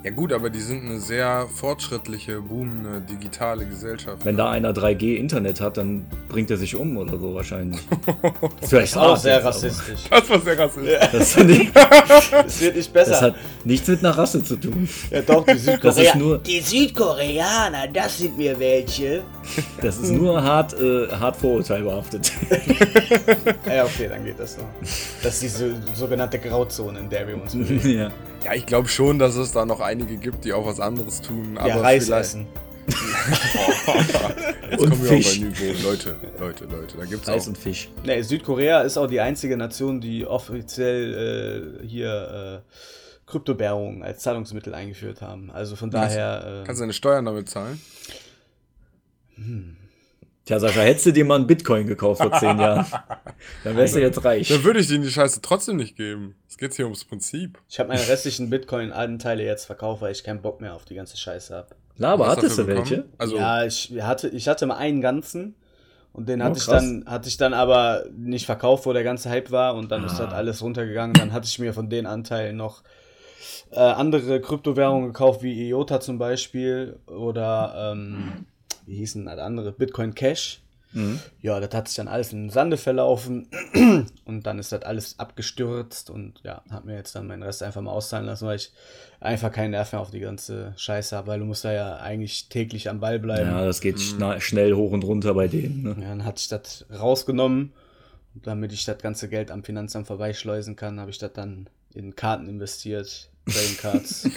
Ja 0.07 0.13
gut, 0.13 0.33
aber 0.33 0.51
die 0.51 0.61
sind 0.61 0.85
eine 0.85 1.01
sehr 1.01 1.49
fortschrittliche, 1.53 2.41
boomende, 2.41 3.01
digitale 3.01 3.67
Gesellschaft. 3.67 4.25
Wenn 4.25 4.37
da 4.37 4.49
einer 4.51 4.71
3G-Internet 4.73 5.61
hat, 5.61 5.79
dann 5.79 6.07
bringt 6.29 6.49
er 6.49 6.57
sich 6.57 6.77
um 6.77 6.97
oder 6.97 7.19
so 7.19 7.35
wahrscheinlich. 7.35 7.81
Das 8.61 8.71
wäre 8.71 8.83
echt 8.85 8.97
Auch 8.97 9.17
sehr 9.17 9.35
jetzt, 9.35 9.41
aber 9.47 9.55
rassistisch. 9.57 10.01
Das 10.09 10.31
war 10.31 10.41
sehr 10.41 10.59
rassistisch. 10.61 10.99
Das, 11.11 11.37
hat 11.37 11.47
nicht- 11.47 11.73
Es 12.47 12.61
wird 12.61 12.77
nicht 12.77 12.95
das 12.97 13.09
besser. 13.09 13.21
hat 13.21 13.35
nichts 13.65 13.89
mit 13.89 13.99
einer 14.05 14.17
Rasse 14.17 14.45
zu 14.45 14.55
tun. 14.55 14.89
ja 15.11 15.23
doch, 15.23 15.45
die 15.45 15.55
Das 15.55 15.65
Südkorea. 15.65 16.03
ist 16.11 16.15
nur, 16.15 16.39
Die 16.39 16.61
Südkoreaner, 16.61 17.89
das 17.93 18.19
sind 18.19 18.39
mir 18.39 18.57
welche. 18.61 19.23
das 19.83 19.99
ist 19.99 20.13
nur 20.13 20.41
hart, 20.41 20.73
äh, 20.81 21.09
hart 21.09 21.35
vorurteilbehaftet. 21.37 22.31
Ja, 23.69 23.85
okay, 23.85 24.07
dann 24.09 24.25
geht 24.25 24.39
das 24.39 24.57
noch. 24.57 24.67
Das 25.23 25.35
ist 25.35 25.43
diese 25.43 25.75
sogenannte 25.95 26.39
Grauzone, 26.39 27.01
in 27.01 27.09
der 27.11 27.27
wir 27.27 27.43
uns 27.43 27.53
bewegen. 27.57 27.91
ja. 27.99 28.11
Ja, 28.47 28.55
ich 28.55 28.65
glaube 28.65 28.87
schon, 28.89 29.19
dass 29.19 29.35
es 29.35 29.51
da 29.51 29.67
noch 29.67 29.81
einige 29.81 30.17
gibt, 30.19 30.45
die 30.45 30.53
auch 30.53 30.65
was 30.67 30.79
anderes 30.79 31.21
tun. 31.21 31.59
Aber 31.59 31.69
Ja, 31.69 31.81
Reis 31.81 32.05
vielleicht- 32.05 32.21
essen. 32.27 32.47
Jetzt 34.71 34.81
Und 34.81 34.91
kommen 34.91 35.03
wir 35.03 35.09
Fisch. 35.09 35.27
auf 35.27 35.35
ein 35.35 35.49
Niveau. 35.49 35.89
Leute, 35.89 36.17
Leute, 36.39 36.65
Leute, 36.67 36.97
da 36.97 37.05
gibt's 37.07 37.27
Reis 37.27 37.43
auch. 37.43 37.49
und 37.49 37.59
Fisch. 37.59 37.89
Nee, 38.05 38.23
Südkorea 38.23 38.83
ist 38.83 38.97
auch 38.97 39.09
die 39.09 39.19
einzige 39.21 39.57
Nation, 39.57 40.01
die 40.01 40.25
offiziell 40.25 41.81
äh, 41.83 41.87
hier 41.87 42.63
äh, 42.65 42.71
Kryptowährungen 43.29 44.05
als 44.05 44.21
Zahlungsmittel 44.23 44.73
eingeführt 44.75 45.21
haben. 45.23 45.51
Also 45.51 45.75
von 45.75 45.91
daher. 45.91 46.63
Äh, 46.63 46.67
Kannst 46.67 46.79
du 46.81 46.83
deine 46.85 46.93
Steuern 46.93 47.25
damit 47.25 47.49
zahlen? 47.49 47.81
Tja, 50.47 50.59
Sascha, 50.61 50.81
hättest 50.81 51.07
du 51.07 51.13
dir 51.13 51.25
mal 51.25 51.35
einen 51.35 51.47
Bitcoin 51.47 51.87
gekauft 51.87 52.23
vor 52.23 52.33
zehn 52.39 52.59
Jahren, 52.59 52.87
dann 53.65 53.77
wärst 53.77 53.97
du 53.97 54.01
jetzt 54.01 54.25
reich. 54.25 54.49
Dann 54.49 54.63
würde 54.65 54.79
ich 54.81 54.87
denen 54.89 55.03
die 55.03 55.11
Scheiße 55.11 55.41
trotzdem 55.43 55.77
nicht 55.77 55.97
geben. 55.97 56.37
Es 56.49 56.57
geht 56.57 56.73
hier 56.75 56.85
ums 56.87 57.05
Prinzip. 57.05 57.59
ich 57.69 57.79
habe 57.81 57.89
meine 57.91 58.07
restlichen 58.09 58.49
Bitcoin-Anteile 58.49 59.45
jetzt 59.45 59.65
verkauft, 59.67 60.03
weil 60.03 60.13
ich 60.13 60.23
keinen 60.25 60.41
Bock 60.41 60.61
mehr 60.61 60.75
auf 60.75 60.85
die 60.85 60.95
ganze 60.95 61.17
Scheiße 61.17 61.55
habe. 61.55 61.69
Laber, 61.99 62.27
Was 62.29 62.37
hattest 62.37 62.59
du 62.59 62.67
welche? 62.67 63.05
Also, 63.19 63.37
Ja, 63.37 63.65
ich 63.65 63.93
hatte, 64.01 64.29
ich 64.29 64.47
hatte 64.49 64.67
mal 64.67 64.77
einen 64.77 65.01
ganzen 65.01 65.57
und 66.13 66.29
den 66.29 66.41
Oh, 66.41 66.45
hatte 66.45 66.59
ich 66.59 66.65
krass. 66.65 66.83
dann, 66.83 67.05
hatte 67.07 67.29
ich 67.29 67.37
dann 67.39 67.53
aber 67.53 68.05
nicht 68.17 68.47
verkauft, 68.47 68.87
wo 68.87 68.93
der 68.93 69.03
ganze 69.05 69.29
Hype 69.29 69.51
war 69.51 69.75
und 69.75 69.91
dann 69.91 70.05
ist 70.05 70.21
Ah. 70.21 70.27
das 70.27 70.33
alles 70.35 70.63
runtergegangen. 70.63 71.15
Dann 71.15 71.33
hatte 71.33 71.47
ich 71.47 71.59
mir 71.59 71.75
von 71.75 71.91
den 71.91 72.07
Anteilen 72.07 72.57
noch 72.57 72.83
äh, 73.73 73.81
andere 73.81 74.41
Kryptowährungen 74.41 75.09
gekauft, 75.09 75.43
wie 75.43 75.69
IOTA 75.69 75.99
zum 76.01 76.19
Beispiel 76.19 76.99
oder 77.09 77.93
ähm, 77.95 78.47
wie 78.87 78.97
hießen 78.97 79.25
das 79.27 79.39
andere? 79.39 79.73
Bitcoin 79.73 80.15
Cash. 80.15 80.63
Ja, 81.43 81.61
das 81.61 81.75
hat 81.75 81.89
sich 81.89 81.97
dann 81.97 82.09
alles 82.09 82.33
in 82.33 82.45
den 82.45 82.51
Sande 82.51 82.79
verlaufen 82.79 83.49
und 84.25 84.47
dann 84.47 84.59
ist 84.59 84.73
das 84.73 84.81
alles 84.83 85.19
abgestürzt 85.19 86.09
und 86.09 86.41
ja, 86.43 86.63
hab 86.71 86.87
mir 86.87 86.95
jetzt 86.95 87.15
dann 87.15 87.27
meinen 87.27 87.43
Rest 87.43 87.63
einfach 87.63 87.83
mal 87.83 87.91
auszahlen 87.91 88.25
lassen, 88.25 88.47
weil 88.47 88.57
ich 88.57 88.73
einfach 89.21 89.53
keinen 89.53 89.73
Nerv 89.73 89.93
mehr 89.93 90.01
auf 90.01 90.11
die 90.11 90.21
ganze 90.21 90.73
Scheiße 90.79 91.15
habe, 91.15 91.27
weil 91.27 91.41
du 91.41 91.45
musst 91.45 91.67
da 91.67 91.73
ja 91.73 91.97
eigentlich 91.97 92.49
täglich 92.49 92.89
am 92.89 93.01
Ball 93.01 93.19
bleiben. 93.19 93.51
Ja, 93.51 93.67
das 93.67 93.83
geht 93.83 93.99
schna- 93.99 94.41
schnell 94.41 94.73
hoch 94.73 94.93
und 94.93 95.05
runter 95.05 95.35
bei 95.35 95.49
denen. 95.49 95.83
Ne? 95.83 95.97
Ja, 96.01 96.09
dann 96.09 96.25
hatte 96.25 96.41
ich 96.41 96.49
das 96.49 96.87
rausgenommen, 96.91 97.73
damit 98.35 98.73
ich 98.73 98.87
das 98.87 98.97
ganze 98.97 99.29
Geld 99.29 99.51
am 99.51 99.65
Finanzamt 99.65 100.07
vorbeischleusen 100.07 100.77
kann, 100.77 100.99
habe 100.99 101.11
ich 101.11 101.19
das 101.19 101.33
dann 101.35 101.69
in 101.93 102.17
Karten 102.17 102.49
investiert, 102.49 103.29
Trading 103.51 103.77
Cards. 103.77 104.29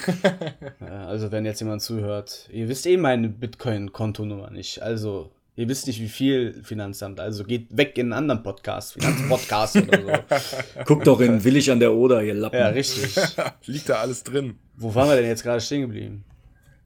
ja, 0.82 1.08
also 1.08 1.32
wenn 1.32 1.46
jetzt 1.46 1.60
jemand 1.60 1.82
zuhört, 1.82 2.48
ihr 2.52 2.70
wisst 2.70 2.86
eh 2.86 2.98
meine 2.98 3.30
Bitcoin-Kontonummer 3.30 4.52
nicht, 4.52 4.82
also 4.82 5.32
ihr 5.56 5.68
wisst 5.68 5.88
nicht, 5.88 6.00
wie 6.00 6.08
viel 6.10 6.62
Finanzamt, 6.64 7.20
also 7.20 7.44
geht 7.44 7.76
weg 7.76 7.98
in 7.98 8.08
einen 8.08 8.14
anderen 8.14 8.44
Podcast, 8.44 8.94
Finanzpodcast 8.94 9.78
oder 9.78 10.02
so. 10.02 10.38
Guck 10.86 11.04
doch 11.04 11.20
in 11.22 11.44
Willig 11.44 11.70
an 11.72 11.80
der 11.80 11.94
Oder, 11.94 12.22
ihr 12.24 12.36
Lappen. 12.36 12.60
Ja, 12.60 12.68
richtig. 12.68 13.16
Liegt 13.66 13.90
da 13.90 13.96
alles 13.96 14.24
drin. 14.24 14.58
Wo 14.78 14.94
waren 14.96 15.10
wir 15.10 15.16
denn 15.16 15.26
jetzt 15.26 15.44
gerade 15.44 15.60
stehen 15.60 15.82
geblieben? 15.82 16.24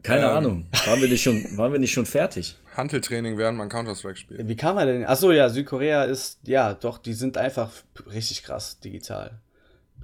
Keine 0.01 0.23
Ähm. 0.25 0.29
Ahnung. 0.31 0.65
Waren 0.86 1.01
wir, 1.01 1.07
nicht 1.07 1.23
schon, 1.23 1.57
waren 1.57 1.71
wir 1.71 1.79
nicht 1.79 1.93
schon 1.93 2.05
fertig? 2.05 2.57
Hanteltraining, 2.75 3.38
während 3.38 3.57
man 3.57 3.69
Counter-Strike 3.69 4.17
spielt. 4.17 4.47
Wie 4.47 4.55
kam 4.55 4.75
man 4.75 4.88
denn? 4.88 5.05
Achso, 5.05 5.31
ja, 5.31 5.49
Südkorea 5.49 6.05
ist, 6.05 6.39
ja, 6.43 6.73
doch, 6.73 6.97
die 6.97 7.13
sind 7.13 7.38
einfach 7.38 7.69
richtig 8.12 8.43
krass 8.43 8.79
digital. 8.79 9.39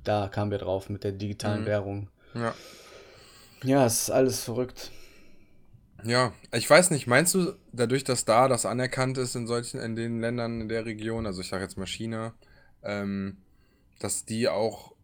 Da 0.04 0.28
kamen 0.28 0.52
wir 0.52 0.58
drauf 0.58 0.90
mit 0.90 1.04
der 1.04 1.12
digitalen 1.12 1.62
Mhm. 1.62 1.68
Währung. 1.68 2.10
Ja. 2.34 2.54
Ja, 3.64 3.86
es 3.86 4.04
ist 4.04 4.10
alles 4.10 4.42
verrückt. 4.44 4.92
Ja, 6.06 6.34
ich 6.54 6.70
weiß 6.70 6.92
nicht, 6.92 7.08
meinst 7.08 7.36
du, 7.36 7.54
dadurch, 7.74 8.06
dass 8.06 8.24
da 8.24 8.48
das 8.48 8.66
anerkannt 8.66 9.18
ist 9.18 9.36
in 9.36 9.48
solchen, 9.48 9.82
in 9.82 9.96
den 9.98 10.22
Ländern 10.22 10.62
in 10.62 10.70
der 10.70 10.86
Region, 10.86 11.26
also 11.26 11.42
ich 11.42 11.50
sage 11.50 11.64
jetzt 11.64 11.78
mal 11.78 11.88
China, 11.88 12.34
ähm, 12.84 13.38
dass 14.00 14.24
die 14.24 14.48
auch 14.48 14.96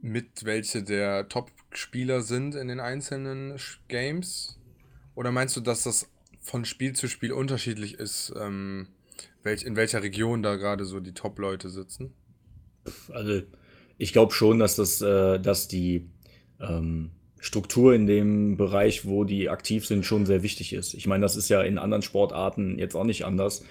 mit 0.00 0.44
welche 0.44 0.84
der 0.84 1.28
Top-Spieler 1.28 2.22
sind 2.22 2.54
in 2.54 2.68
den 2.68 2.78
einzelnen 2.78 3.58
Games? 3.88 4.56
Oder 5.16 5.32
meinst 5.32 5.56
du, 5.56 5.60
dass 5.60 5.82
das 5.82 6.08
von 6.40 6.64
Spiel 6.64 6.92
zu 6.92 7.08
Spiel 7.08 7.32
unterschiedlich 7.32 7.94
ist, 7.94 8.32
ähm, 8.38 8.86
welch, 9.42 9.64
in 9.64 9.74
welcher 9.74 10.02
Region 10.04 10.44
da 10.44 10.54
gerade 10.54 10.84
so 10.84 11.00
die 11.00 11.14
Top-Leute 11.14 11.70
sitzen? 11.70 12.14
Also, 13.12 13.42
ich 13.98 14.12
glaube 14.12 14.32
schon, 14.32 14.58
dass 14.58 14.76
das, 14.76 15.00
äh, 15.00 15.38
dass 15.38 15.68
die 15.68 16.08
ähm, 16.60 17.10
Struktur 17.38 17.94
in 17.94 18.06
dem 18.06 18.56
Bereich, 18.56 19.06
wo 19.06 19.24
die 19.24 19.48
aktiv 19.48 19.86
sind, 19.86 20.04
schon 20.04 20.26
sehr 20.26 20.42
wichtig 20.42 20.72
ist. 20.72 20.94
Ich 20.94 21.06
meine, 21.06 21.22
das 21.22 21.36
ist 21.36 21.48
ja 21.48 21.62
in 21.62 21.78
anderen 21.78 22.02
Sportarten 22.02 22.78
jetzt 22.78 22.94
auch 22.94 23.04
nicht 23.04 23.24
anders. 23.24 23.64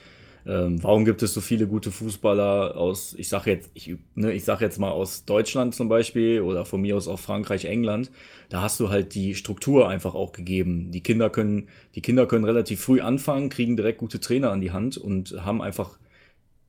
Ähm, 0.47 0.81
warum 0.83 1.05
gibt 1.05 1.23
es 1.23 1.33
so 1.33 1.41
viele 1.41 1.65
gute 1.65 1.91
Fußballer 1.91 2.77
aus, 2.77 3.15
ich 3.17 3.29
sage 3.29 3.49
jetzt, 3.51 3.71
ich, 3.73 3.95
ne, 4.13 4.31
ich 4.31 4.45
sag 4.45 4.61
jetzt 4.61 4.77
mal 4.77 4.91
aus 4.91 5.25
Deutschland 5.25 5.73
zum 5.73 5.89
Beispiel 5.89 6.41
oder 6.41 6.65
von 6.65 6.81
mir 6.81 6.95
aus 6.95 7.07
auch 7.07 7.19
Frankreich, 7.19 7.65
England. 7.65 8.11
Da 8.49 8.61
hast 8.61 8.79
du 8.79 8.89
halt 8.89 9.15
die 9.15 9.33
Struktur 9.33 9.89
einfach 9.89 10.13
auch 10.13 10.33
gegeben. 10.33 10.91
Die 10.91 11.01
Kinder 11.01 11.31
können, 11.31 11.69
die 11.95 12.01
Kinder 12.01 12.27
können 12.27 12.45
relativ 12.45 12.81
früh 12.81 13.01
anfangen, 13.01 13.49
kriegen 13.49 13.75
direkt 13.75 13.97
gute 13.97 14.19
Trainer 14.19 14.51
an 14.51 14.61
die 14.61 14.71
Hand 14.71 14.97
und 14.97 15.31
haben 15.43 15.61
einfach 15.61 15.97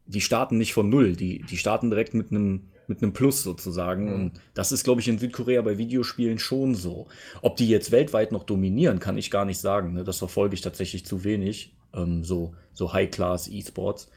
die 0.07 0.21
starten 0.21 0.57
nicht 0.57 0.73
von 0.73 0.89
null, 0.89 1.15
die, 1.15 1.43
die 1.43 1.57
starten 1.57 1.91
direkt 1.91 2.15
mit 2.15 2.31
einem 2.31 2.69
mit 2.89 3.03
einem 3.03 3.13
Plus 3.13 3.43
sozusagen. 3.43 4.13
Und 4.13 4.33
das 4.55 4.73
ist, 4.73 4.85
glaube 4.85 5.01
ich, 5.01 5.09
in 5.09 5.19
Südkorea 5.19 5.63
bei 5.63 5.79
Videospielen 5.79 6.39
schon 6.39 6.75
so. 6.75 7.07
Ob 7.43 7.57
die 7.57 7.69
jetzt 7.69 7.93
weltweit 7.93 8.33
noch 8.33 8.45
dominieren, 8.45 8.99
kann 8.99 9.19
ich 9.19 9.31
gar 9.31 9.45
nicht 9.45 9.59
sagen. 9.59 9.93
Ne? 9.93 10.05
Das 10.05 10.19
verfolge 10.19 10.55
ich 10.55 10.61
tatsächlich 10.61 11.05
zu 11.05 11.25
wenig. 11.25 11.75
Ähm, 11.95 12.25
so 12.25 12.55
so 12.77 12.93
High-Class 12.93 13.49
E-Sports. 13.49 14.11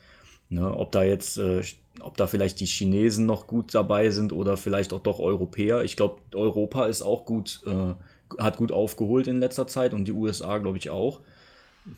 Ne? 0.49 0.75
Ob 0.75 0.91
da 0.91 1.03
jetzt, 1.03 1.37
äh, 1.37 1.63
ob 2.01 2.17
da 2.17 2.27
vielleicht 2.27 2.59
die 2.59 2.65
Chinesen 2.65 3.25
noch 3.25 3.47
gut 3.47 3.73
dabei 3.73 4.09
sind 4.09 4.33
oder 4.33 4.57
vielleicht 4.57 4.93
auch 4.93 5.01
doch 5.01 5.19
Europäer. 5.19 5.83
Ich 5.83 5.95
glaube, 5.95 6.21
Europa 6.33 6.85
ist 6.85 7.01
auch 7.01 7.25
gut, 7.25 7.61
äh, 7.65 7.93
hat 8.41 8.57
gut 8.57 8.71
aufgeholt 8.71 9.27
in 9.27 9.39
letzter 9.39 9.67
Zeit 9.67 9.93
und 9.93 10.05
die 10.05 10.11
USA, 10.11 10.57
glaube 10.57 10.77
ich, 10.77 10.89
auch. 10.89 11.21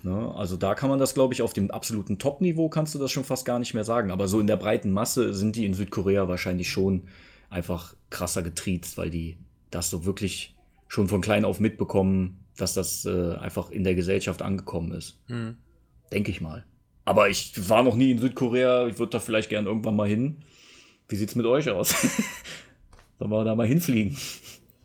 Ne? 0.03 0.33
Also 0.35 0.57
da 0.57 0.75
kann 0.75 0.89
man 0.89 0.99
das, 0.99 1.13
glaube 1.13 1.33
ich, 1.33 1.41
auf 1.41 1.53
dem 1.53 1.71
absoluten 1.71 2.17
Top-Niveau 2.19 2.69
kannst 2.69 2.95
du 2.95 2.99
das 2.99 3.11
schon 3.11 3.23
fast 3.23 3.45
gar 3.45 3.59
nicht 3.59 3.73
mehr 3.73 3.83
sagen. 3.83 4.11
Aber 4.11 4.27
so 4.27 4.39
in 4.39 4.47
der 4.47 4.57
breiten 4.57 4.91
Masse 4.91 5.33
sind 5.33 5.55
die 5.55 5.65
in 5.65 5.73
Südkorea 5.73 6.27
wahrscheinlich 6.27 6.69
schon 6.69 7.03
einfach 7.49 7.95
krasser 8.09 8.43
getriezt, 8.43 8.97
weil 8.97 9.09
die 9.09 9.37
das 9.69 9.89
so 9.89 10.05
wirklich 10.05 10.55
schon 10.87 11.07
von 11.07 11.21
klein 11.21 11.45
auf 11.45 11.59
mitbekommen, 11.59 12.45
dass 12.57 12.73
das 12.73 13.05
äh, 13.05 13.35
einfach 13.35 13.71
in 13.71 13.83
der 13.83 13.95
Gesellschaft 13.95 14.41
angekommen 14.41 14.91
ist. 14.91 15.19
Hm. 15.27 15.57
Denke 16.11 16.31
ich 16.31 16.41
mal. 16.41 16.65
Aber 17.05 17.29
ich 17.29 17.69
war 17.69 17.83
noch 17.83 17.95
nie 17.95 18.11
in 18.11 18.19
Südkorea. 18.19 18.87
Ich 18.87 18.99
würde 18.99 19.11
da 19.11 19.19
vielleicht 19.19 19.49
gern 19.49 19.65
irgendwann 19.65 19.95
mal 19.95 20.07
hin. 20.07 20.43
Wie 21.07 21.15
sieht's 21.15 21.35
mit 21.35 21.45
euch 21.45 21.69
aus? 21.69 21.89
Sollen 23.19 23.31
wir 23.31 23.43
da 23.43 23.55
mal 23.55 23.67
hinfliegen? 23.67 24.17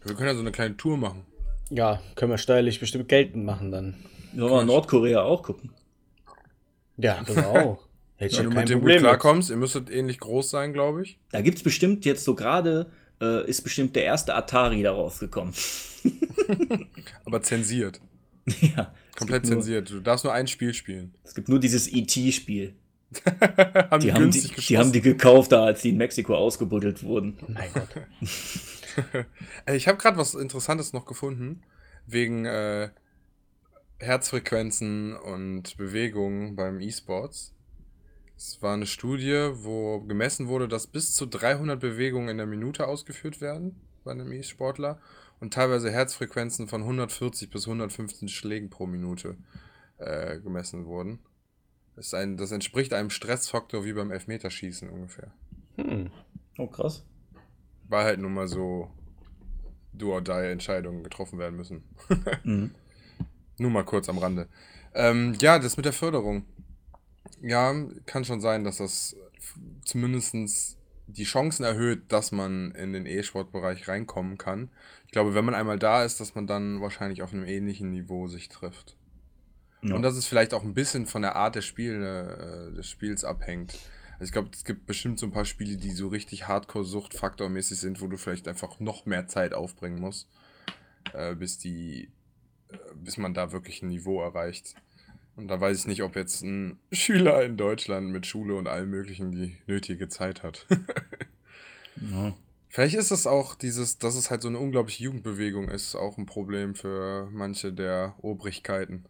Wir 0.04 0.14
können 0.14 0.28
ja 0.28 0.34
so 0.34 0.40
eine 0.40 0.52
kleine 0.52 0.76
Tour 0.76 0.96
machen. 0.96 1.22
Ja, 1.70 2.00
können 2.14 2.30
wir 2.30 2.38
steuerlich 2.38 2.80
bestimmt 2.80 3.08
geltend 3.08 3.44
machen 3.44 3.72
dann. 3.72 3.94
Sollen 4.36 4.52
wir 4.52 4.64
Nordkorea 4.64 5.22
auch 5.22 5.42
gucken? 5.42 5.70
Ja, 6.96 7.22
das 7.26 7.36
auch. 7.38 7.82
Hätte 8.16 8.32
ich 8.32 8.38
Wenn 8.38 8.44
ja 8.44 8.50
du 8.50 8.54
kein 8.54 8.58
mit 8.60 8.68
dem 8.68 8.74
gut 8.74 8.80
Problem 8.82 8.94
mit. 8.96 9.02
klarkommst, 9.02 9.50
ihr 9.50 9.56
müsstet 9.56 9.90
ähnlich 9.90 10.18
groß 10.20 10.48
sein, 10.50 10.72
glaube 10.72 11.02
ich. 11.02 11.18
Da 11.32 11.40
gibt's 11.42 11.62
bestimmt 11.62 12.04
jetzt 12.06 12.24
so 12.24 12.34
gerade, 12.34 12.90
äh, 13.20 13.46
ist 13.48 13.62
bestimmt 13.62 13.94
der 13.96 14.04
erste 14.04 14.34
Atari 14.34 14.82
da 14.82 14.92
rausgekommen. 14.92 15.52
Aber 17.24 17.42
zensiert. 17.42 18.00
ja. 18.46 18.94
es 19.10 19.16
Komplett 19.16 19.42
gibt 19.42 19.52
nur, 19.54 19.62
zensiert. 19.62 19.90
Du 19.90 20.00
darfst 20.00 20.24
nur 20.24 20.32
ein 20.32 20.46
Spiel 20.46 20.72
spielen. 20.72 21.14
Es 21.24 21.34
gibt 21.34 21.48
nur 21.48 21.60
dieses 21.60 21.88
E.T.-Spiel. 21.92 22.74
haben 23.90 24.00
Die, 24.00 24.12
haben 24.12 24.30
die, 24.30 24.40
die 24.40 24.78
haben 24.78 24.92
die 24.92 25.00
gekauft, 25.00 25.52
da 25.52 25.64
als 25.64 25.82
die 25.82 25.90
in 25.90 25.96
Mexiko 25.96 26.34
ausgebuddelt 26.34 27.02
wurden. 27.04 27.36
Mein 27.48 27.70
Gott. 27.72 27.88
Ey, 29.66 29.76
Ich 29.76 29.88
habe 29.88 29.98
gerade 29.98 30.16
was 30.16 30.34
Interessantes 30.34 30.92
noch 30.92 31.04
gefunden. 31.06 31.62
Wegen 32.06 32.44
äh, 32.46 32.90
Herzfrequenzen 33.98 35.16
und 35.16 35.76
Bewegungen 35.76 36.54
beim 36.56 36.80
E-Sports. 36.80 37.54
Es 38.36 38.60
war 38.60 38.74
eine 38.74 38.86
Studie, 38.86 39.50
wo 39.54 40.00
gemessen 40.00 40.48
wurde, 40.48 40.68
dass 40.68 40.86
bis 40.86 41.14
zu 41.14 41.24
300 41.26 41.80
Bewegungen 41.80 42.28
in 42.28 42.36
der 42.36 42.46
Minute 42.46 42.86
ausgeführt 42.86 43.40
werden 43.40 43.80
bei 44.04 44.10
einem 44.10 44.30
E-Sportler 44.32 45.00
und 45.40 45.54
teilweise 45.54 45.90
Herzfrequenzen 45.90 46.68
von 46.68 46.82
140 46.82 47.50
bis 47.50 47.66
115 47.66 48.28
Schlägen 48.28 48.68
pro 48.68 48.86
Minute 48.86 49.36
äh, 49.98 50.38
gemessen 50.40 50.84
wurden. 50.84 51.20
Das, 51.94 52.08
ist 52.08 52.14
ein, 52.14 52.36
das 52.36 52.52
entspricht 52.52 52.92
einem 52.92 53.08
Stressfaktor 53.08 53.84
wie 53.86 53.94
beim 53.94 54.10
Elfmeterschießen 54.10 54.90
ungefähr. 54.90 55.32
Hm. 55.76 56.10
Oh, 56.58 56.66
krass. 56.66 57.04
Weil 57.88 58.04
halt 58.04 58.20
nun 58.20 58.34
mal 58.34 58.48
so 58.48 58.90
Do-or-Die-Entscheidungen 59.94 61.02
getroffen 61.02 61.38
werden 61.38 61.56
müssen. 61.56 61.84
Mhm. 62.44 62.72
Nur 63.58 63.70
mal 63.70 63.84
kurz 63.84 64.08
am 64.08 64.18
Rande. 64.18 64.48
Ähm, 64.94 65.34
ja, 65.40 65.58
das 65.58 65.76
mit 65.76 65.86
der 65.86 65.92
Förderung. 65.92 66.44
Ja, 67.42 67.74
kann 68.06 68.24
schon 68.24 68.40
sein, 68.40 68.64
dass 68.64 68.78
das 68.78 69.16
zumindest 69.84 70.76
die 71.06 71.24
Chancen 71.24 71.64
erhöht, 71.64 72.10
dass 72.12 72.32
man 72.32 72.72
in 72.72 72.92
den 72.92 73.06
E-Sport-Bereich 73.06 73.88
reinkommen 73.88 74.38
kann. 74.38 74.70
Ich 75.06 75.12
glaube, 75.12 75.34
wenn 75.34 75.44
man 75.44 75.54
einmal 75.54 75.78
da 75.78 76.04
ist, 76.04 76.20
dass 76.20 76.34
man 76.34 76.46
dann 76.46 76.80
wahrscheinlich 76.80 77.22
auf 77.22 77.32
einem 77.32 77.44
ähnlichen 77.44 77.90
Niveau 77.90 78.26
sich 78.26 78.48
trifft. 78.48 78.96
Ja. 79.82 79.94
Und 79.94 80.02
dass 80.02 80.16
es 80.16 80.26
vielleicht 80.26 80.52
auch 80.52 80.64
ein 80.64 80.74
bisschen 80.74 81.06
von 81.06 81.22
der 81.22 81.36
Art 81.36 81.54
des, 81.54 81.64
Spiel, 81.64 82.02
äh, 82.02 82.74
des 82.74 82.88
Spiels 82.88 83.24
abhängt. 83.24 83.78
Also 84.14 84.24
ich 84.24 84.32
glaube, 84.32 84.50
es 84.52 84.64
gibt 84.64 84.86
bestimmt 84.86 85.18
so 85.18 85.26
ein 85.26 85.32
paar 85.32 85.44
Spiele, 85.44 85.76
die 85.76 85.90
so 85.90 86.08
richtig 86.08 86.48
Hardcore-Sucht-Faktor-mäßig 86.48 87.78
sind, 87.78 88.00
wo 88.00 88.08
du 88.08 88.16
vielleicht 88.16 88.48
einfach 88.48 88.80
noch 88.80 89.06
mehr 89.06 89.28
Zeit 89.28 89.54
aufbringen 89.54 90.00
musst, 90.00 90.28
äh, 91.12 91.34
bis 91.34 91.58
die, 91.58 92.10
bis 92.94 93.16
man 93.16 93.34
da 93.34 93.52
wirklich 93.52 93.82
ein 93.82 93.88
Niveau 93.88 94.20
erreicht. 94.20 94.74
Und 95.36 95.48
da 95.48 95.60
weiß 95.60 95.80
ich 95.80 95.86
nicht, 95.86 96.02
ob 96.02 96.16
jetzt 96.16 96.42
ein 96.42 96.78
Schüler 96.92 97.42
in 97.44 97.56
Deutschland 97.56 98.10
mit 98.10 98.26
Schule 98.26 98.54
und 98.54 98.68
allem 98.68 98.90
möglichen 98.90 99.32
die 99.32 99.56
nötige 99.66 100.08
Zeit 100.08 100.42
hat. 100.42 100.66
Ja. 102.12 102.36
Vielleicht 102.68 102.94
ist 102.94 103.10
es 103.10 103.26
auch 103.26 103.54
dieses, 103.54 103.96
dass 103.96 104.16
es 104.16 104.30
halt 104.30 104.42
so 104.42 104.48
eine 104.48 104.58
unglaubliche 104.58 105.04
Jugendbewegung 105.04 105.70
ist, 105.70 105.94
auch 105.94 106.18
ein 106.18 106.26
Problem 106.26 106.74
für 106.74 107.30
manche 107.32 107.72
der 107.72 108.14
Obrigkeiten. 108.20 109.06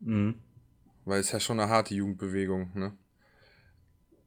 Mhm. 0.00 0.34
Weil 1.04 1.20
es 1.20 1.30
ja 1.30 1.38
schon 1.38 1.60
eine 1.60 1.70
harte 1.70 1.94
Jugendbewegung, 1.94 2.70
ne? 2.74 2.92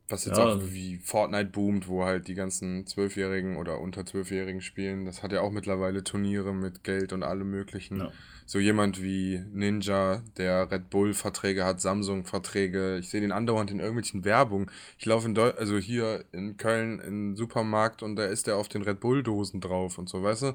Was 0.09 0.23
jetzt 0.23 0.37
Ja, 0.37 0.45
auch 0.45 0.61
wie 0.71 0.97
Fortnite 0.97 1.49
boomt, 1.49 1.89
wo 1.89 2.05
halt 2.05 2.29
die 2.29 2.33
ganzen 2.33 2.87
Zwölfjährigen 2.87 3.57
oder 3.57 3.81
unter 3.81 4.05
Zwölfjährigen 4.05 4.61
spielen. 4.61 5.05
Das 5.05 5.21
hat 5.21 5.33
ja 5.33 5.41
auch 5.41 5.51
mittlerweile 5.51 6.03
Turniere 6.03 6.53
mit 6.53 6.85
Geld 6.85 7.11
und 7.11 7.23
allem 7.23 7.49
möglichen. 7.49 7.97
Ja. 7.97 8.11
So 8.45 8.59
jemand 8.59 9.01
wie 9.03 9.43
Ninja, 9.51 10.23
der 10.37 10.71
Red 10.71 10.89
Bull 10.89 11.13
Verträge 11.13 11.65
hat, 11.65 11.81
Samsung 11.81 12.23
Verträge. 12.23 12.97
Ich 12.99 13.09
sehe 13.09 13.19
den 13.19 13.33
andauernd 13.33 13.69
in 13.69 13.79
irgendwelchen 13.79 14.23
Werbungen. 14.23 14.71
Ich 14.97 15.05
laufe 15.05 15.27
in 15.27 15.35
Deu 15.35 15.51
also 15.51 15.77
hier 15.77 16.23
in 16.31 16.55
Köln 16.55 16.99
in 16.99 17.31
den 17.31 17.35
Supermarkt 17.35 18.01
und 18.01 18.15
da 18.15 18.25
ist 18.25 18.47
der 18.47 18.55
auf 18.55 18.69
den 18.69 18.83
Red 18.83 19.01
Bull 19.01 19.23
Dosen 19.23 19.59
drauf 19.59 19.97
und 19.97 20.07
so, 20.07 20.23
weißt 20.23 20.43
du? 20.43 20.53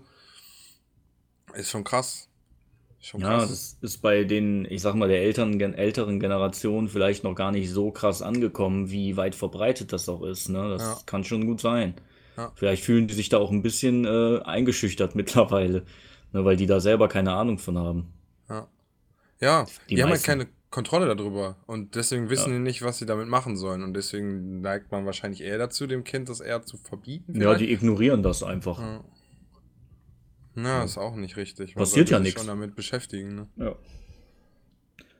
Ist 1.52 1.68
schon 1.68 1.84
krass. 1.84 2.30
Schon 3.04 3.20
Ja, 3.20 3.38
krass. 3.38 3.76
das 3.80 3.92
ist 3.94 3.98
bei 4.00 4.22
den, 4.24 4.64
ich 4.70 4.80
sag 4.80 4.94
mal, 4.94 5.08
der 5.08 5.22
älteren, 5.22 5.60
älteren 5.74 6.20
Generation 6.20 6.88
vielleicht 6.88 7.24
noch 7.24 7.34
gar 7.34 7.50
nicht 7.50 7.68
so 7.70 7.90
krass 7.90 8.22
angekommen, 8.22 8.90
wie 8.92 9.16
weit 9.16 9.34
verbreitet 9.34 9.92
das 9.92 10.08
auch 10.08 10.22
ist. 10.22 10.48
Ne? 10.48 10.68
Das 10.70 10.82
Ja. 10.82 10.98
kann 11.04 11.24
schon 11.24 11.44
gut 11.46 11.60
sein. 11.60 11.94
Ja. 12.36 12.52
Vielleicht 12.54 12.84
fühlen 12.84 13.08
die 13.08 13.14
sich 13.14 13.28
da 13.28 13.38
auch 13.38 13.50
ein 13.50 13.60
bisschen 13.62 14.04
äh, 14.04 14.40
eingeschüchtert 14.44 15.14
mittlerweile, 15.16 15.84
ne? 16.32 16.44
weil 16.44 16.56
die 16.56 16.66
da 16.66 16.78
selber 16.80 17.08
keine 17.08 17.32
Ahnung 17.32 17.58
von 17.58 17.76
haben. 17.76 18.12
Ja, 18.48 18.68
ja 19.40 19.66
die, 19.90 19.96
Die 19.96 20.02
haben 20.02 20.10
halt 20.10 20.22
keine 20.22 20.46
Kontrolle 20.70 21.14
darüber 21.14 21.56
und 21.66 21.96
deswegen 21.96 22.30
wissen 22.30 22.52
Ja. 22.52 22.58
die 22.58 22.62
nicht, 22.62 22.82
was 22.82 22.98
sie 22.98 23.04
damit 23.06 23.26
machen 23.28 23.56
sollen 23.56 23.82
und 23.82 23.94
deswegen 23.94 24.60
neigt 24.60 24.92
man 24.92 25.04
wahrscheinlich 25.06 25.42
eher 25.42 25.58
dazu, 25.58 25.86
dem 25.88 26.04
Kind 26.04 26.28
das 26.28 26.40
eher 26.40 26.62
zu 26.62 26.76
verbieten. 26.78 27.32
Ja, 27.34 27.40
vielleicht. 27.48 27.60
die 27.62 27.72
ignorieren 27.72 28.22
das 28.22 28.42
einfach. 28.44 28.80
Ja. 30.54 30.62
Na, 30.62 30.84
ist 30.84 30.98
auch 30.98 31.14
nicht 31.16 31.36
richtig. 31.36 31.74
Man 31.74 31.82
Passiert 31.82 32.10
ja 32.10 32.18
sich 32.18 32.26
nix. 32.28 32.40
schon 32.40 32.46
damit 32.46 32.74
beschäftigen. 32.74 33.34
Ne? 33.34 33.48
Ja. 33.56 33.74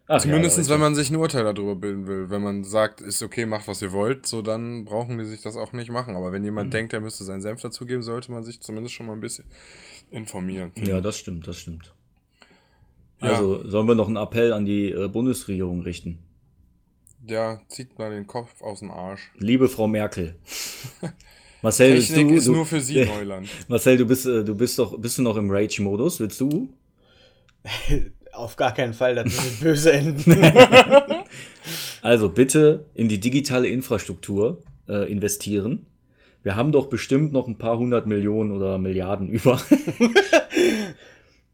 Ach, 0.08 0.20
Zumindest 0.20 0.58
ja, 0.58 0.68
wenn 0.68 0.80
man 0.80 0.94
sich 0.94 1.10
ein 1.10 1.16
Urteil 1.16 1.44
darüber 1.44 1.74
bilden 1.76 2.06
will. 2.06 2.28
Wenn 2.28 2.42
man 2.42 2.64
sagt, 2.64 3.00
ist 3.00 3.22
okay, 3.22 3.46
macht 3.46 3.66
was 3.68 3.80
ihr 3.80 3.92
wollt, 3.92 4.26
so 4.26 4.42
dann 4.42 4.84
brauchen 4.84 5.16
die 5.16 5.24
sich 5.24 5.40
das 5.42 5.56
auch 5.56 5.72
nicht 5.72 5.90
machen. 5.90 6.16
Aber 6.16 6.32
wenn 6.32 6.44
jemand 6.44 6.66
Mhm. 6.68 6.72
denkt, 6.72 6.92
er 6.92 7.00
müsste 7.00 7.24
seinen 7.24 7.40
Senf 7.40 7.62
dazugeben, 7.62 8.02
sollte 8.02 8.30
man 8.32 8.42
sich 8.44 8.60
zumindest 8.60 8.94
schon 8.94 9.06
mal 9.06 9.14
ein 9.14 9.20
bisschen 9.20 9.46
informieren. 10.10 10.72
Ja, 10.76 11.00
das 11.00 11.16
stimmt, 11.18 11.46
das 11.46 11.56
stimmt. 11.58 11.94
Ja. 13.22 13.30
Also 13.30 13.66
sollen 13.68 13.86
wir 13.86 13.94
noch 13.94 14.08
einen 14.08 14.16
Appell 14.16 14.52
an 14.52 14.66
die 14.66 14.90
äh, 14.90 15.08
Bundesregierung 15.08 15.80
richten. 15.80 16.18
Ja, 17.24 17.60
zieht 17.68 17.96
mal 17.98 18.10
den 18.10 18.26
Kopf 18.26 18.60
aus 18.60 18.80
dem 18.80 18.90
Arsch. 18.90 19.30
Liebe 19.38 19.68
Frau 19.68 19.86
Merkel. 19.86 20.34
Marcel, 21.62 22.00
Technik 22.00 22.28
du, 22.28 22.34
ist 22.34 22.46
du, 22.48 22.52
nur 22.52 22.66
für 22.66 22.80
sie 22.80 23.04
Neuland. 23.04 23.48
Marcel, 23.68 23.96
du 23.96 24.04
bist, 24.04 24.26
äh, 24.26 24.44
du 24.44 24.54
bist 24.54 24.78
doch, 24.78 24.98
bist 24.98 25.18
du 25.18 25.22
noch 25.22 25.36
im 25.36 25.48
Rage-Modus? 25.48 26.18
Willst 26.18 26.40
du? 26.40 26.68
Auf 28.32 28.56
gar 28.56 28.74
keinen 28.74 28.94
Fall, 28.94 29.14
das 29.14 29.26
wird 29.26 29.60
böse 29.60 29.92
enden. 29.92 30.36
Also 32.02 32.28
bitte 32.28 32.86
in 32.94 33.08
die 33.08 33.20
digitale 33.20 33.68
Infrastruktur 33.68 34.60
äh, 34.88 35.08
investieren. 35.08 35.86
Wir 36.42 36.56
haben 36.56 36.72
doch 36.72 36.86
bestimmt 36.86 37.32
noch 37.32 37.46
ein 37.46 37.58
paar 37.58 37.78
hundert 37.78 38.08
Millionen 38.08 38.50
oder 38.50 38.76
Milliarden 38.78 39.28
über. 39.28 39.62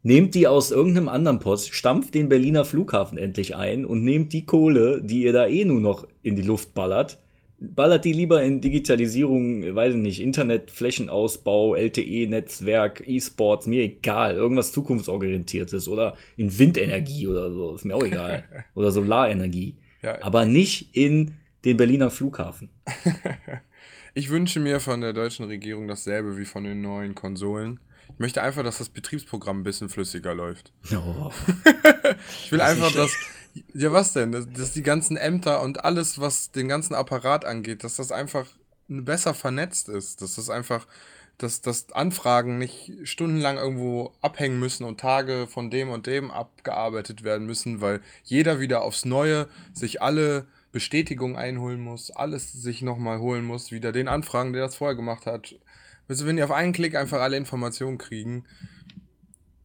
nehmt 0.01 0.33
die 0.33 0.47
aus 0.47 0.71
irgendeinem 0.71 1.07
anderen 1.07 1.37
Post, 1.37 1.75
stampft 1.75 2.15
den 2.15 2.29
Berliner 2.29 2.65
Flughafen 2.65 3.19
endlich 3.19 3.55
ein 3.55 3.85
und 3.85 4.03
nehmt 4.03 4.33
die 4.33 4.47
Kohle, 4.47 5.03
die 5.03 5.21
ihr 5.21 5.33
da 5.33 5.45
eh 5.45 5.65
nur 5.65 5.81
noch 5.81 6.07
in 6.23 6.35
die 6.35 6.41
Luft 6.41 6.73
ballert, 6.73 7.19
ballert 7.61 8.05
die 8.05 8.13
lieber 8.13 8.41
in 8.43 8.61
Digitalisierung, 8.61 9.75
weiß 9.75 9.93
ich 9.95 9.99
nicht, 9.99 10.21
Internet, 10.21 10.71
Flächenausbau, 10.71 11.75
LTE-Netzwerk, 11.75 13.03
E-Sports, 13.05 13.67
mir 13.67 13.83
egal, 13.83 14.35
irgendwas 14.35 14.71
zukunftsorientiertes 14.71 15.87
oder 15.87 16.15
in 16.37 16.57
Windenergie 16.57 17.27
oder 17.27 17.51
so, 17.51 17.75
ist 17.75 17.85
mir 17.85 17.95
auch 17.95 18.03
egal. 18.03 18.43
oder 18.75 18.91
Solarenergie. 18.91 19.75
Ja, 20.01 20.21
Aber 20.21 20.45
nicht 20.45 20.95
in 20.95 21.35
den 21.65 21.77
Berliner 21.77 22.09
Flughafen. 22.09 22.69
Ich 24.15 24.29
wünsche 24.29 24.59
mir 24.59 24.79
von 24.79 25.01
der 25.01 25.13
deutschen 25.13 25.45
Regierung 25.45 25.87
dasselbe 25.87 26.35
wie 26.37 26.45
von 26.45 26.63
den 26.63 26.81
neuen 26.81 27.13
Konsolen. 27.13 27.79
Ich 28.11 28.19
möchte 28.19 28.41
einfach, 28.41 28.63
dass 28.63 28.79
das 28.79 28.89
Betriebsprogramm 28.89 29.59
ein 29.59 29.63
bisschen 29.63 29.87
flüssiger 29.87 30.33
läuft. 30.33 30.73
Oh, 30.91 31.31
Ich 32.43 32.51
will 32.51 32.59
Das 32.59 32.71
einfach, 32.71 32.91
dass. 32.91 33.15
Ja, 33.73 33.91
was 33.91 34.13
denn? 34.13 34.31
Dass, 34.31 34.47
dass 34.49 34.71
die 34.73 34.83
ganzen 34.83 35.17
Ämter 35.17 35.61
und 35.61 35.85
alles, 35.85 36.19
was 36.19 36.51
den 36.51 36.67
ganzen 36.67 36.93
Apparat 36.93 37.45
angeht, 37.45 37.83
dass 37.83 37.95
das 37.95 38.11
einfach 38.11 38.45
besser 38.87 39.33
vernetzt 39.33 39.89
ist. 39.89 40.21
Dass 40.21 40.35
das 40.35 40.49
einfach. 40.49 40.87
Dass, 41.37 41.61
dass 41.61 41.93
Anfragen 41.93 42.57
nicht 42.57 42.91
stundenlang 43.03 43.55
irgendwo 43.55 44.11
abhängen 44.19 44.59
müssen 44.59 44.83
und 44.83 44.99
Tage 44.99 45.47
von 45.47 45.69
dem 45.69 45.89
und 45.89 46.05
dem 46.05 46.31
abgearbeitet 46.31 47.23
werden 47.23 47.47
müssen, 47.47 47.79
weil 47.79 48.01
jeder 48.25 48.59
wieder 48.59 48.81
aufs 48.81 49.05
Neue 49.05 49.47
sich 49.73 50.01
alle 50.01 50.47
Bestätigungen 50.73 51.37
einholen 51.37 51.79
muss, 51.79 52.11
alles 52.11 52.51
sich 52.51 52.81
nochmal 52.81 53.19
holen 53.19 53.45
muss, 53.45 53.71
wieder 53.71 53.93
den 53.93 54.09
Anfragen, 54.09 54.51
der 54.51 54.63
das 54.63 54.75
vorher 54.75 54.97
gemacht 54.97 55.25
hat. 55.25 55.55
Also 56.09 56.25
wenn 56.25 56.35
die 56.35 56.43
auf 56.43 56.51
einen 56.51 56.73
Klick 56.73 56.95
einfach 56.95 57.21
alle 57.21 57.37
Informationen 57.37 57.97
kriegen, 57.97 58.43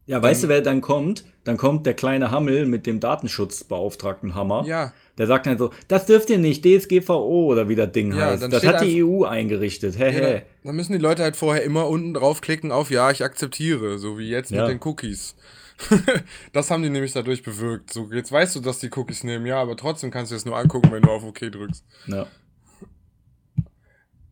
Ja, 0.05 0.21
weißt 0.21 0.43
du, 0.45 0.47
wer 0.47 0.61
dann 0.61 0.79
kommt? 0.79 1.25
Dann 1.45 1.55
kommt 1.57 1.85
der 1.85 1.93
kleine 1.93 2.31
Hammel 2.31 2.65
mit 2.65 2.85
dem 2.85 2.99
Datenschutzbeauftragten 2.99 4.35
Hammer. 4.35 4.65
ja, 4.67 4.93
Der 5.17 5.27
sagt 5.27 5.45
dann 5.45 5.57
so, 5.57 5.69
das 5.87 6.05
dürft 6.05 6.29
ihr 6.29 6.37
nicht, 6.39 6.65
DSGVO 6.65 7.45
oder 7.45 7.69
wie 7.69 7.75
das 7.75 7.91
Ding 7.93 8.11
Ja, 8.13 8.31
heißt. 8.31 8.51
Das 8.51 8.65
hat 8.65 8.81
die 8.81 9.03
EU 9.03 9.23
eingerichtet. 9.23 9.97
Hä, 9.97 10.11
Ja, 10.13 10.33
da, 10.39 10.41
dann 10.63 10.75
müssen 10.75 10.91
die 10.93 10.99
Leute 10.99 11.23
halt 11.23 11.35
vorher 11.37 11.63
immer 11.63 11.87
unten 11.87 12.13
draufklicken 12.13 12.71
auf 12.71 12.91
Ja, 12.91 13.11
ich 13.11 13.23
akzeptiere, 13.23 13.97
so 13.99 14.17
wie 14.17 14.27
jetzt 14.29 14.51
Ja. 14.51 14.63
mit 14.67 14.71
den 14.71 14.87
Cookies. 14.87 15.35
das 16.53 16.71
haben 16.71 16.83
die 16.83 16.89
nämlich 16.89 17.13
dadurch 17.13 17.43
bewirkt. 17.43 17.93
So, 17.93 18.09
jetzt 18.11 18.31
weißt 18.31 18.55
du, 18.55 18.59
dass 18.61 18.79
die 18.79 18.89
Cookies 18.95 19.23
nehmen, 19.23 19.45
ja, 19.45 19.61
aber 19.61 19.75
trotzdem 19.77 20.09
kannst 20.09 20.31
du 20.31 20.35
es 20.35 20.45
nur 20.45 20.57
angucken, 20.57 20.91
wenn 20.91 21.01
du 21.03 21.09
auf 21.11 21.23
OK 21.23 21.39
drückst. 21.51 21.83
Ja. 22.07 22.27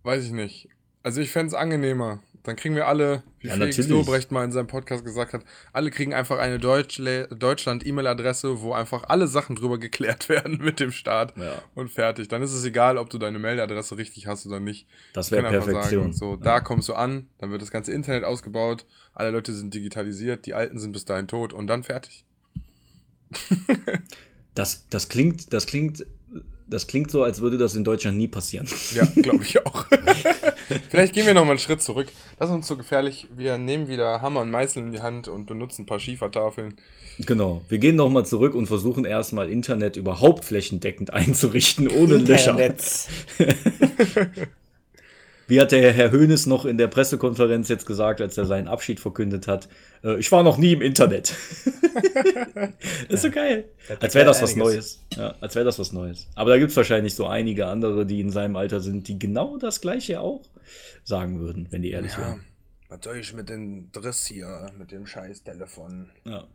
Weiß 0.04 0.24
ich 0.26 0.32
nicht. 0.32 0.68
Also 1.04 1.22
ich 1.22 1.32
fände 1.32 1.48
es 1.50 1.54
angenehmer. 1.54 2.20
Dann 2.44 2.58
kriegen 2.58 2.76
wir 2.76 2.88
alle, 2.88 3.24
wie 3.40 3.48
Ja, 3.48 3.54
Felix. 3.54 3.78
Lobrecht 3.88 4.32
mal 4.34 4.44
in 4.44 4.52
seinem 4.52 4.68
Podcast 4.68 5.06
gesagt 5.06 5.32
hat, 5.32 5.46
alle 5.72 5.92
kriegen 5.92 6.14
einfach 6.14 6.40
eine 6.40 6.60
Deutschland-E-Mail-Adresse, 6.60 8.60
wo 8.62 8.74
einfach 8.74 9.06
alle 9.08 9.28
Sachen 9.28 9.56
drüber 9.56 9.78
geklärt 9.78 10.28
werden 10.30 10.58
mit 10.58 10.82
dem 10.82 10.92
Staat 10.92 11.38
Ja. 11.38 11.62
und 11.74 11.90
fertig. 11.90 12.28
Dann 12.28 12.42
ist 12.42 12.52
es 12.52 12.66
egal, 12.66 12.98
ob 12.98 13.10
du 13.10 13.18
deine 13.18 13.40
Meldeadresse 13.40 13.98
richtig 13.98 14.28
hast 14.28 14.46
oder 14.46 14.60
nicht. 14.60 14.88
Das 15.14 15.32
wäre 15.32 15.48
Perfektion. 15.50 16.12
Sagen, 16.12 16.14
so, 16.14 16.36
da 16.36 16.60
kommst 16.60 16.90
du 16.90 16.96
an, 16.96 17.28
dann 17.38 17.50
wird 17.52 17.62
das 17.62 17.72
ganze 17.72 17.94
Internet 17.94 18.26
ausgebaut, 18.26 18.86
alle 19.14 19.32
Leute 19.32 19.54
sind 19.54 19.74
digitalisiert, 19.74 20.46
die 20.46 20.54
Alten 20.54 20.80
sind 20.80 20.92
bis 20.92 21.06
dahin 21.06 21.30
tot 21.30 21.54
und 21.54 21.68
dann 21.68 21.84
fertig. 21.84 22.26
Das, 24.56 24.88
das 24.90 25.10
klingt, 25.10 25.52
das 25.52 25.66
klingt, 25.66 26.06
das 26.68 26.88
klingt 26.88 27.12
so, 27.12 27.24
als 27.24 27.42
würde 27.42 27.58
das 27.58 27.76
in 27.76 27.84
Deutschland 27.84 28.18
nie 28.18 28.28
passieren. 28.28 28.68
Ja, 28.94 29.06
glaube 29.06 29.44
ich 29.44 29.66
auch. 29.66 29.86
Vielleicht 30.90 31.14
gehen 31.14 31.26
wir 31.26 31.34
noch 31.34 31.44
mal 31.44 31.52
einen 31.52 31.60
Schritt 31.60 31.82
zurück. 31.82 32.08
Das 32.40 32.50
ist 32.50 32.56
uns 32.56 32.68
zu 32.68 32.78
gefährlich. 32.78 33.28
Wir 33.36 33.58
nehmen 33.58 33.88
wieder 33.88 34.22
Hammer 34.22 34.42
und 34.42 34.52
Meißel 34.52 34.84
in 34.84 34.92
die 34.92 35.02
Hand 35.02 35.28
und 35.28 35.46
benutzen 35.46 35.84
ein 35.84 35.86
paar 35.86 36.00
Schiefertafeln. 36.00 36.76
Genau. 37.20 37.62
Wir 37.70 37.78
gehen 37.78 37.96
nochmal 37.96 38.26
zurück 38.26 38.56
und 38.56 38.68
versuchen 38.68 39.06
erstmal 39.06 39.50
Internet 39.50 39.98
überhaupt 39.98 40.46
flächendeckend 40.46 41.14
einzurichten, 41.14 41.88
ohne 41.88 42.18
Löcher. 42.18 42.58
Wie 45.54 45.62
hat 45.62 45.72
der 45.72 45.94
Herr 45.94 46.10
Höhnes 46.10 46.48
noch 46.48 46.66
in 46.66 46.80
der 46.80 46.88
Pressekonferenz 46.88 47.70
jetzt 47.70 47.86
gesagt, 47.86 48.22
als 48.22 48.36
er 48.40 48.46
seinen 48.46 48.68
Abschied 48.68 49.00
verkündet 49.00 49.48
hat? 49.48 49.70
Äh, 50.04 50.18
ich 50.18 50.32
war 50.32 50.42
noch 50.42 50.58
nie 50.58 50.74
im 50.74 50.82
Internet. 50.82 51.36
ist 53.08 53.22
so 53.22 53.30
geil. 53.30 53.66
Als 54.00 54.16
wäre 54.16 54.26
das 54.26 54.42
was 54.42 54.54
einiges. 54.54 54.74
Neues. 54.74 55.06
Ja, 55.16 55.36
als 55.42 55.54
wäre 55.54 55.64
das 55.64 55.78
was 55.78 55.92
Neues. 55.92 56.28
Aber 56.34 56.50
da 56.50 56.58
gibt 56.58 56.72
es 56.72 56.76
wahrscheinlich 56.78 57.14
so 57.14 57.28
einige 57.28 57.68
andere, 57.68 58.08
die 58.08 58.20
in 58.20 58.32
seinem 58.32 58.56
Alter 58.56 58.80
sind, 58.80 59.08
die 59.08 59.20
genau 59.20 59.60
das 59.60 59.80
Gleiche 59.80 60.22
auch 60.22 60.42
sagen 61.04 61.40
würden, 61.40 61.68
wenn 61.70 61.84
die 61.84 61.92
ehrlich 61.92 62.14
Ja, 62.14 62.20
wären. 62.22 62.46
was 62.90 63.02
soll 63.04 63.18
ich 63.18 63.32
mit 63.36 63.48
dem 63.50 63.92
Driss 63.92 64.26
hier, 64.26 64.72
mit 64.80 64.92
dem 64.92 65.06
scheiß 65.06 65.44
Telefon? 65.44 66.10
Ja. 66.26 66.46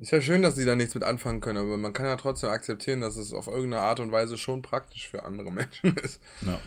Ist 0.00 0.10
ja 0.10 0.20
schön, 0.20 0.42
dass 0.42 0.56
sie 0.56 0.64
da 0.64 0.74
nichts 0.74 0.96
mit 0.96 1.04
anfangen 1.04 1.40
können, 1.40 1.58
aber 1.58 1.76
man 1.76 1.92
kann 1.92 2.06
ja 2.06 2.16
trotzdem 2.16 2.50
akzeptieren, 2.50 3.02
dass 3.02 3.14
es 3.14 3.32
auf 3.32 3.46
irgendeine 3.46 3.82
Art 3.82 4.00
und 4.00 4.10
Weise 4.10 4.36
schon 4.36 4.62
praktisch 4.62 5.08
für 5.08 5.22
andere 5.22 5.52
Menschen 5.52 5.96
ist. 6.02 6.20
Ja. 6.44 6.58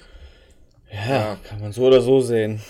Ja, 0.91 1.37
kann 1.43 1.59
man 1.61 1.71
so 1.71 1.83
oder 1.85 2.01
so 2.01 2.21
sehen. 2.21 2.61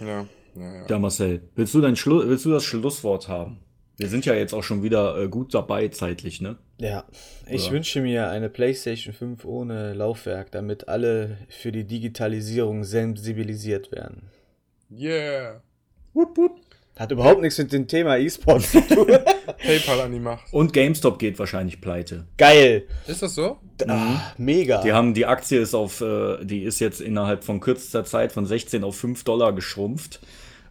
Ja, 0.00 0.26
ja, 0.56 0.74
ja. 0.74 0.86
ja, 0.88 0.98
Marcel, 0.98 1.42
willst 1.54 1.74
du, 1.74 1.80
dein 1.80 1.96
Schlu 1.96 2.26
willst 2.28 2.44
du 2.44 2.50
das 2.50 2.64
Schlusswort 2.64 3.28
haben? 3.28 3.60
Wir 3.96 4.08
sind 4.08 4.26
ja 4.26 4.34
jetzt 4.34 4.52
auch 4.52 4.64
schon 4.64 4.82
wieder 4.82 5.16
äh, 5.20 5.28
gut 5.28 5.54
dabei 5.54 5.86
zeitlich, 5.88 6.40
ne? 6.40 6.56
Ja, 6.80 7.04
ich 7.48 7.66
Ja. 7.66 7.72
wünsche 7.72 8.00
mir 8.00 8.28
eine 8.28 8.48
PlayStation 8.48 9.14
5 9.14 9.44
ohne 9.44 9.94
Laufwerk, 9.94 10.50
damit 10.50 10.88
alle 10.88 11.38
für 11.48 11.70
die 11.70 11.84
Digitalisierung 11.84 12.82
sensibilisiert 12.82 13.92
werden. 13.92 14.30
Yeah. 14.90 15.62
Hat 16.96 17.10
überhaupt 17.12 17.40
nichts 17.40 17.58
mit 17.58 17.72
dem 17.72 17.86
Thema 17.86 18.18
E-Sport 18.18 18.62
zu 18.62 18.80
tun. 18.80 19.06
PayPal 19.64 20.00
an 20.00 20.12
die 20.12 20.20
Macht. 20.20 20.52
Und 20.52 20.72
GameStop 20.72 21.18
geht 21.18 21.38
wahrscheinlich 21.38 21.80
pleite. 21.80 22.26
Geil. 22.36 22.84
Ist 23.06 23.22
das 23.22 23.34
so? 23.34 23.58
Ah, 23.88 24.20
mega. 24.38 24.82
Die 24.82 24.92
haben, 24.92 25.14
die 25.14 25.26
Aktie 25.26 25.60
ist 25.60 25.74
auf, 25.74 26.00
äh, 26.00 26.44
die 26.44 26.62
ist 26.62 26.80
jetzt 26.80 27.00
innerhalb 27.00 27.44
von 27.44 27.60
kürzester 27.60 28.04
Zeit 28.04 28.32
von 28.32 28.46
16 28.46 28.84
auf 28.84 28.96
5 28.96 29.24
Dollar 29.24 29.52
geschrumpft. 29.52 30.20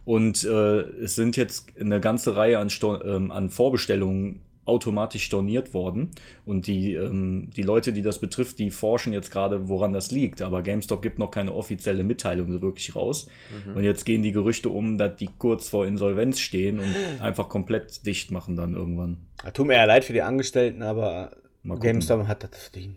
Und 0.04 0.44
äh, 0.44 0.80
es 0.80 1.14
sind 1.14 1.36
jetzt 1.36 1.66
eine 1.80 2.00
ganze 2.00 2.36
Reihe 2.36 2.58
an, 2.58 2.70
Sto 2.70 3.02
ähm, 3.02 3.30
an 3.30 3.50
Vorbestellungen 3.50 4.40
automatisch 4.66 5.24
storniert 5.24 5.74
worden. 5.74 6.10
Und 6.46 6.66
die, 6.66 6.94
ähm, 6.94 7.50
die 7.56 7.62
Leute, 7.62 7.92
die 7.92 8.02
das 8.02 8.18
betrifft, 8.18 8.58
die 8.58 8.70
forschen 8.70 9.12
jetzt 9.12 9.30
gerade, 9.30 9.68
woran 9.68 9.92
das 9.92 10.10
liegt. 10.10 10.42
Aber 10.42 10.62
GameStop 10.62 11.02
gibt 11.02 11.18
noch 11.18 11.30
keine 11.30 11.52
offizielle 11.52 12.04
Mitteilung 12.04 12.60
wirklich 12.60 12.94
raus. 12.96 13.26
Und 13.74 13.84
jetzt 13.84 14.04
gehen 14.04 14.22
die 14.22 14.32
Gerüchte 14.32 14.68
um, 14.70 14.98
dass 14.98 15.16
die 15.16 15.28
kurz 15.38 15.68
vor 15.68 15.86
Insolvenz 15.86 16.40
stehen 16.40 16.78
und 16.78 16.94
einfach 17.20 17.48
komplett 17.48 18.06
dicht 18.06 18.30
machen 18.30 18.56
dann 18.56 18.74
irgendwann. 18.74 19.18
Ja, 19.42 19.50
Tut 19.50 19.66
mir 19.66 19.74
ja 19.74 19.84
leid 19.84 20.04
für 20.04 20.12
die 20.12 20.22
Angestellten, 20.22 20.82
aber. 20.82 21.32
GameStop 21.64 22.26
hat 22.26 22.44
das 22.44 22.64
verdient. 22.64 22.96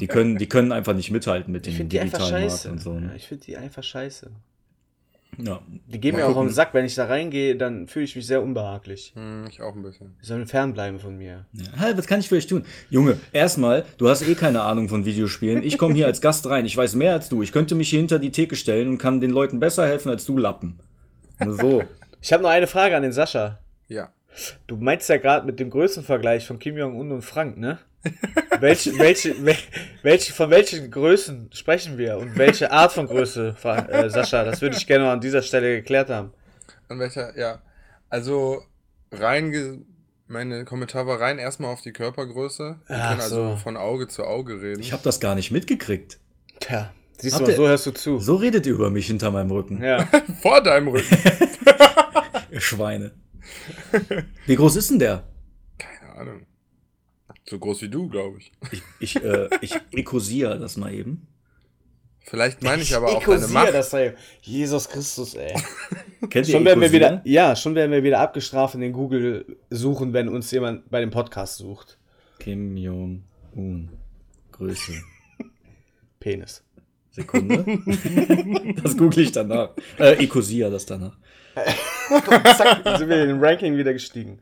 Die 0.00 0.06
können, 0.06 0.38
die 0.38 0.46
können 0.46 0.72
einfach 0.72 0.94
nicht 0.94 1.10
mithalten 1.10 1.52
mit 1.52 1.66
dem 1.66 1.90
digitalen 1.90 2.46
Markt 2.46 2.66
und 2.66 2.80
so. 2.80 2.94
Ja, 2.94 3.00
Ne? 3.00 3.12
ich 3.16 3.26
finde 3.26 3.44
die 3.44 3.56
einfach 3.58 3.82
scheiße. 3.82 4.30
Ja. 5.36 5.60
Die 5.86 6.00
gehen 6.00 6.16
mir 6.16 6.26
auch 6.26 6.36
auf 6.36 6.46
den 6.46 6.52
Sack. 6.52 6.74
Wenn 6.74 6.84
ich 6.84 6.94
da 6.94 7.06
reingehe, 7.06 7.54
dann 7.56 7.86
fühle 7.86 8.04
ich 8.04 8.16
mich 8.16 8.26
sehr 8.26 8.42
unbehaglich. 8.42 9.12
Hm, 9.14 9.44
ich 9.48 9.60
auch 9.60 9.74
ein 9.74 9.82
bisschen. 9.82 10.16
Die 10.20 10.26
sollen 10.26 10.46
fernbleiben 10.46 10.98
von 10.98 11.16
mir. 11.16 11.46
Ja, 11.52 11.64
Halt, 11.78 11.96
was 11.98 12.06
kann 12.06 12.20
ich 12.20 12.28
für 12.28 12.36
euch 12.36 12.46
tun? 12.46 12.64
Junge, 12.90 13.18
erstmal, 13.32 13.84
du 13.98 14.08
hast 14.08 14.26
eh 14.26 14.34
keine 14.34 14.62
Ahnung 14.62 14.88
von 14.88 15.04
Videospielen. 15.04 15.62
Ich 15.62 15.78
komme 15.78 15.94
hier 15.94 16.06
als 16.06 16.20
Gast 16.20 16.48
rein. 16.48 16.66
Ich 16.66 16.76
weiß 16.76 16.94
mehr 16.96 17.12
als 17.12 17.28
du. 17.28 17.42
Ich 17.42 17.52
könnte 17.52 17.74
mich 17.76 17.90
hier 17.90 18.00
hinter 18.00 18.18
die 18.18 18.32
Theke 18.32 18.56
stellen 18.56 18.88
und 18.88 18.98
kann 18.98 19.20
den 19.20 19.30
Leuten 19.30 19.60
besser 19.60 19.86
helfen 19.86 20.10
als 20.10 20.24
du 20.24 20.38
Lappen. 20.38 20.80
Nur 21.38 21.54
so. 21.54 21.82
Ich 22.20 22.32
habe 22.32 22.42
noch 22.42 22.50
eine 22.50 22.66
Frage 22.66 22.96
an 22.96 23.04
den 23.04 23.12
Sascha. 23.12 23.60
Ja. 23.86 24.12
Du 24.66 24.76
meinst 24.76 25.08
ja 25.08 25.18
gerade 25.18 25.46
mit 25.46 25.60
dem 25.60 25.70
Größenvergleich 25.70 26.44
von 26.44 26.58
Kim 26.58 26.76
Jong-un 26.76 27.12
und 27.12 27.22
Frank, 27.22 27.58
ne? 27.58 27.78
Welche, 28.60 28.98
welche, 28.98 29.34
wel- 29.44 29.56
welche, 30.02 30.32
von 30.32 30.50
welchen 30.50 30.90
Größen 30.90 31.50
sprechen 31.52 31.98
wir 31.98 32.18
und 32.18 32.36
welche 32.36 32.70
Art 32.70 32.92
von 32.92 33.06
Größe, 33.06 33.56
äh, 33.62 34.08
Sascha? 34.10 34.44
Das 34.44 34.60
würde 34.60 34.76
ich 34.76 34.86
gerne 34.86 35.10
an 35.10 35.20
dieser 35.20 35.42
Stelle 35.42 35.76
geklärt 35.76 36.08
haben. 36.10 36.32
An 36.88 36.98
welcher, 36.98 37.36
ja. 37.38 37.60
Also, 38.08 38.62
rein, 39.12 39.84
meine 40.26 40.64
Kommentar 40.64 41.06
war 41.06 41.20
rein 41.20 41.38
erstmal 41.38 41.72
auf 41.72 41.80
die 41.82 41.92
Körpergröße. 41.92 42.80
Wir 42.86 42.96
Ach 42.96 43.08
können 43.10 43.20
also 43.20 43.50
so. 43.50 43.56
von 43.56 43.76
Auge 43.76 44.08
zu 44.08 44.24
Auge 44.24 44.60
reden. 44.62 44.80
Ich 44.80 44.92
habe 44.92 45.02
das 45.02 45.20
gar 45.20 45.34
nicht 45.34 45.50
mitgekriegt. 45.50 46.18
Tja, 46.60 46.92
siehst 47.18 47.34
Habt 47.36 47.46
du 47.46 47.50
mal, 47.52 47.56
so 47.56 47.68
hörst 47.68 47.86
du 47.86 47.90
zu. 47.92 48.18
So 48.18 48.36
redet 48.36 48.66
ihr 48.66 48.72
über 48.72 48.90
mich 48.90 49.06
hinter 49.06 49.30
meinem 49.30 49.50
Rücken. 49.50 49.82
Ja. 49.82 50.06
Vor 50.42 50.62
deinem 50.62 50.88
Rücken. 50.88 51.16
Schweine. 52.58 53.12
Wie 54.46 54.56
groß 54.56 54.76
ist 54.76 54.90
denn 54.90 54.98
der? 54.98 55.24
Keine 55.78 56.12
Ahnung. 56.14 56.46
So 57.48 57.58
groß 57.58 57.82
wie 57.82 57.88
du, 57.88 58.08
glaube 58.08 58.38
ich. 58.38 58.52
Ich, 58.72 58.82
ich, 59.00 59.24
äh, 59.24 59.48
ich 59.62 59.74
ekosiere 59.90 60.58
das 60.58 60.76
mal 60.76 60.92
eben. 60.92 61.26
Vielleicht 62.20 62.62
meine 62.62 62.82
ich 62.82 62.94
aber 62.94 63.08
auch 63.08 63.24
deine 63.24 63.48
Macht. 63.48 63.72
das 63.72 63.88
sei. 63.88 64.14
Jesus 64.42 64.86
Christus, 64.90 65.32
ey. 65.32 65.54
Kennt 66.28 66.46
Schon 66.46 66.60
ihr 66.60 66.66
werden 66.66 66.80
wir 66.82 66.92
wieder, 66.92 67.22
ja, 67.24 67.56
schon 67.56 67.74
werden 67.74 67.90
wir 67.90 68.02
wieder 68.02 68.20
abgestraft 68.20 68.74
in 68.74 68.82
den 68.82 68.92
Google 68.92 69.56
suchen, 69.70 70.12
wenn 70.12 70.28
uns 70.28 70.50
jemand 70.50 70.90
bei 70.90 71.00
dem 71.00 71.10
Podcast 71.10 71.56
sucht. 71.56 71.96
Kim 72.38 72.76
Jong-un. 72.76 73.88
Größe. 74.52 74.92
Penis. 76.20 76.62
Sekunde. 77.10 77.64
das 78.82 78.94
google 78.94 79.20
ich 79.24 79.32
danach. 79.32 79.70
Äh, 79.98 80.22
ekosiere 80.22 80.70
das 80.70 80.84
danach. 80.84 81.16
Zack, 82.08 82.98
sind 82.98 83.08
wir 83.08 83.22
in 83.22 83.28
den 83.28 83.44
Ranking 83.44 83.76
wieder 83.76 83.92
gestiegen. 83.92 84.40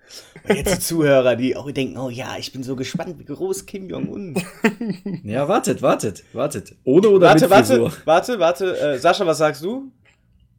Und 0.49 0.55
jetzt 0.57 0.75
die 0.75 0.79
Zuhörer, 0.81 1.37
die 1.37 1.57
auch 1.57 1.71
denken, 1.71 1.97
oh 1.99 2.09
ja, 2.11 2.37
ich 2.39 2.53
bin 2.53 2.63
so 2.63 2.77
gespannt, 2.77 3.19
wie 3.19 3.25
groß 3.25 3.67
Kim 3.67 3.89
Jong-un. 3.89 4.35
Ja, 5.25 5.49
wartet, 5.49 5.83
wartet, 5.83 6.23
wartet. 6.33 6.75
Ohne 6.85 7.09
oder 7.09 7.29
Warte, 7.29 7.45
mit 7.45 7.51
warte, 7.51 7.67
Frisur? 7.75 7.93
warte, 8.05 8.39
warte. 8.39 8.79
Äh, 8.79 8.99
Sascha, 8.99 9.27
was 9.27 9.39
sagst 9.39 9.63
du? 9.65 9.91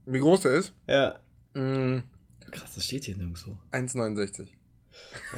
Wie 0.06 0.20
groß 0.20 0.42
der 0.42 0.52
ist? 0.54 0.74
Ja. 0.88 1.16
Mm, 1.54 2.00
Krass, 2.52 2.76
das 2.76 2.84
steht 2.86 3.06
hier 3.06 3.16
nirgendwo. 3.18 3.58
1,69. 3.72 4.48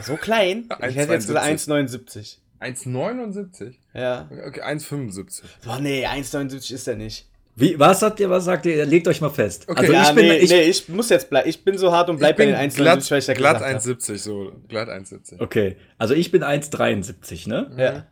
So 0.04 0.16
klein? 0.16 0.70
Ich 0.88 0.96
hätte 0.96 1.14
jetzt 1.14 1.28
gesagt 1.28 1.46
1,79. 1.46 2.38
1,79? 2.62 3.74
Ja. 3.94 4.30
Okay, 4.48 4.62
1,75. 4.62 5.42
Boah, 5.66 5.80
nee, 5.80 6.06
1,79 6.06 6.74
ist 6.74 6.88
er 6.88 6.96
nicht. 6.96 7.28
Wie, 7.60 7.78
was 7.78 8.02
habt 8.02 8.20
ihr, 8.20 8.30
was 8.30 8.46
sagt 8.46 8.66
ihr? 8.66 8.86
Legt 8.86 9.08
euch 9.08 9.20
mal 9.22 9.30
fest. 9.30 9.66
Okay. 9.68 9.80
Also 9.82 9.94
ja, 9.94 10.04
ich 10.10 10.16
bin, 10.16 10.26
nee, 10.28 10.38
ich, 10.38 10.50
nee, 10.50 10.62
ich 10.62 10.88
muss 10.90 11.10
jetzt 11.10 11.30
bleiben. 11.30 11.50
Ich 11.50 11.64
bin 11.64 11.78
so 11.78 11.92
hart 11.92 12.10
und 12.10 12.18
bleib 12.18 12.38
bei 12.38 12.46
den 12.46 12.56
1,79, 12.56 12.76
glatt, 12.76 13.12
weil 13.12 13.20
ich 13.20 13.28
ja 13.28 13.34
glatt 13.34 13.58
gesagt 13.58 13.84
habe. 13.86 13.94
1,70, 14.00 14.18
so. 14.18 14.52
Glatt 14.68 14.88
1,70. 14.88 15.42
okay, 15.42 15.76
also 15.98 16.14
ich 16.14 16.32
bin 16.32 16.44
1,73, 16.44 17.50
ne? 17.50 17.72
Ja. 17.78 18.06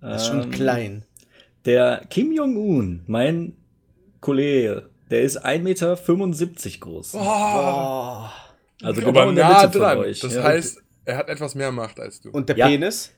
Das 0.00 0.22
ist 0.22 0.28
schon 0.28 0.42
Ähm, 0.44 0.50
klein. 0.50 1.04
Der 1.64 2.02
Kim 2.08 2.30
Jong-un, 2.32 3.02
mein 3.06 3.56
Kollege, 4.20 4.90
der 5.10 5.22
ist 5.22 5.44
1,75 5.44 5.58
Meter 5.62 5.96
groß. 6.80 7.12
Boah. 7.12 8.32
Also 8.82 9.00
aber 9.02 9.26
genau 9.26 9.32
nah 9.32 9.66
dran. 9.66 10.04
Das 10.20 10.34
ja. 10.34 10.42
heißt, 10.42 10.82
er 11.04 11.16
hat 11.16 11.28
etwas 11.28 11.54
mehr 11.54 11.72
Macht 11.72 11.98
als 12.00 12.20
du. 12.20 12.30
Und 12.30 12.48
der 12.48 12.56
Ja. 12.56 12.68
Penis? 12.68 13.12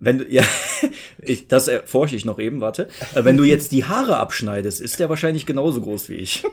Wenn 0.00 0.18
du, 0.18 0.24
ja, 0.28 0.42
ich, 1.22 1.48
das 1.48 1.68
erforsche 1.68 2.16
ich 2.16 2.24
noch 2.24 2.38
eben, 2.38 2.60
warte. 2.60 2.88
Äh, 3.14 3.24
Wenn 3.24 3.36
du 3.36 3.44
jetzt 3.44 3.72
die 3.72 3.84
Haare 3.84 4.16
abschneidest, 4.18 4.80
ist 4.80 4.98
der 5.00 5.08
wahrscheinlich 5.08 5.46
genauso 5.46 5.80
groß 5.80 6.08
wie 6.08 6.16
ich. 6.16 6.44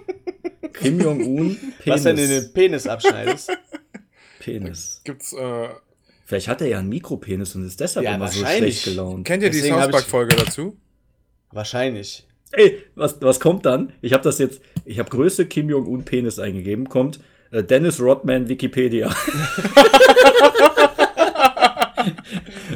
Kim 0.74 1.00
Jong-un, 1.00 1.58
Penis. 1.58 1.78
Was 1.86 2.04
wenn 2.06 2.16
du 2.16 2.28
den 2.28 2.54
Penis 2.54 2.88
abschneidest? 2.88 3.52
Penis. 4.40 5.02
Gibt's, 5.04 5.34
äh, 5.34 5.68
Vielleicht 6.26 6.48
hat 6.48 6.62
er 6.62 6.68
ja 6.68 6.80
einen 6.80 6.88
Mikropenis 6.90 7.56
und 7.56 7.66
ist 7.66 7.80
deshalb 7.82 8.06
Ja, 8.06 8.16
immer 8.16 8.30
so 8.30 8.46
schlecht 8.46 8.86
gelaunt. 8.86 9.28
kennt 9.28 9.44
ihr 9.44 9.50
die 9.50 9.70
Park-Folge 9.70 10.36
dazu? 10.38 10.78
Wahrscheinlich. 11.52 12.26
Ey, 12.54 12.82
was, 12.96 13.22
was 13.22 13.40
kommt 13.42 13.66
dann? 13.66 13.92
Ich 14.02 14.14
habe 14.14 14.24
das 14.24 14.40
jetzt, 14.40 14.62
ich 14.86 15.00
habe 15.00 15.10
Größe 15.10 15.46
Kim 15.46 15.70
Jong-un 15.70 16.04
Penis 16.06 16.40
eingegeben, 16.40 16.88
kommt 16.88 17.20
äh, 17.52 17.64
Dennis 17.64 18.00
Rodman 18.00 18.48
Wikipedia. 18.48 19.14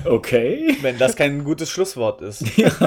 okay. 0.06 0.76
Wenn 0.82 0.98
das 0.98 1.16
kein 1.16 1.44
gutes 1.44 1.70
Schlusswort 1.70 2.22
ist. 2.22 2.44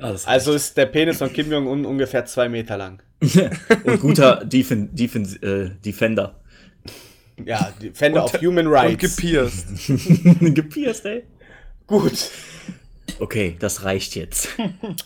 Alles 0.00 0.26
Also 0.26 0.52
ist 0.52 0.76
der 0.76 0.86
Penis 0.86 1.18
von 1.18 1.32
Kim 1.32 1.50
Jong-un 1.50 1.84
ungefähr 1.84 2.24
zwei 2.24 2.48
Meter 2.48 2.76
lang. 2.76 3.02
und 3.84 4.00
guter 4.00 4.44
Defen, 4.44 4.94
Defen, 4.94 5.24
äh, 5.42 5.70
Defender. 5.84 6.38
Ja, 7.44 7.72
Defender 7.82 8.24
Und- 8.24 8.34
of 8.34 8.40
Human 8.40 8.66
Und 8.68 8.72
Rights. 8.72 9.16
gepierst. 9.16 9.66
Gepierst, 10.40 11.04
ey. 11.04 11.24
Gut. 11.86 12.30
Okay, 13.20 13.56
das 13.58 13.84
reicht 13.84 14.14
jetzt. 14.14 14.50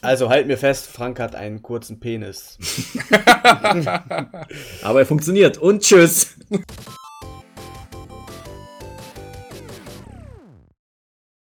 Also 0.03 0.29
halt 0.29 0.47
mir 0.47 0.59
fest, 0.59 0.89
Frank 0.89 1.19
hat 1.21 1.35
einen 1.35 1.63
kurzen 1.63 2.01
Penis. 2.01 2.59
Aber 4.83 5.01
er 5.01 5.07
funktioniert. 5.07 5.57
Und 5.59 5.83
tschüss. 5.83 6.35